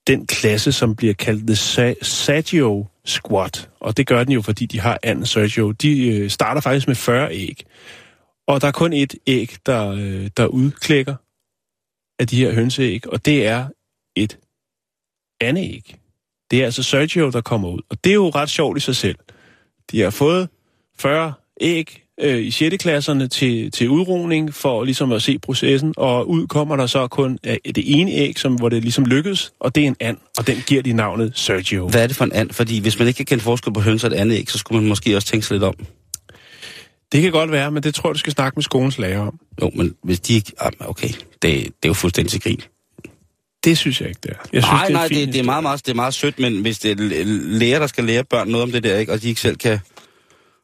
den 0.09 0.27
klasse, 0.27 0.73
som 0.73 0.97
bliver 0.97 1.15
kaldt 1.15 1.47
The 1.47 1.55
Sa- 1.55 2.05
Saggio 2.05 2.87
Squad. 3.05 3.69
Og 3.81 3.97
det 3.97 4.07
gør 4.07 4.25
den 4.25 4.33
jo, 4.33 4.43
fordi 4.43 4.67
de 4.67 4.81
har 4.81 4.99
anden 5.03 5.27
Sergio. 5.27 5.73
De 5.73 6.09
øh, 6.09 6.31
starter 6.31 6.61
faktisk 6.61 6.87
med 6.87 6.97
40 6.97 7.33
æg. 7.33 7.65
Og 8.47 8.61
der 8.61 8.69
er 8.69 8.73
kun 8.73 8.93
et 8.93 9.15
æg, 9.27 9.57
der, 9.67 9.91
øh, 9.91 10.31
der 10.37 10.47
udklækker 10.47 11.15
af 12.19 12.27
de 12.27 12.37
her 12.37 12.53
hønseæg, 12.53 13.09
og 13.13 13.25
det 13.25 13.47
er 13.47 13.69
et 14.17 14.39
andet 15.41 15.63
æg. 15.63 15.97
Det 16.51 16.61
er 16.61 16.65
altså 16.65 16.83
Sergio, 16.83 17.31
der 17.31 17.41
kommer 17.41 17.69
ud. 17.69 17.81
Og 17.91 18.05
det 18.05 18.11
er 18.11 18.15
jo 18.15 18.29
ret 18.29 18.51
sjovt 18.51 18.77
i 18.77 18.81
sig 18.81 18.97
selv. 18.97 19.19
De 19.91 20.01
har 20.01 20.11
fået 20.11 20.49
40 20.99 21.33
æg 21.61 22.05
øh, 22.21 22.43
i 22.47 22.51
6. 22.51 22.77
klasserne 22.77 23.29
til, 23.29 23.71
til 23.71 23.89
udroning 23.89 24.55
for 24.55 24.85
ligesom 24.85 25.13
at 25.13 25.23
se 25.23 25.39
processen, 25.39 25.95
og 25.97 26.29
ud 26.31 26.47
kommer 26.47 26.77
der 26.77 26.87
så 26.87 27.07
kun 27.09 27.39
øh, 27.47 27.57
det 27.65 28.01
ene 28.01 28.11
æg, 28.13 28.39
som, 28.39 28.55
hvor 28.55 28.69
det 28.69 28.83
ligesom 28.83 29.05
lykkedes, 29.05 29.53
og 29.61 29.75
det 29.75 29.83
er 29.83 29.87
en 29.87 29.97
and, 30.01 30.17
og 30.39 30.47
den 30.47 30.63
giver 30.67 30.83
de 30.83 30.93
navnet 30.93 31.33
Sergio. 31.35 31.89
Hvad 31.89 32.03
er 32.03 32.07
det 32.07 32.17
for 32.17 32.25
en 32.25 32.33
and? 32.33 32.51
Fordi 32.51 32.81
hvis 32.81 32.99
man 32.99 33.09
ikke 33.09 33.17
kan 33.17 33.27
kende 33.27 33.45
forskel 33.45 33.73
på 33.73 33.81
høns 33.81 34.05
og 34.05 34.11
et 34.11 34.15
andet 34.17 34.37
æg, 34.39 34.51
så 34.51 34.59
skulle 34.59 34.81
man 34.81 34.89
måske 34.89 35.17
også 35.17 35.29
tænke 35.29 35.47
sig 35.47 35.55
lidt 35.55 35.65
om. 35.65 35.75
Det 37.13 37.23
kan 37.23 37.33
godt 37.33 37.51
være, 37.53 37.71
men 37.71 37.83
det 37.83 37.95
tror 37.95 38.09
jeg, 38.11 38.15
du 38.15 38.19
skal 38.19 38.33
snakke 38.33 38.57
med 38.57 38.63
skolens 38.63 38.99
lærer 38.99 39.21
om. 39.21 39.39
Jo, 39.63 39.71
men 39.75 39.95
hvis 40.05 40.21
de 40.21 40.35
ikke... 40.35 40.53
Ah, 40.61 40.73
Okay, 40.81 41.09
det, 41.09 41.43
det 41.43 41.67
er 41.83 41.89
jo 41.89 41.93
fuldstændig 41.95 42.31
til 42.33 42.41
grin. 42.41 42.61
Det 43.65 43.79
synes 43.79 44.01
jeg 44.01 44.09
ikke, 44.09 44.21
det 44.23 44.31
er. 44.31 44.35
Jeg 44.53 44.63
synes, 44.63 44.73
Nej, 44.73 44.85
det 44.87 44.95
er 44.95 44.99
nej, 44.99 45.09
det, 45.09 45.29
det, 45.29 45.37
er 45.41 45.43
meget, 45.45 45.63
meget, 45.63 45.87
det 45.87 45.91
er 45.93 45.97
meget 45.97 46.15
sødt, 46.15 46.39
men 46.39 46.61
hvis 46.61 46.79
det 46.79 46.91
er 46.91 46.95
l- 46.97 47.59
læger, 47.59 47.79
der 47.79 47.87
skal 47.87 48.05
lære 48.05 48.25
børn 48.25 48.49
noget 48.49 48.63
om 48.63 48.73
det 48.73 48.83
der, 48.83 48.97
ikke, 48.99 49.13
og 49.13 49.23
de 49.23 49.29
ikke 49.29 49.41
selv 49.41 49.57
kan... 49.57 49.79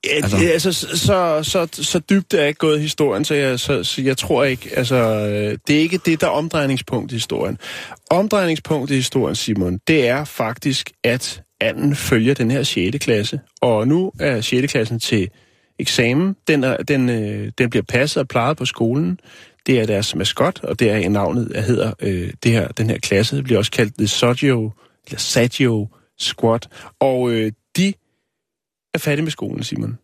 Ja, 0.06 0.14
Altså- 0.16 0.36
altså, 0.36 0.72
så, 0.72 1.42
så, 1.42 1.68
så, 1.82 1.98
dybt 1.98 2.34
er 2.34 2.44
ikke 2.44 2.58
gået 2.58 2.80
historien, 2.80 3.24
så 3.24 3.34
jeg, 3.34 3.60
så, 3.60 3.84
så 3.84 4.02
jeg 4.02 4.16
tror 4.16 4.44
ikke, 4.44 4.70
altså, 4.76 4.96
øh, 4.96 5.58
det 5.66 5.76
er 5.76 5.80
ikke 5.80 5.98
det, 5.98 6.20
der 6.20 6.26
er 6.26 6.30
omdrejningspunkt 6.30 7.12
i 7.12 7.14
historien. 7.14 7.58
Omdrejningspunkt 8.10 8.90
i 8.90 8.94
historien, 8.94 9.34
Simon, 9.34 9.78
det 9.88 10.08
er 10.08 10.24
faktisk, 10.24 10.90
at 11.04 11.42
anden 11.60 11.96
følger 11.96 12.34
den 12.34 12.50
her 12.50 12.62
6. 12.62 12.98
klasse, 12.98 13.40
og 13.62 13.88
nu 13.88 14.12
er 14.20 14.40
6. 14.40 14.72
klassen 14.72 15.00
til 15.00 15.28
eksamen. 15.78 16.36
Den, 16.48 16.64
er, 16.64 16.76
den, 16.76 17.08
øh, 17.08 17.50
den 17.58 17.70
bliver 17.70 17.82
passet 17.88 18.20
og 18.20 18.28
plejet 18.28 18.56
på 18.56 18.64
skolen. 18.64 19.18
Det 19.66 19.80
er 19.80 19.86
deres 19.86 20.14
maskot, 20.14 20.60
og 20.62 20.78
det 20.78 20.90
er 20.90 20.96
i 20.96 21.08
navnet, 21.08 21.50
der 21.54 21.60
hedder 21.60 21.92
øh, 22.00 22.32
det 22.42 22.52
her, 22.52 22.68
den 22.68 22.90
her 22.90 22.98
klasse. 22.98 23.36
Det 23.36 23.44
bliver 23.44 23.58
også 23.58 23.70
kaldt 23.70 23.94
The 23.98 24.08
Saggio, 24.08 24.72
eller 25.06 25.18
Saggio 25.18 25.88
Squad. 26.18 26.60
Og 27.00 27.30
øh, 27.30 27.52
er 28.94 28.98
færdige 28.98 29.22
med 29.22 29.30
skolen, 29.30 29.62
Simon. 29.64 29.98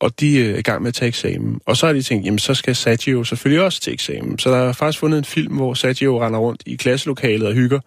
Og 0.00 0.20
de 0.20 0.36
øh, 0.36 0.54
er 0.54 0.58
i 0.58 0.62
gang 0.62 0.82
med 0.82 0.88
at 0.88 0.94
tage 0.94 1.08
eksamen. 1.08 1.60
Og 1.66 1.76
så 1.76 1.86
har 1.86 1.92
de 1.92 2.02
tænkt, 2.02 2.26
jamen 2.26 2.38
så 2.38 2.54
skal 2.54 2.76
Satio 2.76 3.24
selvfølgelig 3.24 3.64
også 3.64 3.80
til 3.80 3.92
eksamen. 3.92 4.38
Så 4.38 4.50
der 4.50 4.56
er 4.56 4.72
faktisk 4.72 4.98
fundet 4.98 5.18
en 5.18 5.24
film, 5.24 5.56
hvor 5.56 5.74
Satio 5.74 6.20
render 6.26 6.38
rundt 6.38 6.62
i 6.66 6.76
klasselokalet 6.76 7.48
og 7.48 7.54
hygger. 7.54 7.80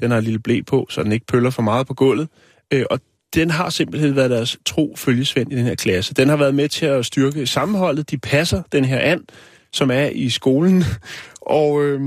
Den 0.00 0.10
har 0.10 0.18
en 0.18 0.24
lille 0.24 0.38
blæ 0.38 0.60
på, 0.66 0.86
så 0.90 1.02
den 1.02 1.12
ikke 1.12 1.26
pøller 1.26 1.50
for 1.50 1.62
meget 1.62 1.86
på 1.86 1.94
gulvet. 1.94 2.28
Øh, 2.72 2.84
og 2.90 3.00
den 3.34 3.50
har 3.50 3.70
simpelthen 3.70 4.16
været 4.16 4.30
deres 4.30 4.58
tro 4.66 4.94
følgesvend 4.96 5.52
i 5.52 5.56
den 5.56 5.64
her 5.64 5.74
klasse. 5.74 6.14
Den 6.14 6.28
har 6.28 6.36
været 6.36 6.54
med 6.54 6.68
til 6.68 6.86
at 6.86 7.06
styrke 7.06 7.46
sammenholdet. 7.46 8.10
De 8.10 8.18
passer 8.18 8.62
den 8.72 8.84
her 8.84 8.98
and, 8.98 9.24
som 9.72 9.90
er 9.90 10.06
i 10.06 10.30
skolen. 10.30 10.84
Og 11.40 11.84
øh, 11.84 12.00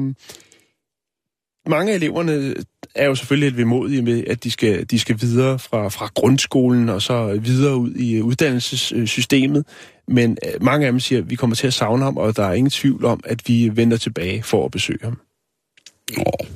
mange 1.67 1.91
af 1.91 1.95
eleverne 1.95 2.55
er 2.95 3.05
jo 3.05 3.15
selvfølgelig 3.15 3.49
lidt 3.49 3.57
vemodige 3.57 4.01
med, 4.01 4.23
at 4.27 4.43
de 4.43 4.51
skal, 4.51 4.85
de 4.85 4.99
skal 4.99 5.21
videre 5.21 5.59
fra, 5.59 5.89
fra 5.89 6.09
grundskolen 6.15 6.89
og 6.89 7.01
så 7.01 7.39
videre 7.41 7.77
ud 7.77 7.95
i 7.95 8.21
uddannelsessystemet. 8.21 9.65
Men 10.07 10.37
øh, 10.45 10.63
mange 10.63 10.85
af 10.85 10.91
dem 10.91 10.99
siger, 10.99 11.19
at 11.19 11.29
vi 11.29 11.35
kommer 11.35 11.55
til 11.55 11.67
at 11.67 11.73
savne 11.73 12.03
ham, 12.03 12.17
og 12.17 12.35
der 12.35 12.43
er 12.43 12.53
ingen 12.53 12.71
tvivl 12.71 13.05
om, 13.05 13.19
at 13.25 13.47
vi 13.47 13.71
vender 13.73 13.97
tilbage 13.97 14.43
for 14.43 14.65
at 14.65 14.71
besøge 14.71 14.99
ham. 15.03 15.17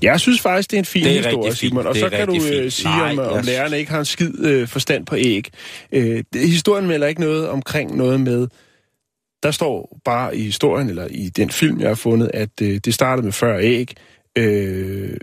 Jeg 0.01 0.19
synes 0.19 0.41
faktisk, 0.41 0.71
det 0.71 0.77
er 0.77 0.81
en 0.81 0.85
fin 0.85 1.03
Det 1.03 1.17
er 1.17 1.23
historie. 1.23 1.55
Simon. 1.55 1.87
Og 1.87 1.95
så 1.95 2.09
kan 2.09 2.27
du 2.27 2.35
øh, 2.35 2.41
fint. 2.41 2.73
sige, 2.73 2.89
Nej, 2.89 3.25
om, 3.25 3.45
lærerne 3.45 3.79
ikke 3.79 3.91
har 3.91 3.99
en 3.99 4.05
skid 4.05 4.45
øh, 4.45 4.67
forstand 4.67 5.05
på 5.05 5.15
æg. 5.15 5.49
Øh, 5.91 6.23
det, 6.33 6.49
historien 6.49 6.87
melder 6.87 7.07
ikke 7.07 7.21
noget 7.21 7.49
omkring 7.49 7.97
noget 7.97 8.19
med... 8.19 8.47
Der 9.43 9.51
står 9.51 9.99
bare 10.05 10.37
i 10.37 10.41
historien, 10.41 10.89
eller 10.89 11.07
i 11.11 11.29
den 11.29 11.49
film, 11.49 11.79
jeg 11.79 11.87
har 11.87 11.95
fundet, 11.95 12.31
at 12.33 12.49
øh, 12.61 12.77
det 12.85 12.93
startede 12.93 13.25
med 13.25 13.33
40 13.33 13.63
æg, 13.63 13.93
øh, 14.37 15.17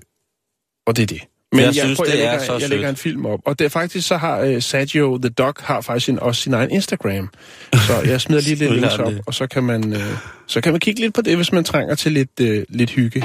og 0.87 0.97
det 0.97 1.03
er 1.03 1.07
det. 1.07 1.21
Men 1.53 1.61
Jeg 1.65 1.75
synes, 1.75 1.97
prøver- 1.99 2.11
det 2.11 2.19
jeg 2.19 2.27
er 2.27 2.31
lægger, 2.31 2.47
så 2.47 2.59
jeg 2.59 2.69
lægger 2.69 2.87
sødt. 2.89 2.91
en 2.91 2.97
film 2.97 3.27
op. 3.27 3.41
Og 3.47 3.59
det 3.59 3.65
er 3.65 3.69
faktisk, 3.69 4.09
så 4.09 4.17
har 4.17 4.41
øh, 4.41 4.63
Sergio 4.63 5.19
the 5.19 5.29
Dog 5.31 5.55
har 5.61 5.81
faktisk 5.81 6.09
en, 6.09 6.19
også 6.19 6.43
sin 6.43 6.55
egen 6.55 6.71
Instagram. 6.71 7.29
Så 7.75 8.01
jeg 8.07 8.21
smider 8.21 8.43
lige 8.43 8.55
lidt 8.69 8.73
links 8.73 8.99
op, 8.99 9.13
det. 9.13 9.21
og 9.27 9.35
så 9.35 9.47
kan, 9.47 9.63
man, 9.63 9.93
øh, 9.93 10.01
så 10.47 10.61
kan 10.61 10.73
man 10.73 10.81
kigge 10.81 11.01
lidt 11.01 11.15
på 11.15 11.23
det, 11.23 11.37
hvis 11.37 11.53
man 11.53 11.65
trænger 11.65 11.95
til 11.95 12.13
lidt, 12.13 12.41
øh, 12.41 12.65
lidt 12.69 12.91
hygge. 12.91 13.25